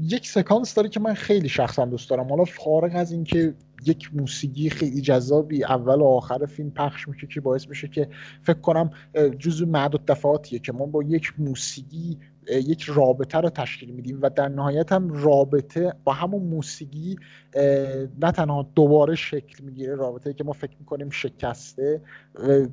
یک 0.00 0.28
سکانس 0.28 0.74
داره 0.74 0.88
که 0.88 1.00
من 1.00 1.14
خیلی 1.14 1.48
شخصا 1.48 1.84
دوست 1.84 2.10
دارم. 2.10 2.28
حالا 2.28 2.44
فارغ 2.44 2.96
از 2.96 3.12
اینکه 3.12 3.54
یک 3.86 4.10
موسیقی 4.14 4.70
خیلی 4.70 5.00
جذابی 5.00 5.64
اول 5.64 6.00
و 6.00 6.04
آخر 6.04 6.46
فیلم 6.46 6.70
پخش 6.70 7.08
میشه 7.08 7.26
که 7.26 7.40
باعث 7.40 7.68
میشه 7.68 7.88
که 7.88 8.08
فکر 8.42 8.60
کنم 8.60 8.90
جزو 9.38 9.66
معدود 9.66 10.06
دفعاتیه 10.06 10.58
که 10.58 10.72
ما 10.72 10.86
با 10.86 11.02
یک 11.02 11.32
موسیقی 11.38 12.18
یک 12.50 12.82
رابطه 12.82 13.38
رو 13.38 13.50
تشکیل 13.50 13.90
میدیم 13.90 14.18
و 14.22 14.30
در 14.30 14.48
نهایت 14.48 14.92
هم 14.92 15.08
رابطه 15.08 15.94
با 16.04 16.12
همون 16.12 16.42
موسیقی 16.42 17.16
نه 18.20 18.32
تنها 18.34 18.70
دوباره 18.74 19.14
شکل 19.14 19.64
می‌گیره 19.64 19.94
رابطه 19.94 20.32
که 20.32 20.44
ما 20.44 20.52
فکر 20.52 20.76
می‌کنیم 20.80 21.10
شکسته 21.10 22.00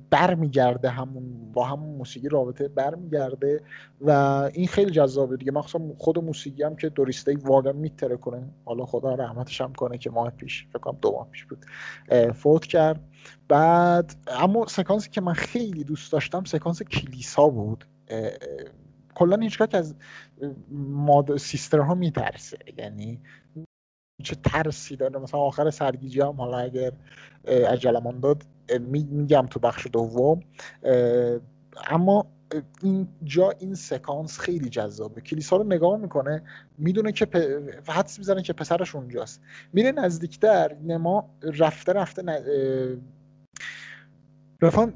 برمیگرده 0.09 0.89
همون 0.89 1.51
با 1.53 1.63
همون 1.63 1.89
موسیقی 1.89 2.29
رابطه 2.29 2.67
برمیگرده 2.67 3.61
و 4.01 4.11
این 4.53 4.67
خیلی 4.67 4.91
جذابه 4.91 5.37
دیگه. 5.37 5.51
مخصوصا 5.51 5.85
خود 5.97 6.19
موسیقی 6.19 6.63
هم 6.63 6.75
که 6.75 6.89
دوریسته 6.89 7.35
واقعا 7.35 7.73
میتره 7.73 8.17
کنه. 8.17 8.49
حالا 8.65 8.85
خدا 8.85 9.15
رحمتش 9.15 9.61
هم 9.61 9.73
کنه 9.73 9.97
که 9.97 10.09
ماه 10.09 10.29
پیش 10.29 10.67
فکر 10.69 10.79
کنم 10.79 10.97
دو 11.01 11.11
ماه 11.11 11.27
پیش 11.31 11.45
بود 11.45 11.65
فوت 12.33 12.65
کرد. 12.65 12.99
بعد 13.47 14.15
اما 14.27 14.67
سکانسی 14.67 15.09
که 15.09 15.21
من 15.21 15.33
خیلی 15.33 15.83
دوست 15.83 16.11
داشتم 16.11 16.43
سکانس 16.43 16.83
کلیسا 16.83 17.47
بود 17.47 17.85
کلا 19.15 19.37
هیچکاک 19.37 19.75
از 19.75 19.95
ماد 20.71 21.41
ها 21.73 21.95
میترسه. 21.95 22.57
یعنی 22.77 23.21
چه 24.23 24.35
ترسی 24.35 24.95
داره. 24.95 25.19
مثلا 25.19 25.39
آخر 25.39 25.69
سرگیجی 25.69 26.21
هم 26.21 26.41
حالا 26.41 26.57
اگر 26.57 26.91
عجلمان 27.47 28.19
داد 28.19 28.43
میگم 28.79 29.47
تو 29.49 29.59
بخش 29.59 29.87
دوم. 29.93 30.39
اما 31.87 32.25
اینجا 32.83 33.49
این 33.59 33.73
سکانس 33.73 34.39
خیلی 34.39 34.69
جذابه. 34.69 35.21
کلیسا 35.21 35.57
رو 35.57 35.63
نگاه 35.63 35.97
می‌کنه 35.97 36.43
می‌دونه 36.77 37.11
که 37.11 37.25
پ... 37.25 37.35
حدس 37.89 38.19
می‌زنه 38.19 38.41
که 38.41 38.53
پسرش 38.53 38.95
اونجاست. 38.95 39.41
میره 39.73 39.91
نزدیکتر 39.91 40.75
نما 40.83 41.29
رفته 41.43 41.93
رفته 41.93 42.21
ن... 42.21 42.29
رفرنس 44.61 44.93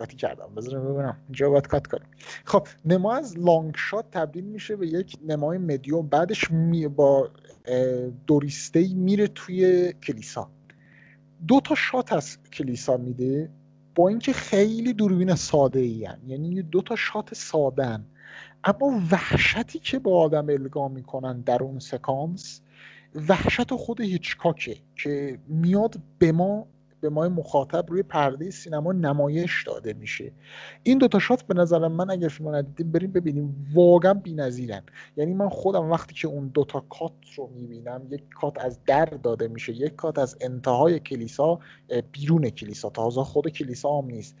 قاطی 0.00 0.16
کردم. 0.16 0.54
بذارم 0.56 0.94
ببینم. 0.94 1.16
اینجا 1.26 1.50
باید 1.50 1.66
کات 1.66 1.86
کنیم. 1.86 2.08
خب 2.44 2.66
نما 2.84 3.16
از 3.16 3.38
long 3.38 3.74
shot 3.76 4.10
تبدیل 4.10 4.44
میشه 4.44 4.76
به 4.76 4.86
یک 4.86 5.16
نمای 5.26 5.58
مدیوم. 5.58 6.08
بعدش 6.08 6.50
می 6.50 6.88
با 6.88 7.30
دوریسته 8.26 8.94
میره 8.94 9.26
توی 9.26 9.92
کلیسا. 9.92 10.50
دو 11.48 11.60
تا 11.60 11.74
shot 11.74 12.12
از 12.12 12.38
کلیسا 12.52 12.96
میده 12.96 13.50
با 13.94 14.08
اینکه 14.08 14.32
خیلی 14.32 14.92
دوربین 14.92 15.34
ساده 15.34 15.80
ای 15.80 16.08
یعنی 16.26 16.62
دو 16.62 16.82
تا 16.82 16.96
shot 16.96 17.34
سادن 17.34 18.06
اما 18.64 19.02
وحشتی 19.10 19.78
که 19.78 19.98
با 19.98 20.20
آدم 20.20 20.48
الگا 20.48 20.88
می‌کنن 20.88 21.40
در 21.40 21.62
اون 21.62 21.78
سکانس 21.78 22.60
وحشت 23.28 23.74
خود 23.74 24.00
هیچکاکه 24.00 24.76
که 24.96 25.38
میاد 25.48 25.96
به 26.18 26.32
ما 26.32 26.66
به 27.00 27.08
ما 27.08 27.28
مخاطب 27.28 27.84
روی 27.88 28.02
پرده 28.02 28.50
سینما 28.50 28.92
نمایش 28.92 29.64
داده 29.66 29.92
میشه. 29.92 30.32
این 30.82 30.98
دوتا 30.98 31.18
شات 31.18 31.42
به 31.42 31.54
نظر 31.54 31.88
من 31.88 32.10
اگر 32.10 32.28
فیلم 32.28 32.54
ندیدیم 32.54 32.92
بریم 32.92 33.12
ببینیم. 33.12 33.66
واقعا 33.74 34.14
بی‌نظیرن. 34.14 34.82
یعنی 35.16 35.34
من 35.34 35.48
خودم 35.48 35.90
وقتی 35.90 36.14
که 36.14 36.28
اون 36.28 36.48
دوتا 36.48 36.80
کات 36.80 37.12
رو 37.36 37.50
می‌بینم 37.54 38.02
یک 38.10 38.22
کات 38.34 38.64
از 38.64 38.78
در 38.84 39.04
داده 39.04 39.48
میشه 39.48 39.72
یک 39.72 39.96
کات 39.96 40.18
از 40.18 40.36
انتهای 40.40 41.00
کلیسا 41.00 41.58
بیرون 42.12 42.50
کلیسا. 42.50 42.90
تازه 42.90 43.22
خود 43.22 43.48
کلیسا 43.48 43.98
هم 43.98 44.06
نیست. 44.06 44.36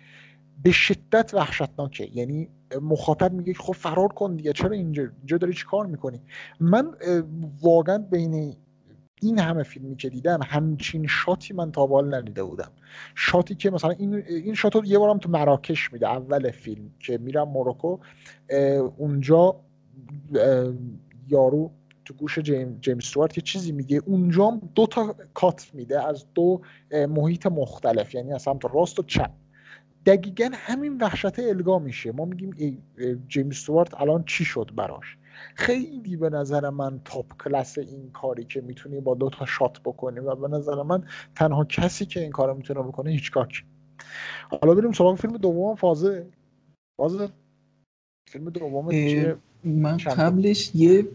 به 0.62 0.70
شدت 0.70 1.34
وحشتناکه. 1.34 2.10
یعنی 2.14 2.48
مخاطب 2.82 3.32
میگه 3.32 3.54
خب 3.54 3.72
فرار 3.72 4.08
کن 4.08 4.36
دیگه 4.36 4.52
چرا 4.52 4.70
اینجا؟ 4.70 5.02
اینجا 5.02 5.36
داری 5.36 5.52
چی 5.52 5.64
کار 5.70 5.86
می‌کنی؟ 5.86 6.20
من 6.60 6.90
واقعا 7.62 7.98
بین 7.98 8.56
این 9.20 9.38
همه 9.38 9.62
فیلمی 9.62 9.96
که 9.96 10.08
دیدم 10.08 10.40
همچین 10.42 11.06
شاتی 11.06 11.54
من 11.54 11.72
تا 11.72 11.86
بال 11.86 12.14
ندیده 12.14 12.44
بودم. 12.44 12.70
شاتی 13.14 13.54
که 13.54 13.70
مثلا 13.70 13.90
این 13.90 14.14
این 14.14 14.54
شات 14.54 14.76
رو 14.76 14.84
یه 14.84 14.98
بارم 14.98 15.18
تو 15.18 15.30
مراکش 15.30 15.92
میده 15.92 16.08
اول 16.08 16.50
فیلم 16.50 16.90
که 16.98 17.18
میرم 17.18 17.48
موروکو 17.48 17.98
اونجا 18.96 19.60
یارو 21.28 21.70
تو 22.04 22.14
گوش 22.14 22.38
جیم، 22.38 22.78
جیمز 22.80 23.04
استوارت 23.04 23.38
یه 23.38 23.42
چیزی 23.42 23.72
میگه. 23.72 24.02
اونجا 24.06 24.60
دو 24.74 24.86
تا 24.86 25.14
کات 25.34 25.70
میده 25.74 26.08
از 26.08 26.26
دو 26.34 26.60
محیط 26.92 27.46
مختلف 27.46 28.14
یعنی 28.14 28.32
از 28.32 28.42
سمت 28.42 28.64
راست 28.74 28.98
و 28.98 29.02
چپ. 29.02 29.30
دقیقا 30.06 30.50
همین 30.54 30.98
وحشت 30.98 31.38
الگا 31.38 31.78
میشه. 31.78 32.12
ما 32.12 32.24
میگیم 32.24 32.80
جیمز 33.28 33.50
استوارت 33.50 34.00
الان 34.00 34.24
چی 34.24 34.44
شد 34.44 34.70
براش؟ 34.76 35.16
خیلی 35.54 36.16
به 36.16 36.30
نظر 36.30 36.70
من 36.70 37.00
تاپ 37.04 37.42
کلاس 37.44 37.78
این 37.78 38.10
کاری 38.10 38.44
که 38.44 38.60
می‌تونی 38.60 39.00
با 39.00 39.14
دو 39.14 39.30
تا 39.30 39.46
شات 39.46 39.80
بکنی 39.80 40.20
و 40.20 40.34
به 40.34 40.48
نظر 40.48 40.82
من 40.82 41.04
تنها 41.36 41.64
کسی 41.64 42.06
که 42.06 42.20
این 42.20 42.32
کارو 42.32 42.54
می‌تونه 42.54 42.82
بکنه 42.82 43.10
هیچکاک. 43.10 43.64
حالا 44.62 44.74
بریم 44.74 44.92
سراغ 44.92 45.18
فیلم 45.18 45.36
دوم 45.36 45.74
فازه. 45.74 46.26
فازه 46.96 47.28
فیلم 48.28 48.50
دوم 48.50 48.92
من 49.64 49.96
قبلش 49.96 50.74
یه 50.74 51.08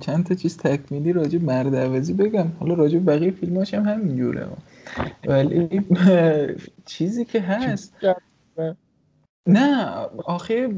چند 0.00 0.26
تا 0.26 0.34
چیز 0.34 0.56
تکمیلی 0.56 1.12
راجع 1.12 1.38
مرد 1.38 1.74
عوضی 1.74 2.12
بگم. 2.12 2.48
حالا 2.60 2.74
راجع 2.74 2.98
بقیه 2.98 3.30
فیلماش 3.30 3.74
هم 3.74 3.84
همینجوره. 3.84 4.48
ولی 5.26 5.86
چیزی 6.86 7.24
که 7.24 7.40
هست 7.40 7.94
نه 9.46 9.86
آخه 10.24 10.68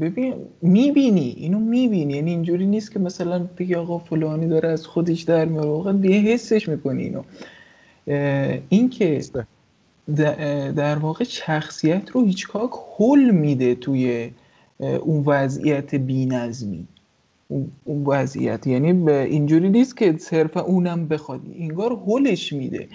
ببین 0.00 0.34
می‌بینی 0.62 1.34
اینو 1.36 1.58
می‌بینی. 1.58 2.12
یعنی 2.12 2.30
اینجوری 2.30 2.66
نیست 2.66 2.92
که 2.92 2.98
مثلا 2.98 3.46
بگی 3.58 3.74
آقا 3.74 3.98
فلانی 3.98 4.46
داره 4.46 4.68
از 4.68 4.86
خودش 4.86 5.22
در 5.22 5.44
میاره. 5.44 5.68
واقعا 5.68 5.98
یه 6.04 6.20
حسش 6.20 6.68
می‌کنی 6.68 7.02
اینو. 7.02 7.22
این 8.68 8.88
که 8.90 9.20
در 10.76 10.98
واقع 10.98 11.24
شخصیت 11.24 12.10
رو 12.10 12.24
هیچکاک 12.24 12.70
هل 12.98 13.30
میده 13.30 13.74
توی 13.74 14.30
اون 14.78 15.22
وضعیت 15.26 15.94
بینظمی. 15.94 16.86
اون 17.84 18.04
وضعیت. 18.06 18.66
یعنی 18.66 19.10
اینجوری 19.10 19.68
نیست 19.68 19.96
که 19.96 20.14
صرفا 20.18 20.60
اونم 20.60 21.08
بخواد. 21.08 21.40
انگار 21.58 21.98
هلش 22.06 22.52
میده. 22.52 22.88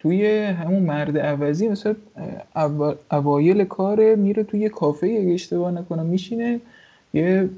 توی 0.00 0.26
همون 0.44 0.82
مرد 0.82 1.18
عوضی 1.18 1.68
مثلا 1.68 1.94
اوایل 3.12 3.64
کار 3.64 4.14
میره 4.14 4.42
توی 4.42 4.68
کافه 4.68 5.06
اگه 5.06 5.32
اشتباه 5.32 5.70
نکنم 5.70 6.06
میشینه 6.06 6.60
یه 7.14 7.48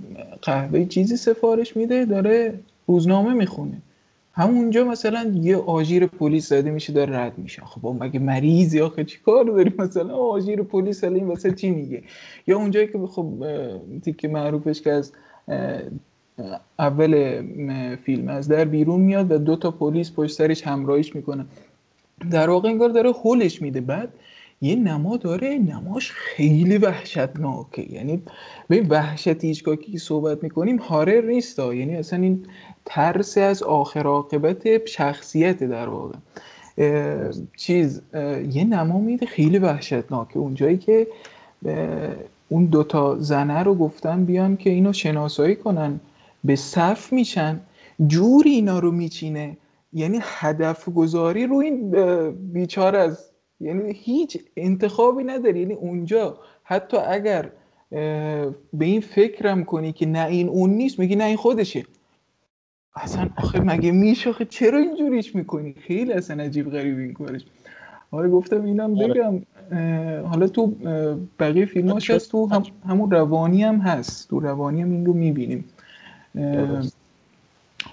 قهوه 0.43 0.85
چیزی 0.85 1.17
سفارش 1.17 1.77
میده 1.77 2.05
داره 2.05 2.55
روزنامه 2.87 3.35
می‌خونه. 3.35 3.77
همونجا 4.33 4.85
مثلا 4.85 5.33
یه 5.43 5.57
آژیر 5.57 6.07
پلیس 6.07 6.49
زده 6.49 6.71
میشه 6.71 6.93
داره 6.93 7.19
رد 7.19 7.39
میشه. 7.39 7.63
خب 7.65 7.97
مگه 8.01 8.21
مریضی 8.21 8.81
آخه؟ 8.81 9.05
چی 9.05 9.19
کار 9.27 9.45
داری 9.45 9.73
مثلا 9.79 10.15
آژیر 10.15 10.63
پلیس 10.63 11.05
این 11.05 11.27
واسه 11.27 11.53
چی 11.53 11.71
میگه؟ 11.71 12.03
یا 12.47 12.57
اونجایی 12.57 12.87
که 12.87 12.99
خب 12.99 13.27
تیک 14.05 14.25
معروفش 14.25 14.81
که 14.81 14.93
از 14.93 15.13
اول 16.79 17.43
فیلم 17.97 18.29
از 18.29 18.49
در 18.49 18.65
بیرون 18.65 19.01
میاد 19.01 19.31
و 19.31 19.39
دو 19.39 19.57
تا 19.57 19.71
پلیس 19.71 20.13
پشت 20.13 20.33
سرش 20.37 20.67
همراهیش 20.67 21.17
می‌کنن. 21.17 21.47
در 22.31 22.51
واقع 22.51 22.69
انگار 22.69 22.89
داره 22.89 23.13
هولش 23.13 23.63
میده. 23.63 23.81
بعد 23.81 24.09
یه 24.63 24.77
نما 24.77 25.17
داره 25.17 25.49
نماش 25.49 26.13
خیلی 26.13 26.79
وحشتناکه. 26.79 27.93
یعنی 27.93 28.23
به 28.69 28.87
وحشت 28.89 29.45
هیچکاکی 29.45 29.93
که 29.93 29.99
صحبت 29.99 30.43
می‌کنیم 30.43 30.77
هارر 30.77 31.21
نیست. 31.21 31.59
یعنی 31.59 31.97
اصلا 31.97 32.19
این 32.23 32.47
ترس 32.85 33.39
از 33.39 33.63
آخر 33.63 34.07
عاقبت 34.07 34.87
شخصیت 34.87 35.65
در 35.65 35.89
واقع. 35.89 36.15
چیز 37.57 38.03
یه 38.53 38.65
نما 38.65 38.99
میده 38.99 39.27
خیلی 39.27 39.59
وحشتناکه. 39.59 40.39
اونجایی 40.39 40.79
که 40.79 41.07
اون 42.49 42.65
دوتا 42.65 43.19
زنه 43.19 43.63
رو 43.63 43.75
گفتن 43.75 44.25
بیان 44.25 44.57
که 44.57 44.71
اینو 44.71 44.93
شناسایی 44.93 45.57
کنن 45.57 46.01
به 46.45 46.57
صف 46.57 47.13
میشن 47.13 47.61
جوری 48.07 48.51
اینا 48.51 48.79
رو 48.79 48.91
میچینه. 48.91 49.57
یعنی 49.93 50.19
هدف 50.23 50.89
گذاری 50.89 51.47
رو 51.47 51.57
این 51.57 51.91
بیچاره 52.53 52.99
از 52.99 53.31
یعنی 53.61 53.93
هیچ 53.93 54.39
انتخابی 54.57 55.25
نداری. 55.25 55.61
یعنی 55.61 55.75
اونجا 55.75 56.39
حتی 56.63 56.97
اگر 56.97 57.51
به 58.73 58.85
این 58.85 59.01
فکرم 59.01 59.65
کنی 59.65 59.93
که 59.93 60.07
نه 60.07 60.27
این 60.27 60.49
اون 60.49 60.71
نیست 60.71 60.99
میگی 60.99 61.17
نه 61.17 61.25
این 61.25 61.37
خودشه. 61.37 61.85
اصلا 62.97 63.29
آخه 63.37 63.61
مگه 63.61 63.93
میشه؟ 63.93 64.31
آخه 64.31 64.45
چرا 64.45 64.79
اینجوریش 64.79 65.35
می‌کنی؟ 65.35 65.75
خیلی 65.75 66.13
اصلا 66.13 66.43
عجیب 66.43 66.71
غریب 66.71 66.99
این 66.99 67.13
کارش. 67.13 67.45
آره 68.11 68.29
گفتم 68.29 68.65
اینم 68.65 68.99
آره. 68.99 69.09
بگم 69.09 69.43
حالا 70.27 70.49
تو 70.49 70.67
بقیه 71.39 71.67
فیلماش 71.67 72.11
هست 72.11 72.31
تو 72.31 72.47
هم 72.47 72.63
همون 72.89 73.11
روانی 73.11 73.63
هم 73.63 73.77
هست. 73.77 74.31
تو 74.31 74.41
روانی 74.41 74.83
هم 74.83 74.91
این 74.91 75.07
رو 75.07 75.13
می‌بینیم. 75.13 75.65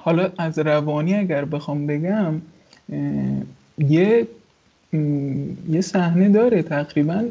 حالا 0.07 0.31
از 0.37 0.59
روانی 0.59 1.13
اگر 1.15 1.45
بخوام 1.45 1.87
بگم 1.87 2.41
یه 3.77 4.27
یه 5.69 5.81
صحنه 5.81 6.29
داره 6.29 6.61
تقریبا 6.61 7.25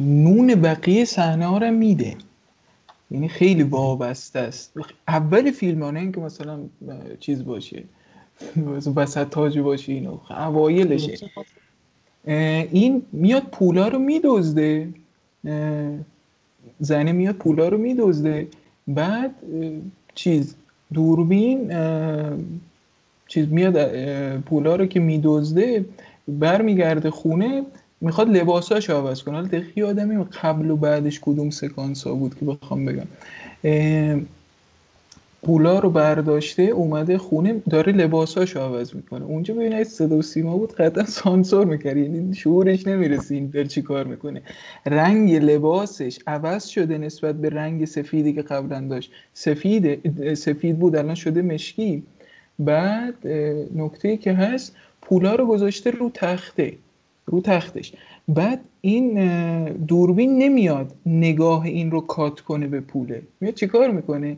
نون 0.00 0.54
بقیه 0.54 1.04
صحنه 1.04 1.46
ها 1.46 1.58
رو 1.58 1.70
میده. 1.70 2.16
یعنی 3.10 3.28
خیلی 3.28 3.62
وابسته 3.62 4.38
است. 4.38 4.72
اول 5.08 5.50
فیلم 5.50 5.82
ها 5.82 6.10
که 6.10 6.20
مثلا 6.20 6.58
چیز 7.20 7.44
باشه 7.44 7.82
وسط 8.96 9.28
تاج 9.28 9.58
باشه 9.58 9.92
اینو 9.92 10.18
اوایلشه. 10.30 11.30
این 12.72 13.02
میاد 13.12 13.42
پولا 13.42 13.88
رو 13.88 13.98
میدزده. 13.98 14.88
زنه 16.80 17.12
میاد 17.12 17.34
پولا 17.34 17.68
رو 17.68 17.78
میدزده. 17.78 18.48
بعد 18.88 19.34
چیز 20.14 20.54
دوربین 20.92 21.72
چیز 23.28 23.48
میاد 23.48 23.76
پولا 24.40 24.76
رو 24.76 24.86
که 24.86 25.00
میدزده 25.00 25.84
برمیگرده 26.28 27.10
خونه 27.10 27.62
می‌خواد 28.00 28.36
لباساش 28.36 28.90
عوض 28.90 29.22
کنه. 29.22 29.34
حالا 29.34 29.46
دقیقی 29.46 29.80
یادم 29.80 30.22
قبل 30.22 30.70
و 30.70 30.76
بعدش 30.76 31.20
کدوم 31.20 31.50
سکانس 31.50 32.06
ها 32.06 32.14
بود 32.14 32.38
که 32.38 32.44
بخوام 32.44 32.84
بگم. 32.84 33.06
پولا 35.42 35.78
رو 35.78 35.90
برداشته 35.90 36.62
اومده 36.62 37.18
خونه 37.18 37.62
داره 37.70 37.92
لباساش 37.92 38.56
عوض 38.56 38.94
می‌کنه. 38.94 39.24
اونجا 39.24 39.54
ببینید 39.54 39.82
صدا 39.82 40.16
و 40.16 40.22
سیما 40.22 40.56
بود 40.56 40.72
قطعا 40.74 41.04
سانسور 41.04 41.66
می‌کرد. 41.66 41.96
یعنی 41.96 42.34
شعورش 42.34 42.86
نمی‌رسه 42.86 43.34
این 43.34 43.46
در 43.46 43.64
چی 43.64 43.82
کار 43.82 44.04
می‌کنه. 44.04 44.42
رنگ 44.86 45.32
لباسش 45.32 46.18
عوض 46.26 46.66
شده 46.66 46.98
نسبت 46.98 47.34
به 47.34 47.48
رنگ 47.48 47.84
سفیدی 47.84 48.32
که 48.32 48.42
قبلا 48.42 48.80
داشت. 48.80 49.12
سفید 49.34 50.34
سفید 50.34 50.78
بود 50.78 50.96
الان 50.96 51.14
شده 51.14 51.42
مشکی. 51.42 52.02
بعد 52.58 53.26
نکته 53.74 54.16
که 54.16 54.32
هست 54.32 54.76
پولا 55.02 55.34
رو 55.34 55.46
گذاشته 55.46 55.90
رو 55.90 56.10
تخته. 56.14 56.72
رو 57.26 57.40
تختش. 57.40 57.92
بعد 58.28 58.60
این 58.80 59.14
دوربین 59.64 60.38
نمیاد 60.38 60.92
نگاه 61.06 61.64
این 61.64 61.90
رو 61.90 62.00
کات 62.00 62.40
کنه 62.40 62.66
به 62.66 62.80
پوله. 62.80 63.22
میاد 63.40 63.54
چیکار 63.54 63.90
می‌کنه؟ 63.90 64.36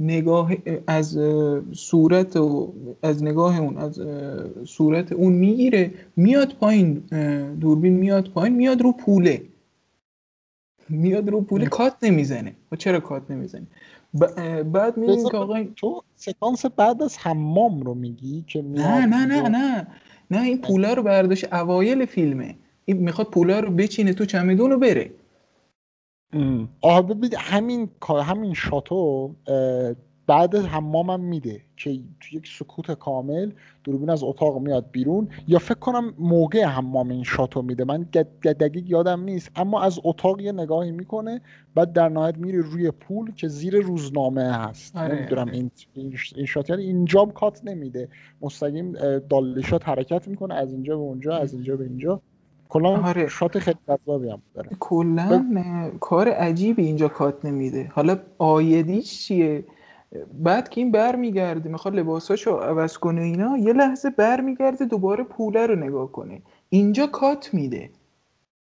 نگاه 0.00 0.52
از 0.86 1.18
صورت 1.72 2.36
و 2.36 2.72
از 3.02 3.22
نگاه 3.22 3.60
اون 3.60 3.78
از 3.78 4.00
صورت 4.64 5.12
اون 5.12 5.32
می‌گیره 5.32 5.94
میاد 6.16 6.54
پایین 6.60 7.02
دوربین 7.60 7.92
میاد 7.92 8.28
پایین 8.28 8.56
میاد 8.56 8.82
رو 8.82 8.92
پوله. 8.92 9.42
میاد 10.88 11.30
رو 11.30 11.40
پوله 11.40 11.66
کات 11.66 11.94
نمی‌زنه. 12.02 12.52
و 12.72 12.76
چرا 12.76 13.00
کات 13.00 13.30
نمی‌زنه؟ 13.30 13.66
بعد 14.72 14.96
می‌بینی 14.96 15.30
که 15.30 15.36
آقا 15.36 15.64
تو 15.76 16.02
سکانس 16.16 16.66
بعد 16.66 17.02
از 17.02 17.18
حمام 17.18 17.80
رو 17.80 17.94
میگی 17.94 18.44
که 18.46 18.62
نه 18.62 19.06
نه 19.06 19.26
نه 19.26 19.48
نه. 19.48 19.86
نه 20.30 20.42
این 20.42 20.60
پوله 20.60 20.94
رو 20.94 21.02
برداشت 21.02 21.52
اوایل 21.52 22.04
فیلمه. 22.06 22.54
این 22.84 22.96
می‌خواد 22.96 23.26
پوله 23.30 23.60
رو 23.60 23.70
بچینه 23.70 24.12
تو 24.12 24.24
چمدون 24.24 24.72
و 24.72 24.78
بره. 24.78 25.10
آها 26.80 27.02
ببین 27.02 27.30
همین 27.38 27.88
همین 28.24 28.54
شاتو 28.54 29.34
بعد 30.26 30.54
حمامم 30.54 31.20
میده 31.20 31.60
که 31.76 32.00
تو 32.20 32.36
یک 32.36 32.48
سکوت 32.58 32.92
کامل 32.92 33.50
دوربین 33.84 34.10
از 34.10 34.22
اتاق 34.22 34.58
میاد 34.58 34.90
بیرون. 34.92 35.28
یا 35.48 35.58
فکر 35.58 35.78
کنم 35.78 36.14
موقع 36.18 36.64
حمام 36.64 37.08
این 37.08 37.24
شاتو 37.24 37.62
میده. 37.62 37.84
من 37.84 38.02
دقیق 38.44 38.90
یادم 38.90 39.20
نیست. 39.20 39.50
اما 39.56 39.82
از 39.82 40.00
اتاق 40.04 40.40
یه 40.40 40.52
نگاهی 40.52 40.92
می‌کنه 40.92 41.40
بعد 41.74 41.92
در 41.92 42.08
نهایت 42.08 42.38
میره 42.38 42.60
روی 42.60 42.90
پول 42.90 43.32
که 43.32 43.48
زیر 43.48 43.76
روزنامه 43.76 44.52
هست. 44.52 44.96
آره. 44.96 45.14
نمی‌دونم 45.14 45.48
این 45.48 45.70
این 46.36 46.46
شات 46.46 46.70
یعنی 46.70 46.82
اینجا 46.82 47.24
کات 47.24 47.60
نمیده. 47.64 48.08
مستقیم 48.40 48.92
دالشات 49.18 49.88
حرکت 49.88 50.28
می‌کنه. 50.28 50.54
از 50.54 50.72
اینجا 50.72 50.96
به 50.96 51.02
اونجا 51.02 51.36
از 51.36 51.54
اینجا 51.54 51.76
به 51.76 51.84
اینجا. 51.84 52.20
کلا 52.68 52.88
آره. 52.88 53.28
شات 53.28 53.58
خیلی 53.58 53.78
جذابی 53.88 54.30
هم 54.30 54.42
داره. 54.54 54.70
کلا 54.80 55.90
کار 56.00 56.28
عجیبی 56.28 56.84
اینجا 56.84 57.08
کات 57.08 57.44
نمیده. 57.44 57.90
حالا 57.94 58.18
آیدیش 58.38 59.26
چیه؟ 59.26 59.64
بعد 60.42 60.68
که 60.68 60.80
این 60.80 60.90
برمیگرده 60.90 61.68
می‌خواد 61.68 61.94
لباساشو 61.94 62.56
عوض 62.56 62.98
کنه 62.98 63.22
اینا 63.22 63.58
یه 63.58 63.72
لحظه 63.72 64.10
برمیگرده 64.10 64.84
دوباره 64.84 65.24
پوله 65.24 65.66
رو 65.66 65.76
نگاه 65.76 66.12
کنه. 66.12 66.42
اینجا 66.68 67.06
cut 67.06 67.54
میده. 67.54 67.90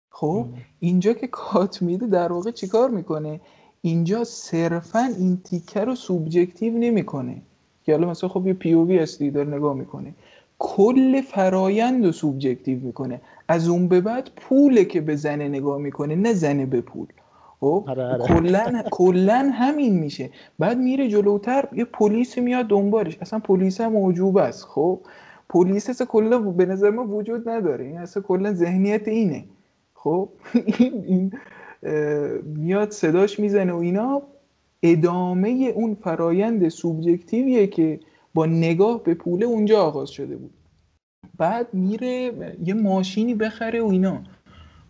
خب؟ 0.10 0.46
اینجا 0.80 1.14
که 1.14 1.28
cut 1.28 1.82
میده 1.82 2.08
در 2.08 2.32
واقع 2.32 2.52
چیکار 2.52 2.90
می‌کنه؟ 2.90 3.40
اینجا 3.82 4.24
صرفا 4.24 5.10
این 5.20 5.38
تیکه 5.44 5.80
رو 5.80 5.96
subjective 5.96 6.78
نمی‌کنه. 6.78 7.42
که 7.84 7.92
حالا 7.92 8.10
مثلا 8.10 8.30
خب 8.30 8.48
یه 8.48 8.54
POV 8.54 9.00
هستی 9.00 9.32
داره 9.32 9.50
نگاه 9.50 9.74
می‌کنه. 9.76 10.14
کل 10.60 11.22
فرایند 11.22 12.06
رو 12.06 12.12
subjective 12.12 12.80
می‌کنه. 12.80 13.22
از 13.52 13.68
اون 13.68 13.88
به 13.88 14.02
بعد 14.02 14.30
پوله 14.36 14.86
که 14.86 15.02
به 15.02 15.16
زنه 15.16 15.48
نگاه 15.48 15.78
می‌کنه 15.78 16.16
نه 16.16 16.34
زنه 16.34 16.66
به 16.66 16.82
پول. 16.82 17.08
خب؟ 17.60 17.86
آره، 17.88 18.04
آره. 18.04 18.84
کلا 18.92 19.52
همین 19.54 20.00
میشه. 20.00 20.30
بعد 20.60 20.78
میره 20.78 21.08
جلوتر 21.10 21.68
یه 21.74 21.86
پلیس 21.86 22.38
میاد 22.38 22.66
دنبالش. 22.66 23.18
اصلا 23.22 23.40
پلیس 23.40 23.82
هم 23.82 23.92
موجوب 23.92 24.38
است 24.38 24.64
خب؟ 24.64 25.00
پلیس 25.50 25.90
اصلا 25.90 26.08
کلا 26.08 26.40
به 26.40 26.66
نظر 26.66 26.90
ما 26.90 27.08
وجود 27.08 27.50
نداره. 27.50 27.86
این 27.86 27.98
اصلا 27.98 28.24
کلا 28.24 28.54
ذهنیت 28.54 29.08
اینه. 29.08 29.46
خب؟ 29.94 30.30
این, 30.80 31.04
این 31.06 31.32
میاد 32.46 32.92
صداش 32.92 33.40
می‌زنه 33.40 33.74
و 33.74 33.78
اینا. 33.78 34.22
ادامه 34.84 35.50
اون 35.76 35.96
فرایند 35.96 36.70
سوبجکتیویه 36.70 37.68
که 37.68 38.00
با 38.34 38.46
نگاه 38.46 39.04
به 39.04 39.14
پوله 39.14 39.46
اونجا 39.46 39.82
آغاز 39.82 40.10
شده 40.10 40.36
بود. 40.36 40.52
بعد 41.38 41.74
میره 41.74 42.32
یه 42.66 42.74
ماشینی 42.74 43.36
بخره 43.36 43.82
و 43.82 43.88
اینا. 43.88 44.22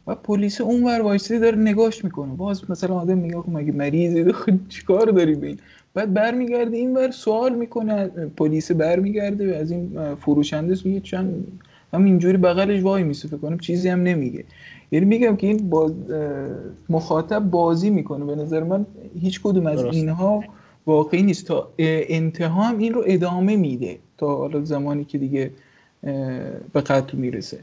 و 0.08 0.16
پلیس 0.16 0.62
اون 0.62 0.84
ور 0.84 1.02
وایسی 1.02 1.40
داره 1.40 1.58
نگاش 1.58 2.04
می‌کنه. 2.04 2.34
باز 2.34 2.72
مثلا 2.72 2.96
آدم 2.96 3.30
کنه 3.30 3.56
مگه 3.56 3.72
مریضی؟ 3.72 4.32
خود 4.32 4.68
چیکار 4.70 5.06
داری 5.06 5.36
بین 5.36 5.58
بعد 5.94 6.14
برمیگرده 6.14 6.78
این 6.78 6.94
ور 6.94 7.12
سوال 7.12 7.56
می‌کنه 7.56 8.08
پلیس 8.38 8.72
برمیگرده 8.72 9.56
از 9.56 9.72
این 9.72 10.16
فروشنده 10.16 10.76
میگه 10.86 11.00
چند 11.00 11.48
هم 11.94 12.04
اینجوری 12.04 12.38
بغلش 12.38 12.84
وای 12.84 13.04
میسه 13.04 13.28
فکر 13.28 13.38
کنم 13.38 13.60
چیزی 13.60 13.90
هم 13.90 14.04
نمیگه. 14.04 14.44
یعنی 14.92 15.06
میگم 15.06 15.36
که 15.36 15.48
این 15.48 15.70
باز 15.70 15.94
مخاطب 16.90 17.40
بازی 17.40 17.90
می‌کنه. 17.90 18.26
به 18.26 18.36
نظر 18.36 18.64
من 18.64 18.86
هیچ 19.20 19.42
کدوم 19.42 19.68
از 19.68 19.84
اینها 19.84 20.44
واقعی 20.88 21.24
نیست. 21.24 21.48
تا 21.48 21.70
انتها 21.78 22.64
هم 22.64 22.78
این 22.78 22.94
رو 22.94 23.04
ادامه 23.06 23.56
میده. 23.56 23.98
تا 24.18 24.36
حالا 24.36 24.64
زمانی 24.64 25.06
که 25.06 25.18
دیگه 25.18 25.52
به 26.74 26.82
قتل 26.86 27.18
می‌رسه. 27.18 27.60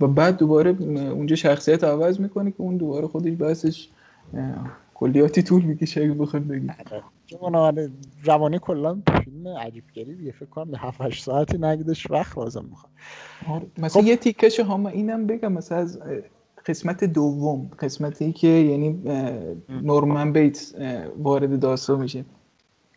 و 0.00 0.06
بعد 0.06 0.36
دوباره 0.36 0.70
اونجا 1.10 1.36
شخصیت 1.36 1.84
عوض 1.84 2.20
می‌کنه 2.20 2.50
که 2.50 2.60
اون 2.60 2.76
دوباره 2.76 3.06
خودش 3.06 3.32
بحثش 3.38 3.88
کلیاتی 4.94 5.42
طول 5.42 5.62
می‌کشه 5.62 6.02
اگه 6.02 6.12
بخواد 6.12 6.46
بگیم. 6.46 6.74
چون 7.26 7.54
آره، 7.54 7.90
روانی 8.24 8.58
کلا 8.58 9.02
فیلم 9.24 9.48
عجیب 9.48 9.84
گریه 9.94 10.32
فکر 10.32 10.46
کنم 10.46 10.70
به 10.70 10.78
7 10.78 11.00
8 11.00 11.24
ساعتی 11.24 11.58
نگیدش 11.58 12.10
وقت 12.10 12.38
لازم 12.38 12.64
می‌خواد. 12.70 12.92
آره، 13.48 13.66
مثلا 13.78 14.02
خب. 14.02 14.08
یه 14.08 14.16
تیکش 14.16 14.60
هم 14.60 14.86
اینم 14.86 15.26
بگم 15.26 15.52
مثلا 15.52 15.78
از 15.78 15.98
قسمت 16.66 17.04
دوم 17.04 17.70
قسمتی 17.78 18.32
که 18.32 18.48
یعنی 18.48 19.02
نورمن 19.68 20.32
بیتس 20.32 20.74
وارد 21.18 21.60
داستان 21.60 22.00
میشه. 22.00 22.24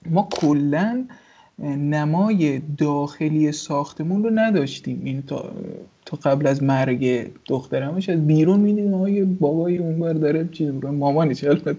ما 0.10 0.28
کلا 0.32 1.08
نمای 1.60 2.62
داخلی 2.78 3.52
ساختمون 3.52 4.24
رو 4.24 4.30
نداشتیم. 4.34 5.02
این 5.04 5.22
تا, 5.22 5.52
تا 6.06 6.18
قبل 6.18 6.48
از 6.48 6.64
مرگ 6.64 7.30
دخترمش 7.48 8.10
از 8.10 8.28
بیرون 8.28 8.60
میدیم 8.60 8.94
آقای 8.94 9.24
بابای 9.24 9.78
اونور 9.78 10.14
داره 10.14 10.50
چیز 10.52 10.72
مامانش 10.84 11.44
البته. 11.44 11.76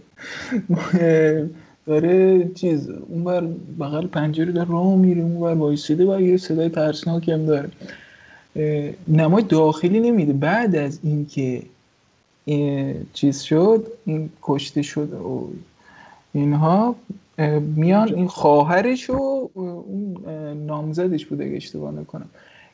داره 1.86 2.48
چیز 2.54 2.88
اونور 2.88 3.48
بغل 3.80 4.06
پنجره 4.06 4.52
در 4.52 4.64
راه 4.64 4.96
میره 4.96 5.22
اونور 5.22 5.54
وایسیده 5.54 6.16
و 6.16 6.20
یه 6.20 6.36
صدای 6.36 6.68
ترسناکی 6.68 7.32
هم 7.32 7.46
داره. 7.46 7.70
نمای 9.08 9.42
داخلی 9.42 10.00
نمیده. 10.00 10.32
بعد 10.32 10.76
از 10.76 11.00
اینکه 11.02 11.62
چیز 13.12 13.40
شد 13.40 13.86
این 14.04 14.30
کشته 14.42 14.82
شد. 14.82 15.08
اینها 16.32 16.96
میان 17.60 18.14
این 18.14 18.26
خواهرش 18.26 19.10
و 19.10 19.50
اون 19.54 20.16
نامزدش 20.66 21.26
بوده 21.26 21.44
اگه 21.44 21.56
اشتباه 21.56 21.92
نکنم. 21.92 22.28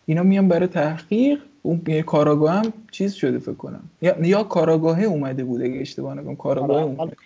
اینا 0.07 0.23
میان 0.23 0.49
برای 0.49 0.67
تحقیق 0.67 1.41
اون 1.63 2.03
کاراگاه 2.03 2.53
هم 2.55 2.73
چیز 2.91 3.13
شده 3.13 3.39
فکر 3.39 3.53
کنم. 3.55 3.83
یا, 4.03 4.27
یا 4.27 4.43
کاراگاهه 4.43 5.03
اومده 5.03 5.45
بوده 5.45 5.65
اگه 5.65 5.81
اشتباه 5.81 6.15
نکنم 6.15 6.37
کاراگاه 6.37 6.77
آره، 6.77 6.85
اومده. 6.85 7.17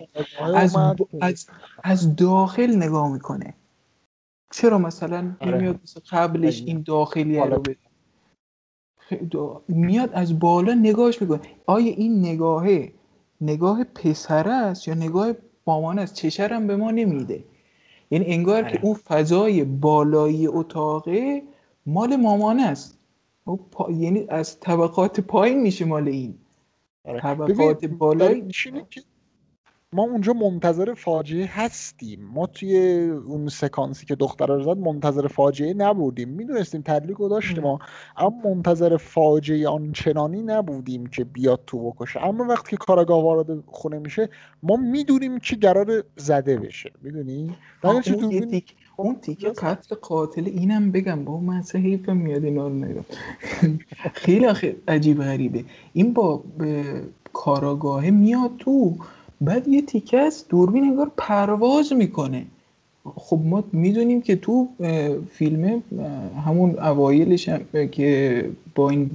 از, 0.55 0.77
از, 1.21 1.47
از 1.85 2.17
داخل 2.17 2.77
نگاه 2.77 3.13
می‌کنه. 3.13 3.55
چرا 4.53 4.79
مثلا 4.79 5.33
آره. 5.41 5.57
نمیاد 5.57 5.81
قبلش 6.11 6.63
این 6.67 6.83
داخلی 6.87 7.39
رو 7.39 7.59
بده؟ 7.59 7.77
میاد 9.69 10.11
از 10.13 10.39
بالا 10.39 10.75
نگاهش 10.75 11.23
می‌کنه. 11.23 11.41
آیا 11.67 11.93
این 11.93 12.19
نگاهه 12.19 12.93
نگاه 13.41 13.85
پسره 13.85 14.53
است 14.53 14.89
یا 14.89 14.95
نگاه 14.95 15.33
مامان 15.67 15.99
است 15.99 16.15
چشرم 16.15 16.67
به 16.67 16.77
ما 16.77 16.91
نمیده 16.91 17.45
یعنی 18.11 18.25
انگار 18.27 18.63
که 18.63 18.69
آره. 18.69 18.81
اون 18.85 18.95
فضای 18.95 19.65
بالایی 19.65 20.47
اتاقه 20.47 21.43
مال 21.87 22.17
مامان 22.17 22.61
است 22.61 22.99
پا... 23.71 23.91
یعنی 23.91 24.27
از 24.29 24.61
طبقات 24.61 25.21
پایین 25.21 25.61
میشه 25.61 25.85
مال 25.85 26.09
این 26.09 26.39
آره. 27.05 27.21
طبقات 27.21 27.85
بالایی 27.85 28.45
ما 29.97 30.03
اونجا 30.03 30.33
منتظر 30.33 30.95
فاجعه 30.95 31.47
هستیم. 31.47 32.21
ما 32.35 32.47
توی 32.47 33.01
اون 33.27 33.49
سکانسی 33.49 34.07
که 34.07 34.15
دختر 34.15 34.47
رو 34.47 34.63
زد 34.63 34.79
منتظر 34.79 35.27
فاجعه 35.27 35.75
نبودیم. 35.75 36.29
می‌دونستیم 36.29 36.83
تدلیق 36.85 37.21
رو 37.21 37.29
داشتیم 37.29 37.63
ما 37.63 37.79
اما 38.17 38.55
منتظر 38.55 38.97
فاجعه 38.97 39.69
آنچنانی 39.69 40.43
نبودیم 40.43 41.07
که 41.07 41.25
بیاد 41.25 41.61
تو 41.67 41.91
بکشه. 41.91 42.25
اما 42.25 42.45
وقتی 42.45 42.71
که 42.71 42.77
کاراگاه 42.77 43.23
وارد 43.23 43.65
خونه 43.67 43.99
میشه 43.99 44.29
ما 44.63 44.77
می‌دونیم 44.77 45.39
که 45.39 45.57
قرار 45.57 46.05
زده 46.17 46.57
بشه. 46.57 46.91
می‌دونی؟ 47.03 47.57
اون, 47.85 48.01
تیک... 48.51 48.75
اون 48.97 49.17
تیکه 49.21 49.49
قتل 49.49 49.95
قاتل 49.95 50.47
اینم 50.47 50.93
بگم. 50.93 51.25
با 51.25 51.41
من 51.41 51.63
سه 51.63 51.79
حیفم 51.79 52.17
میاد 52.17 52.45
اینا 52.45 52.69
رو 52.69 53.05
خیلی 54.23 54.47
عجیب 54.89 55.19
غریبه. 55.23 55.65
این 55.93 56.13
با 56.13 56.45
کاراگاهه 57.33 58.11
میاد 58.11 58.51
تو 58.59 58.97
بعد 59.41 59.69
یه 59.69 59.83
تیکه 59.83 60.19
از 60.19 60.45
دوربین 60.49 60.85
انگار 60.85 61.11
پرواز 61.17 61.93
می‌کنه. 61.93 62.45
خب 63.15 63.41
ما 63.45 63.65
می‌دونیم 63.73 64.23
که 64.23 64.37
تو 64.37 64.69
فیلم 65.31 65.83
همون 66.47 66.79
اوایلش 66.79 67.49
هم 67.49 67.89
که 67.93 68.45
با 68.75 68.91
این 68.91 69.11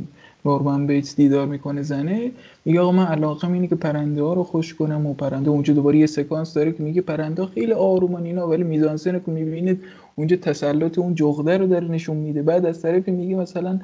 نورمن 0.46 0.88
بیتس 0.88 1.16
دیدار 1.16 1.48
می‌کنه 1.48 1.82
زنه 1.82 2.32
میگه 2.66 2.80
آقا 2.80 2.92
من 2.92 3.06
علاقه 3.06 3.52
اینه 3.52 3.68
که 3.68 3.76
پرنده 3.76 4.24
ها 4.24 4.34
رو 4.34 4.44
خوش 4.44 4.74
کنم 4.74 5.06
و 5.06 5.14
پرنده 5.14 5.50
اونجا 5.50 5.74
دوباره 5.74 5.98
یه 5.98 6.06
سکانس 6.06 6.54
داره 6.54 6.72
که 6.72 6.84
میگه 6.84 7.02
پرنده 7.02 7.46
خیلی 7.46 7.74
آرومان 7.74 8.24
اینا 8.24 8.48
ولی 8.48 8.64
میزانسنه 8.64 9.22
که 9.26 9.32
می‌بینید 9.32 9.80
اونجا 10.16 10.36
تسلط 10.36 11.00
اون 11.00 11.16
جغده 11.16 11.58
رو 11.58 11.68
داره 11.68 11.88
نشون 11.88 12.18
میده. 12.18 12.42
بعد 12.42 12.66
از 12.66 12.82
طرفی 12.82 13.12
میگه 13.12 13.36
مثلا 13.36 13.80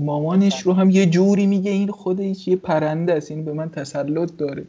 مامانش 0.00 0.62
رو 0.62 0.72
هم 0.72 0.90
یه 0.90 1.06
جوری 1.06 1.46
میگه 1.46 1.70
این 1.70 1.88
خودش 1.88 2.48
یه 2.48 2.56
پرنده 2.56 3.14
است 3.14 3.30
این 3.30 3.44
به 3.44 3.52
من 3.52 3.68
تسلط 3.70 4.30
داره. 4.38 4.64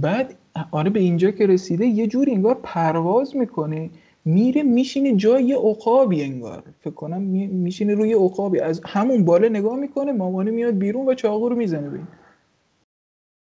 بعد 0.00 0.34
آره 0.70 0.90
به 0.90 1.00
اینجا 1.00 1.30
که 1.30 1.46
رسیده 1.46 1.86
یه 1.86 2.06
جوری 2.06 2.32
انگار 2.32 2.60
پرواز 2.62 3.36
می‌کنه. 3.36 3.90
میره 4.24 4.62
میشینه 4.62 5.16
جای 5.16 5.44
یه 5.44 5.56
عقابی 5.56 6.22
انگار. 6.22 6.62
فکر 6.80 6.94
کنم 6.94 7.22
میشینه 7.22 7.94
روی 7.94 8.12
عقابی. 8.12 8.60
از 8.60 8.80
همون 8.86 9.24
بالا 9.24 9.48
نگاه 9.48 9.76
می‌کنه 9.76 10.12
مامانه 10.12 10.50
میاد 10.50 10.74
بیرون 10.78 11.08
و 11.08 11.14
چاقو 11.14 11.48
رو 11.48 11.56
می‌زنه 11.56 11.88
بین 11.88 12.06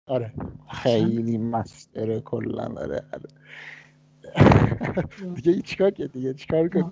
آره. 0.08 0.34
خیلی 0.72 1.38
مستره 1.38 2.20
کلا. 2.20 2.64
آره, 2.64 3.04
آره. 3.14 3.30
دیگه 5.36 5.62
چیکار 5.62 5.92
که 5.92 6.08
دیگه 6.08 6.34
چیکار 6.34 6.70
کنه 6.70 6.92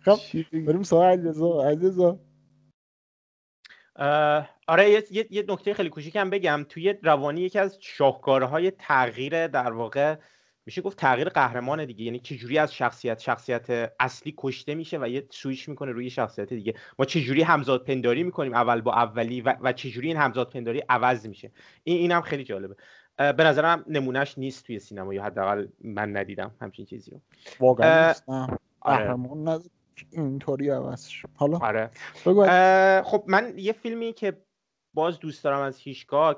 خب 0.00 0.18
بریم 0.52 0.82
سوال 0.82 1.06
علیرضا. 1.06 1.62
علیرضا. 1.64 2.18
آره 4.66 4.90
یه, 4.90 5.26
یه،, 5.30 5.44
نکته 5.48 5.74
خیلی 5.74 5.88
کوچیکم 5.88 6.30
بگم. 6.30 6.66
توی 6.68 6.94
روانی 7.02 7.40
یکی 7.40 7.58
از 7.58 7.78
شاهکارهای 7.80 8.70
تغییر 8.70 9.46
در 9.46 9.72
واقع 9.72 10.16
میشه 10.66 10.82
گفت 10.82 10.98
تغییر 10.98 11.28
قهرمان 11.28 11.84
دیگه. 11.84 12.04
یعنی 12.04 12.18
چجوری 12.18 12.58
از 12.58 12.74
شخصیت 12.74 13.20
شخصیت 13.20 13.92
اصلی 14.00 14.34
کشته 14.38 14.74
میشه 14.74 14.98
و 14.98 15.08
یه 15.08 15.26
سویش 15.30 15.68
می‌کنه 15.68 15.92
روی 15.92 16.10
شخصیت 16.10 16.52
دیگه. 16.52 16.74
ما 16.98 17.04
چجوری 17.04 17.42
همزاد 17.42 17.84
پنداری 17.84 18.22
می‌کنیم 18.22 18.54
اول 18.54 18.80
با 18.80 18.92
اولی 18.92 19.40
و, 19.40 19.56
و 19.60 19.72
چجوری 19.72 20.08
این 20.08 20.16
همزاد 20.16 20.50
پنداری 20.50 20.82
عوض 20.88 21.26
میشه. 21.26 21.50
این 21.84 21.96
اینم 21.96 22.20
خیلی 22.20 22.44
جالبه. 22.44 22.76
به 23.16 23.44
نظرم 23.44 23.84
نمونهش 23.88 24.38
نیست 24.38 24.66
توی 24.66 24.78
سینما 24.78 25.14
یا 25.14 25.24
حداقل 25.24 25.66
من 25.84 26.16
ندیدم 26.16 26.54
همچین 26.60 26.86
چیزی 26.86 27.10
رو. 27.10 27.20
واقعا 27.60 28.12
آره. 28.80 29.16
اینطوری 30.10 30.70
عوض 30.70 31.08
حالا 31.34 31.58
آره. 31.58 31.90
خب 33.02 33.24
من 33.26 33.54
یه 33.56 33.72
فیلمی 33.72 34.12
که 34.12 34.42
باز 34.94 35.18
دوست 35.18 35.44
دارم 35.44 35.60
از 35.60 35.78
هیشگاک 35.78 36.36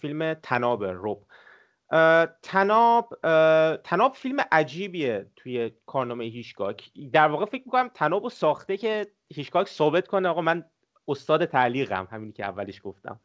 فیلم 0.00 0.34
تناب 0.34 0.84
روب 0.84 1.26
تناب 2.42 3.18
تناب 3.84 4.14
فیلم 4.14 4.36
عجیبیه 4.52 5.30
توی 5.36 5.70
کارنامه 5.86 6.24
هیشکاک 6.24 6.90
در 7.12 7.28
واقع 7.28 7.44
فکر 7.44 7.62
می‌کنم 7.64 7.90
تناب 7.94 8.22
رو 8.22 8.30
ساخته 8.30 8.76
که 8.76 9.06
هیشکاک 9.34 9.68
ثابت 9.68 10.08
کنه. 10.08 10.28
آقا 10.28 10.40
من 10.40 10.64
استاد 11.08 11.44
تعلیقم 11.44 12.08
همینی 12.10 12.32
که 12.32 12.44
اولش 12.44 12.80
گفتم. 12.84 13.20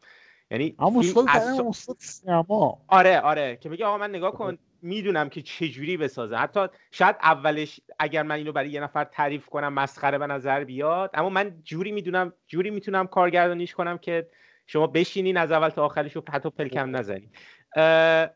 یعنی 0.51 0.75
استاد 0.79 1.25
استاد 1.67 1.95
سینما. 1.99 2.81
آره 2.87 3.19
آره. 3.19 3.57
که 3.57 3.69
بگه 3.69 3.85
آقا 3.85 3.97
من 3.97 4.09
نگاه 4.09 4.31
کن. 4.31 4.57
می‌دونم 4.81 5.29
که 5.29 5.41
چجوری 5.41 5.97
بسازه. 5.97 6.35
حتی 6.35 6.67
شاید 6.91 7.15
اولش 7.21 7.79
اگر 7.99 8.23
من 8.23 8.35
اینو 8.35 8.51
برای 8.51 8.69
یه 8.69 8.81
نفر 8.81 9.03
تعریف 9.03 9.45
کنم 9.45 9.73
مسخره 9.73 10.17
به 10.17 10.27
نظر 10.27 10.63
بیاد. 10.63 11.09
اما 11.13 11.29
من 11.29 11.61
جوری 11.63 11.91
می‌دونم 11.91 12.33
جوری 12.47 12.69
می‌تونم 12.69 13.07
کارگردانیش 13.07 13.73
کنم 13.73 13.97
که 13.97 14.29
شما 14.67 14.87
بشینین 14.87 15.37
از 15.37 15.51
اول 15.51 15.69
تا 15.69 15.85
آخرش 15.85 16.15
رو 16.15 16.23
حتی 16.29 16.49
پلکم 16.49 16.95
نزنید 16.95 17.35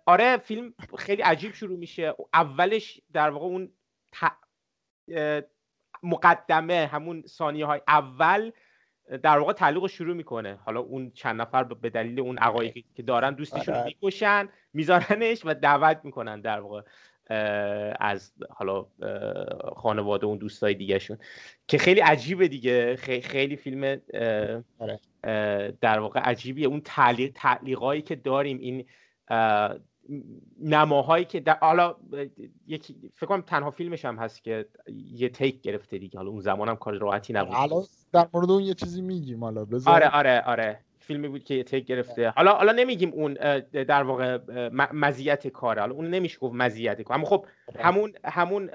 آره 0.06 0.38
فیلم 0.38 0.74
خیلی 0.98 1.22
عجیب 1.22 1.54
شروع 1.54 1.78
میشه. 1.78 2.16
اولش 2.34 3.02
در 3.14 3.30
واقع 3.30 3.46
اون 3.46 3.72
مقدمه 6.04 6.90
همون 6.92 7.24
ثانیه 7.28 7.66
های 7.66 7.82
اول 7.88 8.52
در 9.24 9.38
واقع 9.38 9.54
تعلیق 9.54 9.82
رو 9.82 9.88
شروع 9.88 10.16
می‌کنه. 10.16 10.60
حالا 10.66 10.80
اون 10.80 11.12
چند 11.12 11.42
نفر 11.42 11.64
به 11.64 11.90
دلیل 11.90 12.20
اون 12.20 12.38
عقایدی 12.38 12.86
که 12.96 13.04
دارن 13.04 13.34
دوستیشون 13.34 13.76
آره. 13.76 13.86
می‌کشن 13.86 14.50
میذارنش 14.74 15.42
و 15.46 15.54
دعوت 15.54 16.02
می‌کنن 16.04 16.42
در 16.42 16.60
واقع 16.60 16.82
از 18.00 18.34
حالا 18.50 18.86
خانواده 19.76 20.26
اون 20.26 20.38
دوستای 20.38 20.74
دیگهشون. 20.74 21.18
که 21.68 21.78
خیلی 21.78 22.00
عجیبه 22.00 22.48
دیگه. 22.48 22.96
خیلی 23.24 23.56
فیلم 23.56 24.02
آره. 24.80 25.00
در 25.82 26.00
واقع 26.00 26.20
عجیبیه. 26.20 26.68
اون 26.68 26.82
تعلیق 26.82 27.32
تعلیقایی 27.36 28.02
که 28.02 28.16
داریم 28.16 28.58
این 28.60 28.86
نماهایی 30.60 31.26
که 31.26 31.40
در 31.40 31.58
حالا 31.62 31.96
یکی 32.68 32.96
فکر 33.16 33.26
کنم 33.26 33.42
تنها 33.42 33.72
فیلمش 33.72 34.06
هم 34.06 34.18
هست 34.18 34.44
که 34.44 34.66
یه 35.12 35.30
تیک 35.30 35.62
گرفته 35.62 35.98
دیگه. 35.98 36.18
حالا 36.18 36.30
اون 36.30 36.42
زمان 36.42 36.70
هم 36.70 36.76
کار 36.76 36.98
راحتی 36.98 37.34
نبود. 37.34 37.54
حالا 37.54 37.84
در 38.14 38.28
مورد 38.34 38.52
اون 38.52 38.64
یه 38.64 38.74
چیزی 38.74 39.02
میگیم. 39.02 39.44
حالا 39.44 39.66
بذار 39.66 39.94
آره 39.94 40.10
آره 40.10 40.42
آره. 40.42 40.80
فیلمی 41.00 41.28
بود 41.28 41.44
که 41.44 41.54
یه 41.54 41.64
تیک 41.64 41.86
گرفته. 41.86 42.30
حالا 42.30 42.54
حالا 42.54 42.72
نمیگیم 42.72 43.10
اون 43.14 43.34
در 43.72 44.04
واقع 44.04 44.40
مزیت 44.94 45.48
کاره. 45.48 45.82
حالا 45.82 45.94
اون 45.94 46.10
نمیشه 46.10 46.40
گفت 46.40 46.56
مزیت 46.56 47.02
کار 47.02 47.18
اما 47.18 47.26
خب 47.26 47.46
همون 47.80 48.14
همون 48.24 48.66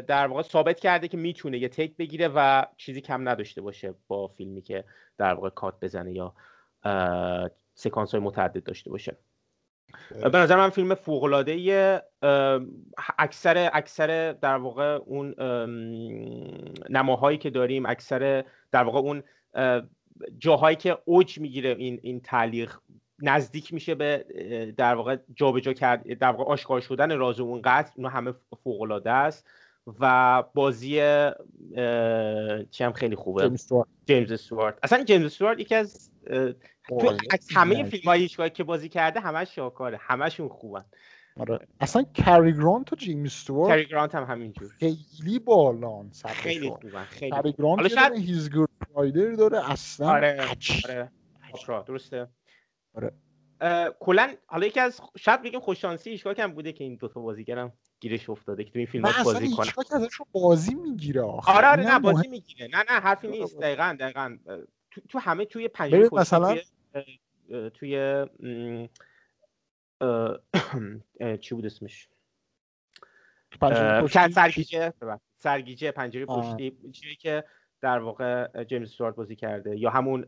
در 0.00 0.26
واقع 0.26 0.42
ثابت 0.42 0.80
کرده 0.80 1.08
که 1.08 1.16
می‌تونه 1.16 1.58
یه 1.58 1.68
تیک 1.68 1.96
بگیره 1.96 2.30
و 2.34 2.64
چیزی 2.76 3.00
کم 3.00 3.28
نداشته 3.28 3.60
باشه 3.60 3.94
با 4.08 4.28
فیلمی 4.28 4.62
که 4.62 4.84
در 5.18 5.34
واقع 5.34 5.48
کات 5.48 5.74
بزنه 5.80 6.12
یا 6.12 6.34
سکانس 7.74 8.12
های 8.14 8.20
متعدد 8.20 8.62
داشته 8.62 8.90
باشه. 8.90 9.16
به 10.32 10.38
نظر 10.38 10.56
من 10.56 10.70
فیلم 10.70 10.94
فوق 10.94 11.24
العاده 11.24 12.02
اکثر 13.18 13.70
اکثر 13.72 14.32
در 14.32 14.56
واقع 14.56 14.98
اون 15.06 15.34
نماهایی 16.90 17.38
که 17.38 17.50
داریم 17.50 17.86
اکثر 17.86 18.44
در 18.72 18.84
واقع 18.84 18.98
اون 18.98 19.22
جاهایی 20.38 20.76
که 20.76 20.98
اوج 21.04 21.38
می‌گیره 21.38 21.70
این 21.70 22.00
این 22.02 22.20
تعلیق 22.20 22.76
نزدیک 23.18 23.74
میشه 23.74 23.94
به 23.94 24.24
در 24.76 24.94
واقع 24.94 25.16
جابجا 25.34 25.72
کرد 25.72 26.18
در 26.18 26.30
واقع 26.30 26.52
آشکار 26.52 26.80
شدن 26.80 27.18
راز 27.18 27.40
اون 27.40 27.60
قتل 27.64 27.90
اونها 27.96 28.10
همه 28.10 28.32
فوق 28.64 29.06
است. 29.06 29.46
و 30.00 30.44
بازی 30.54 30.94
چی 32.70 32.84
هم 32.84 32.92
خیلی 32.94 33.16
خوبه. 33.16 33.50
جیمز 34.06 34.32
استوارت 34.32 34.78
اصلا 34.82 35.04
جیمز 35.04 35.24
استوارت 35.24 35.60
یکی 35.60 35.74
از 35.74 36.10
تو 36.88 37.16
همه 37.54 37.84
فیلم 37.84 38.04
های 38.04 38.28
که 38.28 38.64
بازی 38.64 38.88
کرده 38.88 39.20
همش 39.20 39.54
شاکاره 39.54 39.98
همشون 40.00 40.48
خوبن. 40.48 40.84
آره. 41.40 41.58
اصلا 41.80 42.02
کری 42.02 42.52
گرانت 42.52 42.92
و 42.92 42.96
جیم 42.96 43.24
استوارت 43.24 43.76
کری 43.76 43.86
گرانت 43.86 44.14
هم 44.14 44.24
همینجور. 44.24 44.70
خیلی 44.78 45.38
بالان 45.38 46.10
خیلی 46.26 46.70
خوبن 46.70 47.04
خیلی 47.04 47.30
کری 47.30 47.52
گرانت 47.52 47.78
حالا 47.78 47.88
شاید 47.88 48.12
هیز 48.12 48.50
گود 48.50 48.68
رایدر 48.94 49.32
داره 49.32 49.70
اصلا 49.70 50.08
آره 50.08 50.48
آره. 50.88 51.10
درسته. 51.86 52.28
آره. 52.94 53.12
کلا 54.00 54.34
حالا 54.46 54.66
یکی 54.66 54.80
از 54.80 55.00
شاید 55.18 55.42
بگیم 55.42 55.60
خوششانسی 55.60 56.10
ایشگاه 56.10 56.34
هم 56.38 56.52
بوده 56.52 56.72
که 56.72 56.84
این 56.84 56.96
دوتا 56.96 57.20
بازیگرم. 57.20 57.72
گیرش 58.04 58.30
افتاده 58.30 58.64
که 58.64 58.70
تو 58.70 58.78
این 58.78 58.86
فیلم 58.86 59.04
بازی 59.24 59.50
کنه 59.50 59.72
اصلا 59.78 60.08
بازی 60.32 60.74
می‌گیره 60.74 61.22
آره 61.22 61.68
آره 61.68 61.82
نه 61.92 61.98
بازی 61.98 62.28
می‌گیره. 62.28 62.68
نه 62.72 62.78
نه 62.78 63.00
حرفی 63.00 63.28
نیست. 63.28 63.60
دقیقاً 63.60 63.96
دقیقاً. 64.00 64.38
تو, 64.90 65.00
تو 65.08 65.18
همه 65.18 65.44
توی 65.44 65.68
پنجره 65.68 66.08
مثلا 66.12 66.56
توی 67.74 68.26
چی 71.40 71.54
بود 71.54 71.66
اسمش؟ 71.66 72.08
سرگیجه 74.34 74.92
سرگیجه 75.36 75.90
پنجره 75.90 76.26
پشتی 76.26 76.76
چیزی 76.92 77.16
که 77.16 77.44
در 77.80 77.98
واقع 77.98 78.64
جیمز 78.64 78.90
استوارت 78.90 79.14
بازی 79.14 79.36
کرده. 79.36 79.78
یا 79.78 79.90
همون 79.90 80.26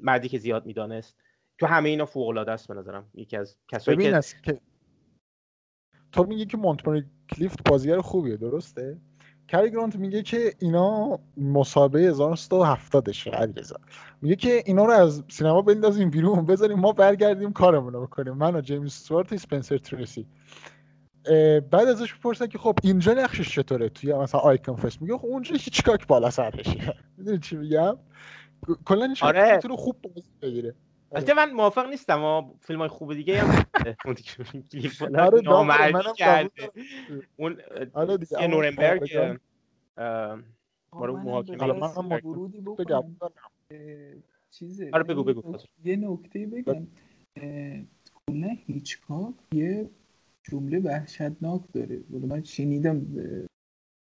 مردی 0.00 0.28
که 0.28 0.38
زیاد 0.38 0.66
می‌دانست. 0.66 1.16
تو 1.58 1.66
همه 1.66 1.88
اینا 1.88 2.06
فوق 2.06 2.28
العاده 2.28 2.52
است 2.52 2.68
به 2.68 2.74
نظرم. 2.74 3.10
یکی 3.14 3.36
از 3.36 3.56
کسایی 3.68 4.12
که... 4.42 4.60
تو 6.12 6.24
میگی 6.24 6.46
که 6.46 6.56
مونتماری 6.56 7.04
کلیفت 7.30 7.68
بازیگر 7.70 8.00
خوبیه 8.00 8.36
درسته؟ 8.36 8.98
کری 9.48 9.70
گرانت 9.70 9.96
میگه 9.96 10.22
که 10.22 10.54
اینا 10.58 11.18
مسابقه 11.36 11.98
1970 11.98 13.12
شه 13.12 13.30
علیرضا. 13.30 13.76
میگه 14.22 14.36
که 14.36 14.62
اینا 14.66 14.84
رو 14.84 14.92
از 14.92 15.22
سینما 15.28 15.62
بندازیم 15.62 16.10
بیرون 16.10 16.46
بذاریم 16.46 16.78
ما 16.78 16.92
برگردیم 16.92 17.52
کارمون 17.52 17.92
رو 17.92 18.06
بکنیم. 18.06 18.32
من 18.32 18.56
و 18.56 18.60
جیمز 18.60 18.86
استوارت 18.86 19.32
اسپنسر 19.32 19.78
تریسی. 19.78 20.26
بعد 21.70 21.88
ازش 21.88 22.14
بپرسن 22.14 22.46
که 22.46 22.58
خب 22.58 22.78
اینجا 22.82 23.12
نقشش 23.12 23.54
چطوره؟ 23.54 23.88
توی 23.88 24.14
مثلا 24.14 24.40
آیکون 24.40 24.76
فست 24.76 25.02
میگه 25.02 25.18
خب 25.18 25.26
اونجا 25.26 25.54
هیچ 25.54 25.82
کاک 25.82 26.06
بالا 26.06 26.30
سرشه 26.30 26.94
می‌دونی 27.16 27.38
چی 27.38 27.56
میگم؟ 27.56 27.96
کلا 28.84 29.14
آره. 29.22 29.60
خوب 29.76 29.96
بازی 30.02 30.30
بگیره. 30.42 30.74
البته 31.12 31.34
من 31.34 31.52
موافق 31.52 31.86
نیستم 31.86 32.18
اما 32.18 32.54
فیلم 32.60 32.78
های 32.78 32.88
خوب 32.88 33.14
دیگه 33.14 33.42
هم 33.42 33.64
آره 35.18 35.40
نامردی 35.40 36.08
کرده. 36.16 36.70
اون 37.36 37.60
آره 37.94 38.16
دیگه 38.16 38.46
نورنبرگ 38.46 39.38
بارو 40.92 41.16
محاکمه. 41.16 41.72
من 41.72 42.20
ورودی 42.24 42.60
بکنم. 42.60 43.16
چیزه 44.50 44.90
آره 44.92 45.04
بگو 45.04 45.24
بگو 45.24 45.56
یه 45.84 45.96
نکته 45.96 46.46
بگم. 46.46 46.86
کلا 48.28 48.48
هیچکاک 48.66 49.34
یه 49.54 49.90
جمله 50.50 50.78
وحشتناک 50.78 51.62
داره. 51.72 52.02
من 52.10 52.44
شنیدم 52.44 53.06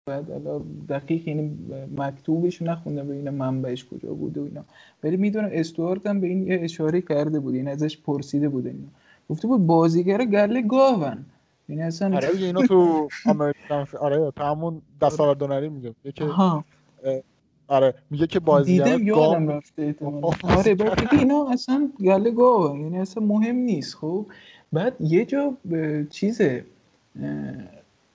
بعد 0.06 0.32
حالا 0.32 0.62
دقیق 0.90 1.28
یعنی 1.28 1.58
مکتوبش 1.98 2.62
نخوندم 2.62 3.08
به 3.08 3.16
این 3.16 3.30
منبعش 3.30 3.86
کجا 3.86 4.14
بوده 4.14 4.42
و 4.42 4.44
اینا. 4.44 4.66
ولی 5.04 5.18
می‌دونم 5.18 5.50
استوارت 5.52 6.08
هم 6.08 6.20
به 6.20 6.28
این 6.28 6.48
یه 6.48 6.60
اشاره 6.62 7.02
کرده 7.02 7.40
بود 7.40 7.56
این 7.56 7.68
ازش 7.68 7.98
پرسیده 7.98 8.50
بود 8.50 8.68
اینا. 8.68 8.88
گفته 9.30 9.48
بود 9.48 9.66
بازیگر 9.66 10.26
گله 10.26 10.62
گاون 10.62 11.26
یعنی 11.70 11.82
اصلا 11.82 12.16
آره 12.16 12.30
اینا 12.42 12.62
تو 12.68 13.08
امریکن 13.26 13.86
آره 14.00 14.32
همون 14.38 14.82
دستاوردونری 15.02 15.70
میگه 15.70 15.94
که 16.16 16.26
آره 17.68 17.94
میگه 18.10 18.28
که 18.28 18.40
بازیگر 18.40 19.00
یادم 19.00 19.48
رفته 19.48 19.96
آره 20.44 20.76
بعد 20.76 21.08
اینا 21.12 21.48
اصلا 21.52 21.90
گله 22.00 22.32
گاون 22.32 22.82
یعنی 22.82 23.00
اصلا 23.00 23.24
مهم 23.24 23.56
نیست. 23.56 23.96
خب 23.96 24.26
بعد 24.74 24.96
یه 25.00 25.26
جا 25.26 25.58
چیزه 26.10 26.66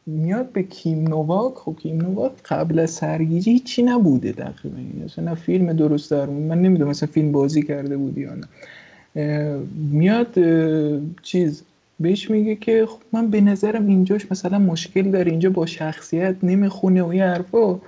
میاد 0.07 0.53
به 0.53 0.63
کیم 0.63 1.09
نوواک 1.09 1.55
خب 1.55 1.77
کیم 1.83 2.01
نوواک 2.01 2.33
قبل 2.49 2.79
از 2.79 2.91
سرگیجه 2.91 3.53
هیچی 3.53 3.83
نبوده 3.83 4.33
تقریبا 4.33 5.05
اصلا 5.05 5.35
فیلم 5.35 5.73
درست 5.73 6.11
در 6.11 6.27
من 6.27 6.63
نمی‌دونم 6.63 6.91
مثلا 6.91 7.09
فیلم 7.13 7.33
بازی 7.33 7.63
کرده 7.63 7.97
بودی 7.97 8.21
یا 8.21 8.35
نه. 8.35 8.47
میاد 9.93 10.35
چیز 11.23 11.63
بهش 12.01 12.31
میگه 12.31 12.57
که 12.57 12.87
خب 12.87 12.99
من 13.13 13.31
به 13.31 13.41
نظرم 13.41 13.87
اینجاش 13.87 14.31
مثلا 14.31 14.59
مشکل 14.59 15.11
داره. 15.11 15.31
اینجا 15.31 15.51
با 15.51 15.67
شخصیت 15.67 16.37
نمی‌خونه 16.43 17.03
و 17.03 17.15
یه 17.15 17.25
حرفا. 17.25 17.79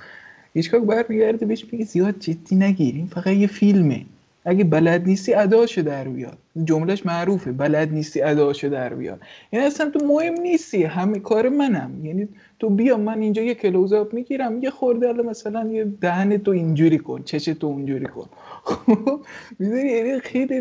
هیچکاک 0.54 0.82
برمیگرده 0.82 1.46
بهش 1.46 1.64
میگه 1.72 1.84
زیاد 1.84 2.18
جدی 2.18 2.56
نگیر. 2.56 2.94
این 2.94 3.06
فقط 3.06 3.26
یه 3.26 3.46
فیلمه. 3.46 4.00
اگه 4.48 4.64
بلد 4.64 5.06
نیستی 5.06 5.34
اداشو 5.34 5.82
در 5.82 6.08
بیار. 6.08 6.36
جملهش 6.64 7.06
معروفه 7.06 7.52
بلد 7.52 7.92
نیستی 7.92 8.22
اداشو 8.22 8.68
در 8.68 8.94
بیار. 8.94 9.18
یعنی 9.52 9.66
اصلا 9.66 9.90
تو 9.90 10.06
مهم 10.06 10.40
نیستی 10.40 10.82
همه 10.82 11.18
کار 11.18 11.48
منم. 11.48 12.06
یعنی 12.06 12.28
تو 12.58 12.70
بیا 12.70 12.96
من 12.96 13.20
اینجا 13.20 13.42
یه 13.42 13.54
کلوزاپ 13.54 14.14
می‌گیرم 14.14 14.62
یه 14.62 14.70
خورده 14.70 15.12
مثلا 15.12 15.68
یه 15.68 15.84
دهن 15.84 16.36
تو 16.38 16.50
اینجوری 16.50 16.98
کن 16.98 17.22
چش 17.22 17.44
تو 17.44 17.66
اونجوری 17.66 18.06
کن. 18.06 18.28
می‌دونی؟ 19.58 19.88
یعنی 19.88 20.20
خیلی 20.20 20.60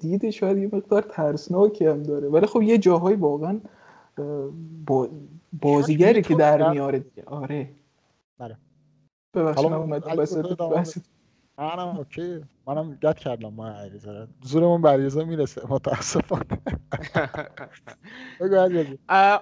دیده 0.00 0.30
شاید 0.30 0.58
یه 0.58 0.68
مقدار 0.72 1.02
ترسناکی 1.02 1.86
هم 1.86 2.02
داره. 2.02 2.28
ولی 2.28 2.46
خب 2.46 2.62
یه 2.62 2.78
جاهایی 2.78 3.16
واقعا 3.16 3.60
بازیگری 5.52 6.22
که 6.22 6.34
در 6.34 6.70
میاره. 6.70 6.98
دیگه 6.98 7.22
آره. 7.26 7.68
بله. 8.38 8.56
ببخشید 9.34 9.70
من 9.70 9.76
اومدم 9.76 10.16
منم 11.58 11.96
اوکی. 11.96 12.40
منم 12.70 12.98
گت 13.02 13.18
کردم 13.18 13.54
ما 13.54 13.68
علیرضا 13.68 14.28
زورمون 14.42 14.82
بر 14.82 14.92
علیرضا 14.92 15.24
می‌رسه 15.24 15.62
متاسفانه. 15.68 16.44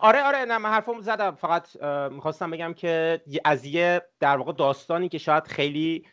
آره 0.01 0.23
آره 0.23 0.45
نه 0.45 0.59
من 0.59 0.71
حرفمو 0.71 1.01
زدم. 1.01 1.35
فقط 1.35 1.83
می‌خواستم 2.13 2.51
بگم 2.51 2.75
که 2.75 3.21
از 3.45 3.65
یه 3.65 4.03
در 4.21 4.37
واقع 4.37 4.53
داستانی 4.53 5.09
که 5.09 5.19
شاید 5.19 5.47
خیلی 5.47 6.05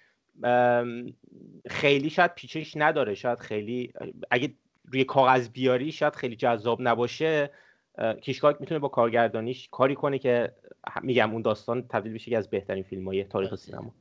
خیلی 1.70 2.10
شاید 2.10 2.34
پیچش 2.36 2.74
نداره 2.78 3.14
شاید 3.14 3.40
خیلی 3.40 3.94
اگه 4.32 4.54
روی 4.86 5.04
کاغذ 5.04 5.50
بیاری 5.50 5.92
شاید 5.92 6.16
خیلی 6.16 6.36
جذاب 6.36 6.78
نباشه. 6.82 7.52
کیشکاک 8.22 8.58
می‌تونه 8.60 8.80
با 8.80 8.88
کارگردانیش 8.88 9.70
کاری 9.72 9.96
کنه 9.96 10.20
که 10.20 10.52
میگم 11.02 11.32
اون 11.32 11.42
داستان 11.42 11.88
تبدیل 11.88 12.14
بشه 12.14 12.32
که 12.32 12.38
از 12.38 12.50
بهترین 12.50 12.84
فیلم 12.84 13.08
های 13.08 13.24
تاریخ 13.24 13.56
سینما. 13.56 13.92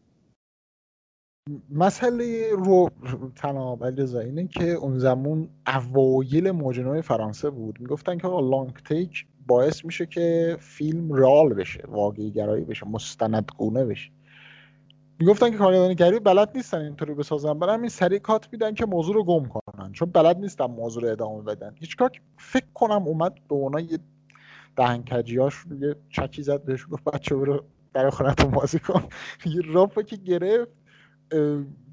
مسئله 1.70 2.50
رو 2.52 2.90
تناب 3.36 3.82
اینه 3.82 4.46
که 4.46 4.70
اون 4.70 4.98
زمان 4.98 5.48
اوایل 5.66 6.50
موجنوی 6.50 7.02
فرانسه 7.02 7.50
بود. 7.50 7.80
می‌گفتن 7.80 8.18
که 8.18 8.28
لانگ 8.28 8.72
تیک 8.88 9.26
باعث 9.46 9.84
میشه 9.84 10.06
که 10.06 10.56
فیلم 10.60 11.12
رال 11.12 11.54
بشه 11.54 11.84
واقعی 11.88 12.30
گرایی 12.30 12.64
بشه 12.64 12.88
مستندگونه 12.88 13.84
بشه. 13.84 14.10
می‌گفتن 15.18 15.50
که 15.50 15.56
کارگردانی 15.56 15.94
بلد 16.18 16.50
نیستن 16.54 16.78
اینطوری 16.78 17.14
بسازن. 17.14 17.58
برای 17.58 17.74
همین 17.74 17.90
سریع 17.90 18.18
کات 18.18 18.48
میدن 18.52 18.74
که 18.74 18.86
موضوع 18.86 19.14
رو 19.14 19.24
گم 19.24 19.48
کنن. 19.48 19.92
چون 19.92 20.10
بلد 20.10 20.38
نیستن 20.38 20.66
موضوع 20.66 21.02
رو 21.02 21.08
ادامه 21.08 21.42
بدن. 21.42 21.74
هیچکار 21.78 22.10
فکر 22.38 22.66
کنم 22.74 23.02
اومد 23.02 23.34
به 23.48 23.54
اونا 23.54 23.80
یه 23.80 23.98
دهنکجیاش 24.76 25.54
یه 25.80 25.96
چکی 26.10 26.42
زد 26.42 26.64
بهش 26.64 26.86
گفت 26.90 27.04
بچه 27.04 27.36
برو 27.36 27.64
در 27.94 28.10
خونتون 28.10 28.50
بازی 28.50 28.78
کن. 28.78 29.02
یه 29.46 29.62
که 30.06 30.16
گرفت. 30.16 30.83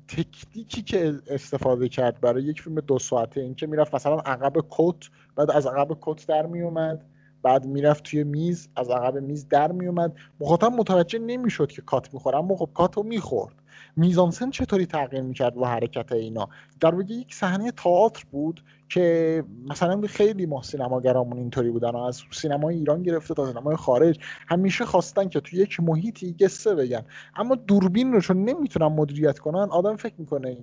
تکنیکی 0.07 0.81
که 0.81 1.13
استفاده 1.27 1.89
کرد 1.89 2.21
برای 2.21 2.43
یک 2.43 2.61
فیلم 2.61 2.79
دو 2.79 2.99
ساعته 2.99 3.41
این 3.41 3.55
که 3.55 3.67
می‌رفت 3.67 3.95
مثلا 3.95 4.19
عقب 4.19 4.53
کت 4.69 5.09
بعد 5.35 5.51
از 5.51 5.67
عقب 5.67 5.97
کت 6.01 6.27
در 6.27 6.45
میومد 6.45 7.05
بعد 7.43 7.65
می‌رفت 7.65 8.03
توی 8.03 8.23
میز 8.23 8.69
از 8.75 8.89
عقب 8.89 9.17
میز 9.17 9.47
در 9.47 9.71
میومد 9.71 10.13
مخاطب 10.39 10.71
متوجه 10.71 11.19
نمی‌شد 11.19 11.71
که 11.71 11.81
کات 11.81 12.13
می‌خوره 12.13 12.37
اما 12.37 12.55
خب 12.55 12.69
کات 12.73 12.97
رو 12.97 13.03
می‌خورد 13.03 13.55
میزانسن 13.95 14.49
چطوری 14.49 14.85
تغییر 14.85 15.21
می‌کرد 15.21 15.57
و 15.57 15.65
حرکت 15.65 16.11
اینا؟ 16.11 16.49
در 16.81 16.95
واقع 16.95 17.13
یک 17.13 17.33
صحنه 17.33 17.71
تئاتر 17.71 18.23
بود 18.31 18.63
که 18.89 19.43
مثلا 19.69 20.01
خیلی 20.01 20.45
ما 20.45 20.61
سینماگرامون 20.61 21.37
اینطوری 21.37 21.69
بودن 21.69 21.95
از 21.95 22.21
سینمای 22.31 22.75
ایران 22.75 23.03
گرفته 23.03 23.33
تا 23.33 23.47
سینمای 23.47 23.75
خارج 23.75 24.19
همیشه 24.47 24.85
خواستن 24.85 25.29
که 25.29 25.39
تو 25.39 25.55
یک 25.55 25.79
محیطی 25.79 26.35
قصه 26.39 26.75
بگن. 26.75 27.01
اما 27.35 27.55
دوربین 27.55 28.13
رو 28.13 28.21
چون 28.21 28.45
نمی‌تونن 28.45 28.95
مدیریت 28.95 29.39
کنن 29.39 29.67
آدم 29.71 29.95
فکر 29.95 30.13
می‌کنه 30.17 30.57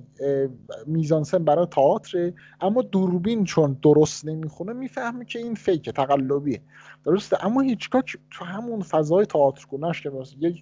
میزانسن 0.86 1.44
برای 1.44 1.66
تئاتر 1.66 2.32
اما 2.60 2.82
دوربین 2.82 3.44
چون 3.44 3.78
درست 3.82 4.26
نمی‌خونه 4.26 4.72
می‌فهمه 4.72 5.24
که 5.24 5.38
این 5.38 5.54
فیک 5.54 5.90
تقلبیه. 5.90 6.60
درسته؟ 7.04 7.46
اما 7.46 7.60
هیچکاک 7.60 8.16
تو 8.30 8.44
همون 8.44 8.80
فضای 8.80 9.26
تئاتر 9.26 9.66
کنش 9.66 10.02
که 10.02 10.10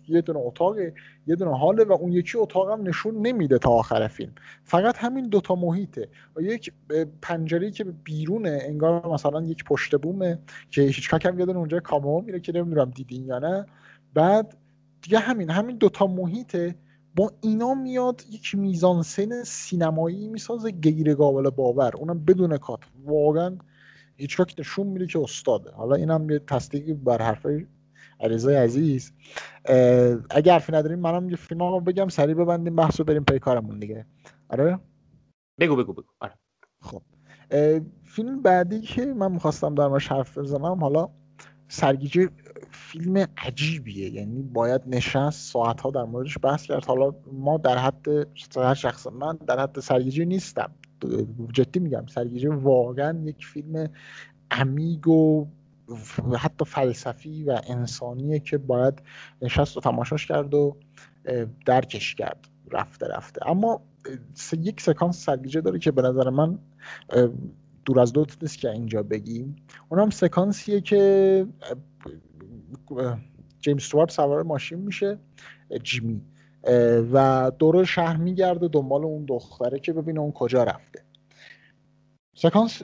یه 0.09 0.21
دونه 0.21 0.39
اتاق 0.39 0.79
یه 1.27 1.37
دونه 1.37 1.59
حاله 1.59 1.85
و 1.85 1.93
اون 1.93 2.13
یکی 2.13 2.39
اتاق 2.39 2.71
هم 2.71 2.89
نشون 2.89 3.27
نمیده 3.27 3.59
تا 3.59 3.71
آخر 3.71 4.09
فیلم. 4.09 4.33
فقط 4.65 4.97
همین 4.99 5.29
دوتا 5.47 5.55
محیطه. 5.61 6.09
و 6.37 6.41
یک 6.41 6.73
پنجره 7.23 7.71
که 7.71 7.85
بیرونه 7.85 8.59
انگار 8.63 9.07
مثلا 9.07 9.43
یک 9.43 9.65
پشت 9.65 9.97
بومه 9.97 10.39
که 10.71 10.83
هیچ 10.83 11.15
هم 11.15 11.39
یادن 11.39 11.57
اونجا 11.57 11.81
کامو 11.81 12.21
میره 12.21 12.41
که 12.41 12.53
نمی‌دونم 12.53 12.91
دیدین 12.91 13.25
یا 13.27 13.39
نه. 13.39 13.67
بعد 14.15 14.57
دیگه 15.03 15.19
همین 15.19 15.51
همین 15.51 15.77
دوتا 15.77 16.07
محیطه. 16.07 16.75
با 17.17 17.33
اینا 17.41 17.75
میاد 17.75 18.23
یک 18.31 18.55
میزانسن 18.55 19.43
سینمایی 19.43 20.29
می‌سازه 20.29 20.71
غیر 20.71 21.15
قابل 21.15 21.51
باور. 21.51 21.97
اونم 21.97 22.25
بدون 22.25 22.57
کات 22.57 22.81
واقعا 23.05 23.57
هیچکاک 24.17 24.55
نشون 24.59 24.87
میده 24.87 25.07
که 25.07 25.19
استاده. 25.19 25.71
حالا 25.71 25.95
اینم 25.95 26.31
یه 26.31 26.39
تصدیقی 26.39 26.95
بر 26.95 27.23
حرفای 27.23 27.67
علیزای 28.21 28.57
عزیز. 28.57 29.13
اگر 30.31 30.53
حرفی 30.53 30.73
نداریم 30.73 30.99
منم 30.99 31.31
یه 31.31 31.37
فیلم 31.37 31.85
بگم 31.85 32.09
سریع 32.09 32.35
ببندیم 32.35 32.77
بحث 32.77 33.01
رو 33.01 33.05
بریم 33.05 33.25
پی 33.25 33.39
کارمون 33.39 33.79
دیگه. 33.79 34.07
آره؟ 34.49 34.79
بگو 35.61 35.77
بگو 35.77 35.93
بگو. 35.93 36.13
آره. 36.21 36.35
خب. 36.81 37.03
فیلم 38.05 38.43
بعدی 38.43 38.81
که 38.81 39.05
من 39.05 39.33
می‌خواستم 39.33 39.75
در 39.75 39.89
موردش 39.89 40.09
حرف 40.09 40.39
بزنم 40.39 40.81
حالا 40.81 41.09
سرگیجه 41.69 42.31
فیلم 42.71 43.27
عجیبیه. 43.37 44.11
یعنی 44.11 44.43
باید 44.43 44.83
نشست 44.87 45.53
ساعت 45.53 45.81
ها 45.81 45.91
در 45.91 46.05
موردش 46.05 46.39
بحث 46.43 46.63
کرد. 46.63 46.85
حالا 46.85 47.15
ما 47.33 47.59
در 47.59 47.79
حد 47.79 48.07
هر 48.57 48.75
شخص 48.75 49.07
من 49.07 49.37
در 49.47 49.61
حد 49.61 49.81
سرگیجه 49.81 50.25
نیستم. 50.25 50.73
جدی 51.53 51.81
میگم 51.81 52.07
سرگیجه 52.07 52.51
واقعا 52.51 53.19
یک 53.25 53.47
فیلم 53.47 53.89
عمیق 54.51 55.09
و 55.09 55.47
حتی 56.39 56.65
فلسفی 56.65 57.45
و 57.45 57.61
انسانیه 57.67 58.39
که 58.39 58.59
باید 58.59 59.03
نشست 59.43 59.77
و 59.77 59.81
تماشاش 59.81 60.27
کرد 60.27 60.55
و 60.55 60.77
درکش 61.67 62.15
کرد. 62.15 62.49
رفته 62.73 63.07
رفته. 63.09 63.49
اما 63.51 63.83
یک 64.53 64.81
سکانس 64.81 65.25
سرگیجه 65.25 65.61
داره 65.61 65.79
که 65.79 65.91
به 65.91 66.03
نظر 66.03 66.31
من 66.31 66.59
دور 67.85 68.01
از 68.01 68.13
دوت 68.13 68.37
نیست 68.43 68.59
که 68.59 68.71
اینجا 68.71 69.03
بگیم. 69.03 69.57
اونم 69.89 70.11
سکانسیه 70.11 70.81
که 70.81 71.47
جیمز 73.61 73.83
استوارت 73.83 74.11
سوار 74.11 74.43
ماشین 74.43 74.79
میشه 74.79 75.19
جیمی. 75.83 76.21
و 77.13 77.53
دور 77.59 77.85
شهر 77.85 78.17
میگرده 78.17 78.69
دنبال 78.69 79.05
اون 79.05 79.25
دختره 79.25 79.79
که 79.79 79.93
ببینه 79.93 80.21
اون 80.21 80.33
کجا 80.33 80.65
رفته. 80.65 81.03
سکانس 82.35 82.83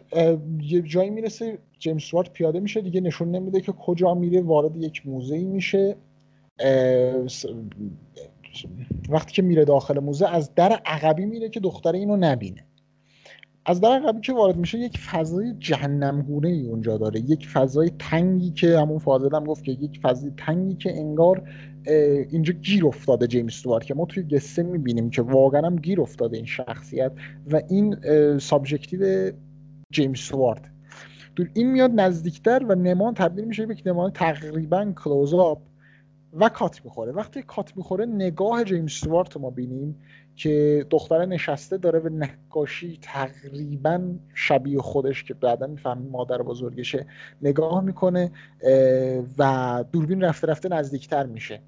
یه 0.60 0.82
جایی 0.82 1.10
می‌رسه 1.10 1.58
جیمز 1.78 2.02
استوارت 2.02 2.32
پیاده 2.32 2.60
میشه 2.60 2.80
دیگه 2.80 3.00
نشون 3.00 3.30
نمیده 3.30 3.60
که 3.60 3.72
کجا 3.72 4.14
میره 4.14 4.40
وارد 4.40 4.76
یک 4.76 5.06
موزه 5.06 5.44
میشه. 5.44 5.96
وقتی 9.08 9.32
که 9.32 9.42
میره 9.42 9.64
داخل 9.64 9.98
موزه 9.98 10.28
از 10.28 10.54
در 10.54 10.80
عقبی 10.86 11.26
میره 11.26 11.48
که 11.48 11.60
دختره 11.60 11.98
اینو 11.98 12.16
نبینه. 12.16 12.66
از 13.66 13.80
در 13.80 13.88
عقبی 13.88 14.20
که 14.20 14.32
وارد 14.32 14.56
میشه 14.56 14.78
یک 14.78 14.98
فضای 14.98 15.54
جهنمگونه 15.58 16.48
ای 16.48 16.66
اونجا 16.66 16.98
داره. 16.98 17.20
یک 17.20 17.48
فضای 17.48 17.90
تنگی 17.98 18.50
که 18.50 18.78
همون 18.78 18.98
فاضل 18.98 19.36
هم 19.36 19.44
گفت 19.44 19.64
که 19.64 19.72
یک 19.72 20.00
فضای 20.02 20.32
تنگی 20.36 20.74
که 20.74 20.98
انگار 20.98 21.48
اینجا 22.30 22.52
گیر 22.52 22.86
افتاده 22.86 23.26
جیمز 23.26 23.52
استوارت 23.52 23.84
که 23.84 23.94
ما 23.94 24.04
توی 24.04 24.22
قصه 24.22 24.62
می‌بینیم 24.62 25.10
که 25.10 25.22
واقعا 25.22 25.66
هم 25.66 25.76
گیر 25.76 26.00
افتاده 26.00 26.36
این 26.36 26.46
شخصیت 26.46 27.12
و 27.50 27.60
این 27.68 27.96
subjective 28.38 29.32
جیمز 29.90 30.18
استوارت. 30.18 30.62
این 31.54 31.72
میاد 31.72 31.90
نزدیکتر 32.00 32.64
و 32.68 32.74
نما 32.74 33.14
تبدیل 33.14 33.44
میشه 33.44 33.66
به 33.66 33.76
نمای 33.86 34.10
تقریبا 34.10 34.92
close 35.04 35.34
و 36.32 36.48
cut 36.48 36.84
می‌خوره. 36.84 37.12
وقتی 37.12 37.42
cut 37.42 37.76
می‌خوره 37.76 38.06
نگاه 38.06 38.64
جیمز 38.64 38.84
استوارت 38.84 39.36
ما 39.36 39.50
بینیم 39.50 40.02
که 40.36 40.86
دختره 40.90 41.26
نشسته 41.26 41.78
داره 41.78 42.00
به 42.00 42.10
نقاشی 42.10 42.98
تقریبا 43.02 44.14
شبیه 44.34 44.80
خودش 44.80 45.24
که 45.24 45.34
بعدا 45.34 45.66
می‌فهمیم 45.66 46.10
مادر 46.10 46.42
بزرگشه 46.42 47.06
نگاه 47.42 47.80
می‌کنه 47.84 48.32
و 49.38 49.84
دوربین 49.92 50.20
رفته 50.20 50.46
رفته 50.46 50.68
نزدیکتر 50.68 51.26
میشه. 51.26 51.60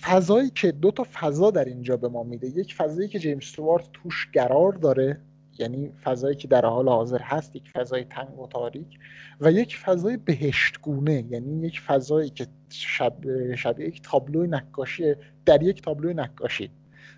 فضایی 0.00 0.50
که 0.50 0.72
دو 0.72 0.90
تا 0.90 1.06
فضا 1.12 1.50
در 1.50 1.64
اینجا 1.64 1.96
به 1.96 2.08
ما 2.08 2.22
میده. 2.22 2.46
یک 2.46 2.74
فضایی 2.74 3.08
که 3.08 3.18
جیمز 3.18 3.42
استوارت 3.42 3.88
توش 3.92 4.28
قرار 4.32 4.72
داره 4.72 5.20
یعنی 5.58 5.92
فضایی 6.02 6.36
که 6.36 6.48
در 6.48 6.66
حال 6.66 6.88
حاضر 6.88 7.22
هست 7.22 7.56
یک 7.56 7.70
فضای 7.70 8.04
تنگ 8.04 8.38
و 8.38 8.46
تاریک 8.46 8.98
و 9.40 9.52
یک 9.52 9.76
فضای 9.76 10.16
بهشتگونه. 10.16 11.24
یعنی 11.30 11.66
یک 11.66 11.80
فضایی 11.80 12.30
که 12.30 12.46
شب 12.68 13.14
شبیه 13.54 13.88
یک 13.88 14.02
تابلو 14.02 14.46
نقاشی 14.46 15.14
در 15.46 15.62
یک 15.62 15.82
تابلو 15.82 16.12
نقاشی. 16.12 16.70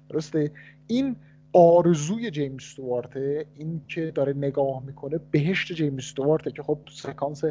درسته؟ 0.09 0.51
این 0.87 1.17
آرزوی 1.59 2.31
جیمز 2.31 2.63
استوارته 2.63 3.47
این 3.55 3.83
که 3.89 4.11
داره 4.11 4.33
نگاه 4.33 4.83
می‌کنه 4.87 5.19
بهشت 5.31 5.73
جیمز 5.73 5.99
استوارته 5.99 6.51
که 6.51 6.63
خب 6.63 6.79
سکانس 6.91 7.43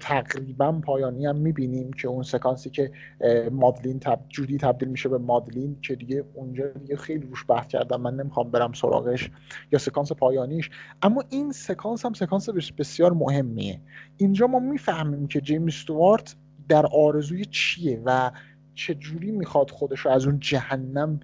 تقریبا 0.00 0.72
پایانی 0.72 1.26
هم 1.26 1.36
می‌بینیم 1.36 1.92
که 1.92 2.08
اون 2.08 2.22
سکانسی 2.22 2.70
که 2.70 2.90
مادلین 3.50 3.98
تب... 3.98 4.20
جودی 4.28 4.58
تبدیل 4.58 4.88
میشه 4.88 5.08
به 5.08 5.18
مادلین 5.18 5.76
که 5.82 5.94
دیگه 5.94 6.24
اونجا 6.34 6.66
دیگه 6.66 6.96
خیلی 6.96 7.26
روش 7.26 7.44
بحث 7.48 7.66
کردم 7.66 8.00
من 8.00 8.16
نمی‌خوام 8.16 8.50
برم 8.50 8.72
سراغش 8.72 9.30
یا 9.72 9.78
سکانس 9.78 10.12
پایانیش. 10.12 10.70
اما 11.02 11.24
این 11.28 11.52
سکانس 11.52 12.04
هم 12.04 12.12
سکانس 12.12 12.48
بسیار 12.78 13.12
مهمیه. 13.12 13.80
اینجا 14.16 14.46
ما 14.46 14.58
می‌فهمیم 14.58 15.26
که 15.26 15.40
جیمز 15.40 15.74
استوارت 15.74 16.36
در 16.68 16.86
آرزوی 16.86 17.44
چیه 17.44 18.02
و 18.04 18.30
چجوری 18.74 19.30
می‌خواد 19.30 19.70
خودش 19.70 20.00
رو 20.00 20.10
از 20.10 20.26
اون 20.26 20.38
جهنم 20.38 21.20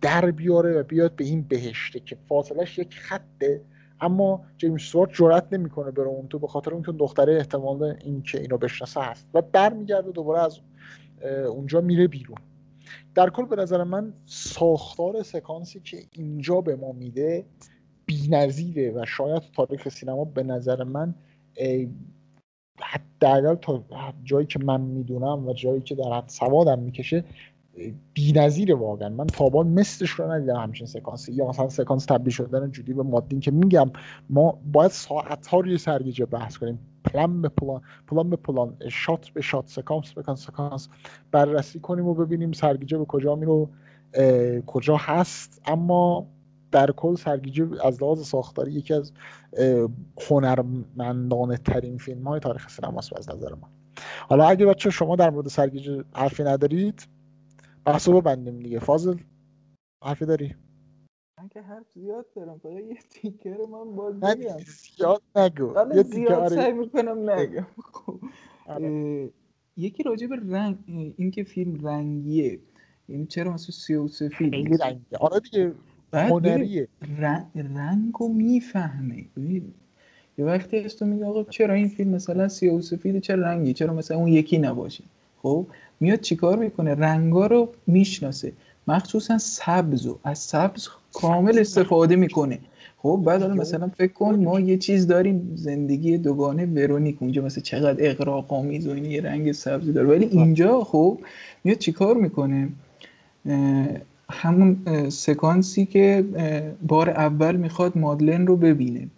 در 0.00 0.30
بیاره 0.30 0.80
و 0.80 0.82
بیاد 0.82 1.16
به 1.16 1.24
این 1.24 1.42
بهشته 1.42 2.00
که 2.00 2.16
فاصلش 2.28 2.78
یک 2.78 2.94
خطه 2.94 3.60
اما 4.00 4.44
جیمز 4.58 4.80
سوارت 4.80 5.12
جرئت 5.12 5.52
نمی‌کنه 5.52 5.90
بره 5.90 6.06
اون 6.06 6.28
تو 6.28 6.38
به 6.38 6.46
خاطر 6.46 6.70
اون 6.70 6.82
که 6.82 6.92
دختره 6.92 7.36
احتمال 7.36 7.96
این 8.04 8.22
که 8.22 8.40
اینو 8.40 8.58
بشناسه 8.58 9.00
هست. 9.00 9.28
و 9.34 9.42
برمیگرده 9.42 10.10
دوباره 10.10 10.40
از 10.40 10.60
اونجا 11.48 11.80
میره 11.80 12.06
بیرون. 12.08 12.38
در 13.14 13.30
کل 13.30 13.44
به 13.44 13.56
نظر 13.56 13.84
من 13.84 14.12
ساختار 14.26 15.22
سکانسی 15.22 15.80
که 15.80 15.98
اینجا 16.12 16.60
به 16.60 16.76
ما 16.76 16.92
میده 16.92 17.44
بی‌نظیره 18.06 18.90
و 18.90 19.04
شاید 19.06 19.42
تاریخ 19.56 19.88
سینما 19.88 20.24
به 20.24 20.42
نظر 20.42 20.84
من 20.84 21.14
حداقل 22.80 23.54
تا 23.54 23.84
جایی 24.24 24.46
که 24.46 24.58
من 24.58 24.80
می‌دونم 24.80 25.48
و 25.48 25.52
جایی 25.52 25.80
که 25.80 25.94
در 25.94 26.12
حد 26.12 26.28
سوادم 26.28 26.78
می‌کشه 26.78 27.24
بی‌نظیره 28.14 28.74
واقعا. 28.74 29.08
من 29.08 29.26
تابان 29.26 29.68
مثلش 29.68 30.10
رو 30.10 30.32
ندیدم 30.32 30.56
همچین 30.56 30.86
سکانسی. 30.86 31.32
یا 31.32 31.48
مثلا 31.48 31.68
سکانس 31.68 32.04
تبدیل 32.04 32.32
شدن 32.32 32.70
جودی 32.70 32.92
به 32.92 33.02
مادین 33.02 33.40
که 33.40 33.50
میگم 33.50 33.90
ما 34.30 34.58
باید 34.72 34.90
ساعت 34.90 35.46
ها 35.46 35.60
روی 35.60 35.78
سرگیجه 35.78 36.26
بحث 36.26 36.56
کنیم. 36.56 36.78
پلان 37.04 37.42
به 37.42 37.48
پلان 37.48 37.80
پلان 38.06 38.30
به 38.30 38.36
پلان 38.36 38.76
shot 38.88 39.28
به 39.28 39.40
shot 39.40 39.68
سکانس 39.68 40.12
به 40.12 40.34
سکانس 40.34 40.88
بررسی 41.32 41.80
کنیم 41.80 42.06
و 42.06 42.14
ببینیم 42.14 42.52
سرگیجه 42.52 42.98
به 42.98 43.04
کجا 43.04 43.34
میره 43.34 43.61
و 43.61 43.68
کجا 44.66 44.96
هست. 44.96 45.62
اما 45.66 46.26
در 46.72 46.90
کل 46.90 47.14
سرگیجه 47.14 47.68
از 47.84 48.02
لحاظ 48.02 48.26
ساختاری 48.26 48.72
یکی 48.72 48.94
از 48.94 49.12
هنرمندانه 50.30 51.56
ترین 51.56 51.98
فیلم 51.98 52.28
های 52.28 52.40
تاریخ 52.40 52.70
سینماست 52.70 53.18
از 53.18 53.30
نظر 53.30 53.54
من 53.54 53.68
حالا 54.28 54.44
اگه 54.44 54.66
بچه 54.66 54.90
شما 54.90 55.16
در 55.16 55.30
مورد 55.30 55.48
سرگیجه 55.48 56.04
حرفی 56.12 56.42
ندارید 56.42 57.08
بحثو 57.86 58.20
ببندیم 58.20 58.58
دیگه. 58.58 58.78
فاضل 58.78 59.16
حرفی 60.04 60.26
داری؟ 60.26 60.54
من 61.40 61.48
که 61.48 61.60
حرف 61.60 61.86
زیاد 61.94 62.26
دارم 62.36 62.58
فقط 62.58 62.72
یه 62.72 62.98
تیکر 63.10 63.56
من 63.72 63.96
باز 63.96 64.20
بگم 64.20 64.56
زیاد 64.58 65.22
نگو. 65.36 65.74
یه 65.94 66.02
زیاد 66.02 66.32
آره. 66.32 66.56
سعی 66.56 66.72
می‌کنم 66.72 67.30
نگم. 67.30 67.66
خب. 67.92 68.20
آره. 68.66 69.30
یکی 69.76 70.02
راجع 70.02 70.26
به 70.26 70.36
رنگ 70.36 70.78
اینکه 71.16 71.44
فیلم 71.44 71.86
رنگیه. 71.86 72.60
یعنی 73.08 73.26
چرا 73.26 73.52
مثلا 73.52 73.72
سیاه 73.72 74.04
و 74.04 74.08
سفید؟ 74.08 74.50
خیلی 74.50 74.76
رنگیه. 74.76 75.18
آره 75.20 75.40
دیگه 75.40 75.72
هنریه. 76.12 76.88
رنگ, 77.18 77.46
رنگو 77.54 78.28
می‌فهمه. 78.28 79.24
یه 80.38 80.44
وقتی 80.44 80.78
است 80.78 80.98
تو 80.98 81.06
میگه 81.06 81.24
آقا 81.24 81.44
چرا 81.44 81.74
این 81.74 81.88
فیلم 81.88 82.10
مثلا 82.10 82.48
سیاه 82.48 82.74
و 82.74 82.80
سفید 82.80 83.18
چرا 83.18 83.42
رنگی 83.42 83.72
چرا 83.72 83.94
مثلا 83.94 84.16
اون 84.16 84.28
یکی 84.28 84.58
نباشه؟ 84.58 85.04
خب؟ 85.42 85.66
میاد 86.00 86.20
چیکار 86.20 86.58
می‌کنه؟ 86.58 86.94
رنگا 86.94 87.46
رو 87.46 87.68
می‌شناسه. 87.86 88.52
مخصوصا 88.88 89.38
سبز 89.38 90.06
و 90.06 90.18
از 90.24 90.38
سبز 90.38 90.88
کامل 91.12 91.58
استفاده 91.58 92.16
می‌کنه. 92.16 92.58
خب 92.98 93.22
بعد 93.26 93.42
حالا 93.42 93.54
مثلا 93.54 93.88
فکر 93.88 94.12
کن 94.12 94.34
ما 94.34 94.60
یه 94.60 94.76
چیز 94.76 95.06
داریم. 95.06 95.52
زندگی 95.54 96.18
دوگانه 96.18 96.66
ورونیک. 96.66 97.16
اونجا 97.20 97.42
مثلا 97.42 97.62
چقدر 97.62 98.10
اقراق 98.10 98.52
آمیز 98.52 98.86
و 98.86 98.90
این 98.90 99.04
یه 99.04 99.20
رنگ 99.20 99.52
سبزی 99.52 99.92
داره. 99.92 100.08
ولی 100.08 100.24
اینجا 100.24 100.84
خب 100.84 101.18
میاد 101.64 101.78
چیکار 101.78 102.16
می‌کنه؟ 102.16 102.68
همون 104.30 104.76
سکانسی 105.08 105.86
که 105.86 106.24
بار 106.86 107.10
اول 107.10 107.56
می‌خواد 107.56 107.98
مادلن 107.98 108.46
رو 108.46 108.56
ببینه. 108.56 109.08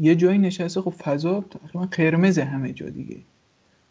یه 0.00 0.14
جایی 0.14 0.38
نشسته. 0.38 0.80
خب 0.80 0.90
فضا 0.90 1.44
تقریبا 1.50 1.88
قرمز 1.90 2.38
همه 2.38 2.72
جا 2.72 2.88
دیگه. 2.88 3.16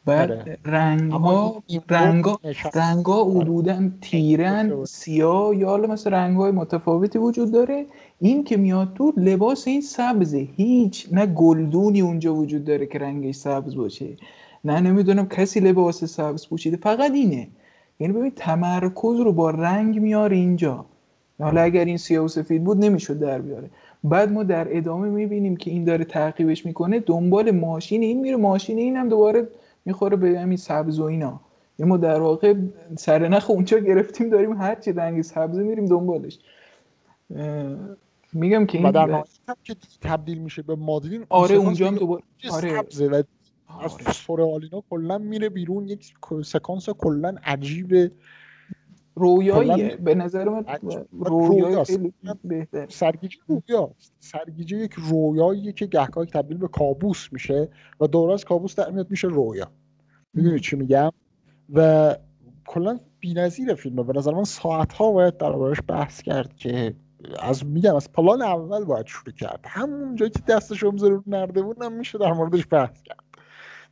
بعد 0.05 0.31
آره. 0.31 0.57
رنگ 0.65 1.11
ها 1.11 1.63
رنگ 1.89 3.05
ها 3.05 3.23
حدودا 3.23 3.89
تیرن 4.01 4.85
سیاه 4.85 5.55
یا 5.55 5.67
حالا 5.67 5.87
مثل 5.87 6.11
رنگ 6.11 6.37
های 6.37 6.51
متفاوتی 6.51 7.19
وجود 7.19 7.51
داره. 7.51 7.85
این 8.19 8.43
که 8.43 8.57
میاد 8.57 8.93
تو 8.95 9.13
لباس 9.17 9.67
این 9.67 9.81
سبزه 9.81 10.47
هیچ 10.55 11.07
نه 11.11 11.25
گلدونی 11.25 12.01
اونجا 12.01 12.35
وجود 12.35 12.65
داره 12.65 12.85
که 12.85 12.99
رنگش 12.99 13.35
سبز 13.35 13.75
باشه. 13.75 14.07
نه 14.65 14.79
نمی‌دونم 14.79 15.27
کسی 15.27 15.59
لباس 15.59 16.03
سبز 16.03 16.47
پوشیده. 16.47 16.77
فقط 16.77 17.11
اینه. 17.11 17.47
یعنی 17.99 18.13
ببین 18.13 18.31
تمرکز 18.35 19.19
رو 19.19 19.33
با 19.33 19.49
رنگ 19.49 19.99
میاره 19.99 20.37
اینجا. 20.37 20.85
حالا 21.39 21.61
اگر 21.61 21.85
این 21.85 21.97
سیاه 21.97 22.25
و 22.25 22.27
سفید 22.27 22.63
بود 22.63 22.85
نمی‌شد 22.85 23.19
در 23.19 23.41
بیاره. 23.41 23.69
بعد 24.03 24.31
ما 24.31 24.43
در 24.43 24.77
ادامه 24.77 25.09
می‌بینیم 25.09 25.55
که 25.55 25.71
این 25.71 25.83
داره 25.83 26.05
تعقیبش 26.05 26.65
می‌کنه. 26.65 26.99
دنبال 26.99 27.51
ماشین 27.51 28.03
این 28.03 28.21
میره. 28.21 28.37
ماشین 28.37 28.77
این 28.77 28.95
هم 28.95 29.09
دوباره 29.09 29.47
می‌خوره 29.85 30.17
به 30.17 30.39
همین 30.39 30.57
سبز 30.57 30.99
و 30.99 31.03
اینا. 31.03 31.41
یه 31.79 31.85
ما 31.85 31.97
در 31.97 32.19
واقع 32.19 32.55
سرنخ 32.97 33.49
اونجا 33.49 33.79
گرفتیم 33.79 34.29
داریم 34.29 34.53
هر 34.53 34.75
چی 34.75 34.91
رنگ 34.91 35.21
سبز 35.21 35.57
میریم 35.57 35.85
دنبالش. 35.85 36.39
میگم 38.33 38.65
که 38.65 38.77
این 38.77 38.91
در 38.91 39.23
که 39.63 39.75
تبدیل 40.01 40.37
میشه 40.37 40.61
به 40.61 40.75
مادرین 40.75 41.25
آره 41.29 41.55
اونجا 41.55 41.87
هم 41.87 41.95
دوباره 41.95 42.23
آره. 42.51 42.69
سبزه 42.69 43.07
و 43.07 43.23
از 43.81 43.91
آره. 44.29 44.69
کلا 44.89 45.17
میره 45.17 45.49
بیرون 45.49 45.87
یک 45.87 46.13
سکانس 46.45 46.89
کلا 46.89 47.35
عجیبه. 47.43 48.11
رویاییه 49.15 49.95
به 49.95 50.15
نظر 50.15 50.49
من 50.49 50.65
رویای 51.11 51.85
بهتر 52.43 52.87
سرگیجه 52.89 53.37
رویاست. 53.47 54.13
سرگیجه 54.19 54.77
یک 54.77 54.93
رویاییه 54.97 55.71
که 55.71 55.85
گهگاهی 55.85 56.27
تبدیل 56.27 56.57
به 56.57 56.67
کابوس 56.67 57.27
میشه 57.31 57.69
و 57.99 58.07
دور 58.07 58.31
از 58.31 58.45
کابوس 58.45 58.75
در 58.75 58.91
میاد 58.91 59.11
میشه 59.11 59.27
رویا. 59.27 59.71
می‌دونی 60.33 60.59
چی 60.59 60.75
میگم؟ 60.75 61.11
و 61.73 62.15
کلا 62.65 62.99
بی‌نظیر 63.19 63.73
فیلمه. 63.73 64.03
به 64.03 64.13
نظر 64.13 64.33
من 64.33 64.43
ساعت 64.43 64.93
ها 64.93 65.11
باید 65.11 65.37
دربارش 65.37 65.77
بحث 65.87 66.21
کرد 66.21 66.55
که 66.55 66.93
از 67.39 67.65
میگم 67.65 67.95
از 67.95 68.11
پلان 68.11 68.41
اول 68.41 68.85
باید 68.85 69.05
شروع 69.05 69.35
کرد. 69.35 69.59
همون 69.67 70.15
جایی 70.15 70.31
که 70.31 70.39
دستش 70.47 70.83
رو 70.83 70.91
رو 70.91 71.23
نردبون 71.27 71.75
هم 71.81 71.93
میشه 71.93 72.17
در 72.17 72.33
موردش 72.33 72.67
بحث 72.71 73.01
کرد. 73.01 73.20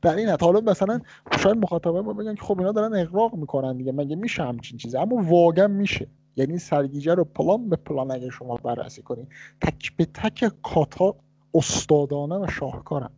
در 0.01 0.15
این 0.15 0.29
حالا 0.41 0.59
مثلا 0.59 0.99
شاید 1.39 1.57
مخاطبه 1.57 2.01
ما 2.01 2.13
بگن 2.13 2.35
که 2.35 2.41
خب 2.41 2.59
اینا 2.59 2.71
دارن 2.71 2.93
اقراق 2.95 3.35
می‌کنن 3.35 3.77
دیگه 3.77 3.91
مگه 3.91 4.15
میشه 4.15 4.43
همچین 4.43 4.77
چیزی؟ 4.77 4.97
اما 4.97 5.23
واقعا 5.23 5.67
میشه. 5.67 6.07
یعنی 6.35 6.57
سرگیجه 6.57 7.13
رو 7.13 7.23
پلان 7.23 7.69
به 7.69 7.75
پلان 7.75 8.11
اگه 8.11 8.29
شما 8.29 8.55
بررسی 8.55 9.01
کنید 9.01 9.27
تک 9.61 9.95
به 9.97 10.05
تک 10.05 10.51
کاتا 10.63 11.15
استادانه 11.53 12.35
و 12.37 12.47
شاهکارن. 12.47 13.09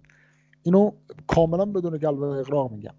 اینو 0.64 0.92
کاملا 1.28 1.66
بدون 1.66 1.98
قلب 1.98 2.22
اقراق 2.24 2.72
میگم. 2.72 2.94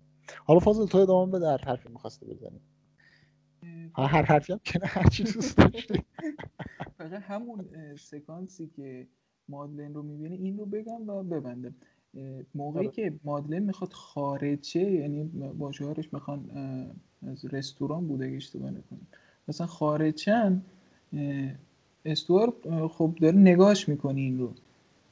حالا 0.44 0.60
فاضل 0.60 0.86
تو 0.86 0.98
ادامه 0.98 1.32
بده 1.32 1.48
هر 1.48 1.64
حرفی 1.64 1.88
می‌خواسته 1.88 2.26
بزنی. 2.26 2.60
هر 3.96 4.22
حرفی 4.22 4.52
هم 4.52 4.60
که 4.64 4.78
نه 4.78 4.86
هر 4.86 5.08
چیز 5.08 5.34
دوست 5.34 5.56
داشتی. 5.56 6.04
فقط 6.98 7.22
همون 7.22 7.66
سکانسی 7.96 8.66
که 8.76 9.08
مادلن 9.48 9.94
رو 9.94 10.02
می‌بینه 10.02 10.34
این 10.34 10.58
رو 10.58 10.66
بگم 10.66 11.08
و 11.08 11.22
ببندم. 11.22 11.74
موقعی 12.54 12.86
آره. 12.86 12.94
که 12.94 13.12
مادلن 13.24 13.62
می‌خواد 13.62 13.92
خارجه 13.92 14.90
یعنی 14.90 15.24
با 15.58 15.72
شوهرش 15.72 16.12
می‌خوان 16.12 16.44
از 17.26 17.44
رستوران 17.44 18.06
بوده 18.08 18.24
اگه 18.26 18.36
اشتباه 18.36 18.70
نکنم 18.70 19.06
مثلا 19.48 19.66
خارجن 19.66 20.62
استوار 22.04 22.52
خب 22.88 23.12
داره 23.20 23.36
نگاش 23.36 23.88
می‌کنه 23.88 24.20
این 24.20 24.38
رو. 24.38 24.52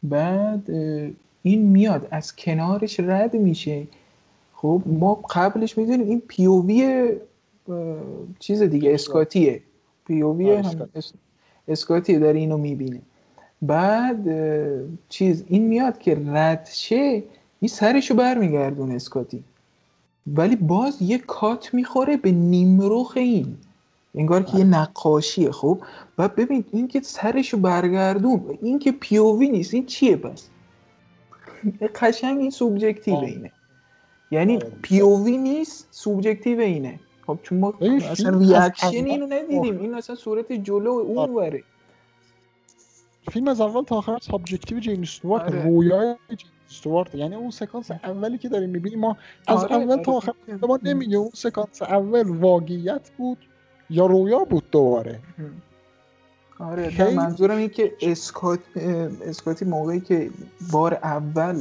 بعد 0.02 0.70
این 1.42 1.62
میاد 1.62 2.08
از 2.10 2.36
کنارش 2.36 3.00
رد 3.00 3.36
میشه. 3.36 3.86
خب 4.52 4.82
ما 4.86 5.14
قبلش 5.14 5.78
می‌دونیم 5.78 6.06
این 6.08 6.22
پیووی 6.28 7.12
چیز 8.38 8.62
دیگه 8.62 8.94
اسکاتیه. 8.94 9.62
پیووی 10.06 10.50
آره، 10.50 10.62
هم 10.62 10.88
اسکاتیه 11.68 12.18
داره 12.18 12.38
اینو 12.38 12.58
می‌بینه. 12.58 13.02
بعد 13.62 14.26
چیز 15.08 15.44
این 15.48 15.66
میاد 15.66 15.98
که 15.98 16.22
رد 16.26 16.68
شه 16.72 17.22
این 17.60 17.68
سرشو 17.68 18.14
برمیگردونه 18.14 18.94
اسکاتی. 18.94 19.44
ولی 20.26 20.56
باز 20.56 21.02
یه 21.02 21.18
cut 21.18 21.74
می‌خوره 21.74 22.16
به 22.16 22.32
نیمروخ 22.32 23.12
این. 23.16 23.56
انگار 24.14 24.42
که 24.42 24.58
یه 24.58 24.64
نقاشیه 24.64 25.50
خب؟ 25.50 25.80
و 26.18 26.28
ببین 26.28 26.64
این 26.72 26.88
که 26.88 27.00
سرشو 27.00 27.56
برگردون 27.56 28.58
این 28.62 28.78
که 28.78 28.92
POV 28.92 29.48
نیست 29.48 29.74
این 29.74 29.86
چیه 29.86 30.16
پس؟ 30.16 30.48
قشنگ 31.94 32.38
این 32.38 32.50
subjective 32.50 33.14
اینه. 33.16 33.52
یعنی 34.30 34.58
POV 34.82 35.36
نیست 35.36 35.88
subjective 35.90 36.60
اینه. 36.60 37.00
خب 37.26 37.38
چون 37.42 37.58
ما 37.58 37.74
اصلا 38.10 38.38
reaction 38.38 39.04
اینو 39.04 39.26
ندیدیم. 39.26 39.78
این 39.78 39.94
اصلا 39.94 40.16
صورت 40.16 40.52
جلو 40.52 40.90
اون 40.90 41.30
وره. 41.30 41.62
فیلم 43.30 43.48
از 43.48 43.60
اول 43.60 43.84
تا 43.84 43.96
آخر 43.96 44.18
subjective 44.20 44.80
جیمز 44.80 45.02
استوارت 45.02 45.42
آره. 45.42 45.64
رویای 45.64 46.14
استوارت 46.70 47.14
یعنی 47.14 47.34
اون 47.34 47.50
سکانس 47.50 47.90
اولی 47.90 48.38
که 48.38 48.48
داریم 48.48 48.70
می‌بینیم 48.70 49.00
ما 49.00 49.16
از 49.46 49.64
آره. 49.64 49.74
اول 49.74 50.02
تا 50.02 50.12
آخر 50.12 50.32
ما 50.62 50.78
نمیگه 50.82 51.16
اون 51.16 51.30
سکانس 51.34 51.82
اول 51.82 52.28
واقعیت 52.28 53.10
بود 53.18 53.38
یا 53.90 54.06
رویا 54.06 54.38
بود 54.38 54.64
دوباره. 54.72 55.18
آره 56.58 57.14
منظورم 57.14 57.56
این 57.56 57.68
که 57.68 57.92
اسکات 58.02 58.60
اسکاتی 59.24 59.64
موقعی 59.64 60.00
که 60.00 60.30
بار 60.72 60.94
اول 60.94 61.60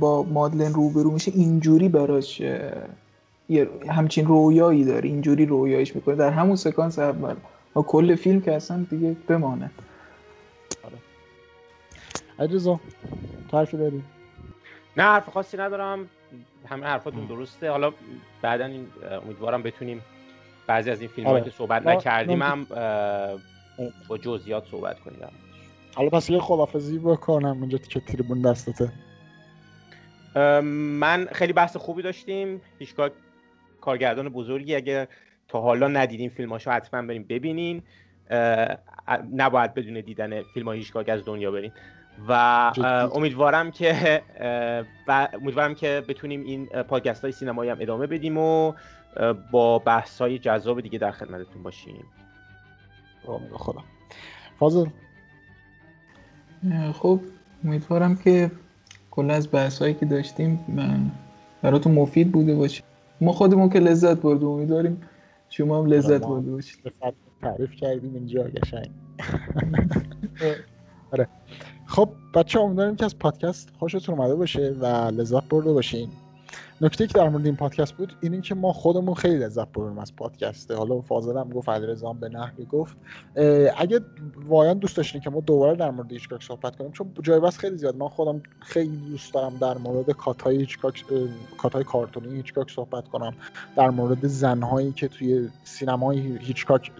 با 0.00 0.22
مادلن 0.22 0.74
روبرو 0.74 1.10
میشه 1.10 1.32
اینجوری 1.34 1.88
براش 1.88 2.40
یه 3.48 3.68
همچین 3.88 4.26
رویایی 4.26 4.84
داره. 4.84 5.08
اینجوری 5.08 5.46
رویایش 5.46 5.96
می‌کنه. 5.96 6.14
در 6.14 6.30
همون 6.30 6.56
سکانس 6.56 6.98
اول. 6.98 7.34
و 7.76 7.82
کل 7.82 8.14
فیلم 8.14 8.40
که 8.40 8.54
اصلا 8.54 8.86
دیگه 8.90 9.16
بمانه. 9.28 9.70
عجزا 12.38 12.80
تو 13.50 13.58
حرفی 13.58 13.76
داری 13.76 14.02
نه 14.96 15.02
حرف 15.02 15.28
خاصی 15.28 15.56
ندارم. 15.56 16.08
همه 16.68 16.86
حرفاتون 16.86 17.26
درسته. 17.26 17.70
حالا 17.70 17.92
بعدا 18.42 18.64
امیدوارم 19.24 19.62
بتونیم 19.62 20.02
بعضی 20.66 20.90
از 20.90 21.00
این 21.00 21.10
فیلم 21.10 21.26
آره. 21.26 21.44
که 21.44 21.50
صحبت 21.50 21.86
نکردیم 21.86 22.42
هم 22.42 22.66
با 24.08 24.18
جزئیات 24.18 24.66
صحبت 24.66 25.00
کنیم. 25.00 25.18
حالا 25.94 26.08
پس 26.08 26.30
یه 26.30 26.38
خدافزی 26.38 26.98
بکنم 26.98 27.60
اونجا 27.60 27.78
که 27.78 28.00
تریبون 28.00 28.42
دستته. 28.42 28.92
من 30.62 31.28
خیلی 31.32 31.52
بحث 31.52 31.76
خوبی 31.76 32.02
داشتیم. 32.02 32.60
هیچگاه 32.78 33.10
کارگردان 33.80 34.28
بزرگی 34.28 34.74
اگه 34.74 35.08
تا 35.48 35.60
حالا 35.60 35.88
ندیدیم 35.88 36.30
فیلماشو 36.30 36.70
حتما 36.70 37.02
بریم 37.02 37.22
ببینین. 37.22 37.82
نباید 39.32 39.74
بدون 39.74 40.00
دیدن 40.00 40.42
فیلم 40.42 40.66
های 40.66 40.78
هیچگاه 40.78 41.04
از 41.08 41.24
دنیا 41.24 41.50
برین. 41.50 41.72
و 42.28 42.32
امیدوارم 43.14 43.70
که 43.70 44.22
و 45.08 45.28
امیدوارم 45.32 45.74
که 45.74 46.04
بتونیم 46.08 46.42
این 46.42 46.66
پادکست 46.66 47.22
های 47.22 47.32
سینمایی 47.32 47.70
هم 47.70 47.76
ادامه 47.80 48.06
بدیم 48.06 48.38
و 48.38 48.72
با 49.50 49.78
بحث 49.78 50.20
های 50.20 50.38
جذاب 50.38 50.80
دیگه 50.80 50.98
در 50.98 51.10
خدمتتون 51.10 51.62
باشیم. 51.62 52.04
خدا. 53.52 53.84
فاضل. 54.58 54.86
خب 56.94 57.20
امیدوارم 57.64 58.16
که 58.16 58.50
کل 59.10 59.30
از 59.30 59.52
بحث 59.52 59.82
هایی 59.82 59.94
که 59.94 60.06
داشتیم 60.06 60.60
براتون 61.62 61.92
مفید 61.92 62.32
بوده 62.32 62.54
باشه. 62.54 62.82
ما 63.20 63.32
خودمون 63.32 63.70
که 63.70 63.78
لذت 63.78 64.20
بردیم 64.20 64.48
امیدواریم 64.48 65.00
شما 65.48 65.78
هم 65.78 65.86
لذت 65.86 66.26
برده 66.26 66.50
باشید. 66.50 66.92
تعریف 67.42 67.70
کردیم 67.70 68.14
اینجا 68.14 68.42
قشنگ. 68.42 68.90
آره. 71.12 71.28
خب 71.86 72.08
بچه 72.34 72.60
امیدواریم 72.60 72.96
که 72.96 73.04
از 73.04 73.18
پادکست 73.18 73.68
خوشتون 73.78 74.14
اومده 74.14 74.34
باشه 74.34 74.76
و 74.80 74.86
لذت 74.86 75.48
برده 75.48 75.72
باشین. 75.72 76.10
نکته 76.80 77.06
که 77.06 77.18
در 77.18 77.28
مورد 77.28 77.46
این 77.46 77.56
پادکست 77.56 77.92
بود 77.92 78.12
این 78.20 78.40
که 78.40 78.54
ما 78.54 78.72
خودمون 78.72 79.14
خیلی 79.14 79.36
لذت 79.38 79.72
بردیم 79.72 79.98
از 79.98 80.16
پادکسته. 80.16 80.74
حالا 80.74 81.00
فاضل 81.00 81.38
هم 81.38 81.50
گفت 81.50 81.68
علیرضا 81.68 82.12
به 82.12 82.28
نحوی 82.28 82.64
گفت. 82.64 82.96
اگه 83.76 84.00
واقعا 84.46 84.74
دوست 84.74 84.96
داشتین 84.96 85.20
که 85.20 85.30
ما 85.30 85.40
دوباره 85.40 85.76
در 85.76 85.90
مورد 85.90 86.12
هیچکاک 86.12 86.42
صحبت 86.42 86.76
کنیم 86.76 86.92
چون 86.92 87.10
جای 87.22 87.40
بس 87.40 87.58
خیلی 87.58 87.76
زیاد. 87.76 87.96
من 87.96 88.08
خودم 88.08 88.42
خیلی 88.60 88.96
دوست 88.96 89.34
دارم 89.34 89.56
در 89.60 89.78
مورد 89.78 90.10
کاتای 90.10 90.56
هیچکاک 90.56 91.04
کاتای 91.58 91.84
کارتونی 91.84 92.36
هیچکاک 92.36 92.70
صحبت 92.70 93.08
کنم. 93.08 93.32
در 93.76 93.90
مورد 93.90 94.26
زنهایی 94.26 94.92
که 94.92 95.08
توی 95.08 95.48
سینمای 95.64 96.38
هیچکاک 96.38 96.92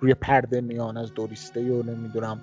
روی 0.00 0.14
پرده 0.14 0.60
میان 0.60 0.96
از 0.96 1.14
دوریسته 1.14 1.72
و 1.72 1.82
نمی‌دونم 1.82 2.40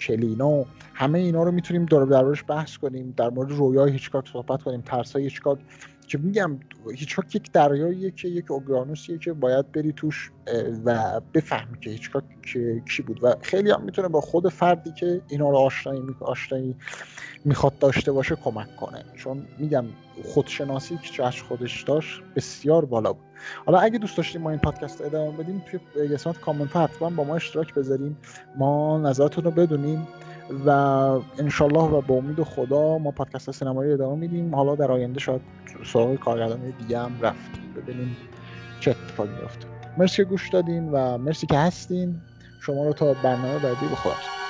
کلینو 0.00 0.64
همه 0.94 1.18
اینا 1.18 1.42
رو 1.42 1.52
می‌تونیم 1.52 1.84
دور 1.84 2.42
بحث 2.48 2.76
کنیم 2.76 3.14
در 3.16 3.30
مورد 3.30 3.50
رویای 3.50 3.92
هیچکاک 3.92 4.28
صحبت 4.32 4.62
کنیم 4.62 4.80
ترسای 4.80 5.22
هیچکاک 5.22 5.58
که 6.08 6.18
میگم 6.18 6.60
هیچکاک 6.90 7.34
یک 7.34 7.52
دریاییه 7.52 8.10
که 8.10 8.28
یک 8.28 8.50
اقیانوسیه 8.50 9.18
که 9.18 9.32
باید 9.32 9.72
بری 9.72 9.92
توش 9.92 10.30
و 10.84 11.20
بفهمی 11.34 11.78
که 11.80 11.90
هیچکاک 11.90 12.24
کی 12.88 13.02
بود. 13.02 13.24
و 13.24 13.34
خیلی 13.42 13.70
هم 13.70 13.82
می‌تونه 13.82 14.08
با 14.08 14.20
خود 14.20 14.48
فردی 14.48 14.92
که 14.92 15.20
اینا 15.28 15.50
رو 15.50 15.56
آشنایی 15.56 16.02
آشنایی 16.20 16.76
می‌خواد 17.44 17.78
داشته 17.78 18.12
باشه 18.12 18.36
کمک 18.36 18.76
کنه. 18.76 19.04
چون 19.16 19.46
میگم 19.58 19.84
خودشناسی 20.24 20.98
که 21.16 21.26
از 21.26 21.42
خودش 21.42 21.82
داشت 21.82 22.22
بسیار 22.36 22.84
بالا 22.84 23.12
بود. 23.12 23.22
حالا 23.66 23.78
اگه 23.78 23.98
دوست 23.98 24.16
داشتیم 24.16 24.42
ما 24.42 24.50
این 24.50 24.58
پادکست 24.58 25.00
رو 25.00 25.06
ادامه 25.06 25.36
بدیم 25.36 25.62
توی 25.70 26.08
قسمت 26.08 26.40
کامنت 26.40 26.76
حتما 26.76 27.10
با 27.10 27.24
ما 27.24 27.36
اشتراک 27.36 27.74
بذاریم. 27.74 28.16
ما 28.56 28.98
نظرتون 28.98 29.44
رو 29.44 29.50
بدونیم 29.50 30.08
و 30.66 30.70
انشالله 31.38 31.82
و 31.82 32.00
با 32.00 32.14
امید 32.14 32.42
خدا 32.42 32.98
ما 32.98 33.10
پادکست 33.10 33.50
سینمایی 33.50 33.92
ادامه 33.92 34.16
میدیم. 34.16 34.54
حالا 34.54 34.74
در 34.74 34.92
آینده 34.92 35.20
شاید 35.20 35.40
سراغ 35.84 36.14
کارگردان 36.14 36.60
دیگه 36.78 36.98
هم 37.00 37.20
رفتیم. 37.20 37.74
ببینیم 37.76 38.16
چه 38.80 38.90
اتفاقی 38.90 39.30
میفته 39.30 39.66
مرسی 39.98 40.16
که 40.16 40.24
گوش 40.24 40.48
دادین 40.50 40.88
و 40.88 41.18
مرسی 41.18 41.46
که 41.46 41.58
هستین. 41.58 42.22
شما 42.60 42.84
رو 42.86 42.92
تا 42.92 43.14
برنامه 43.14 43.58
بعدی 43.58 43.86
بخدا 43.86 44.41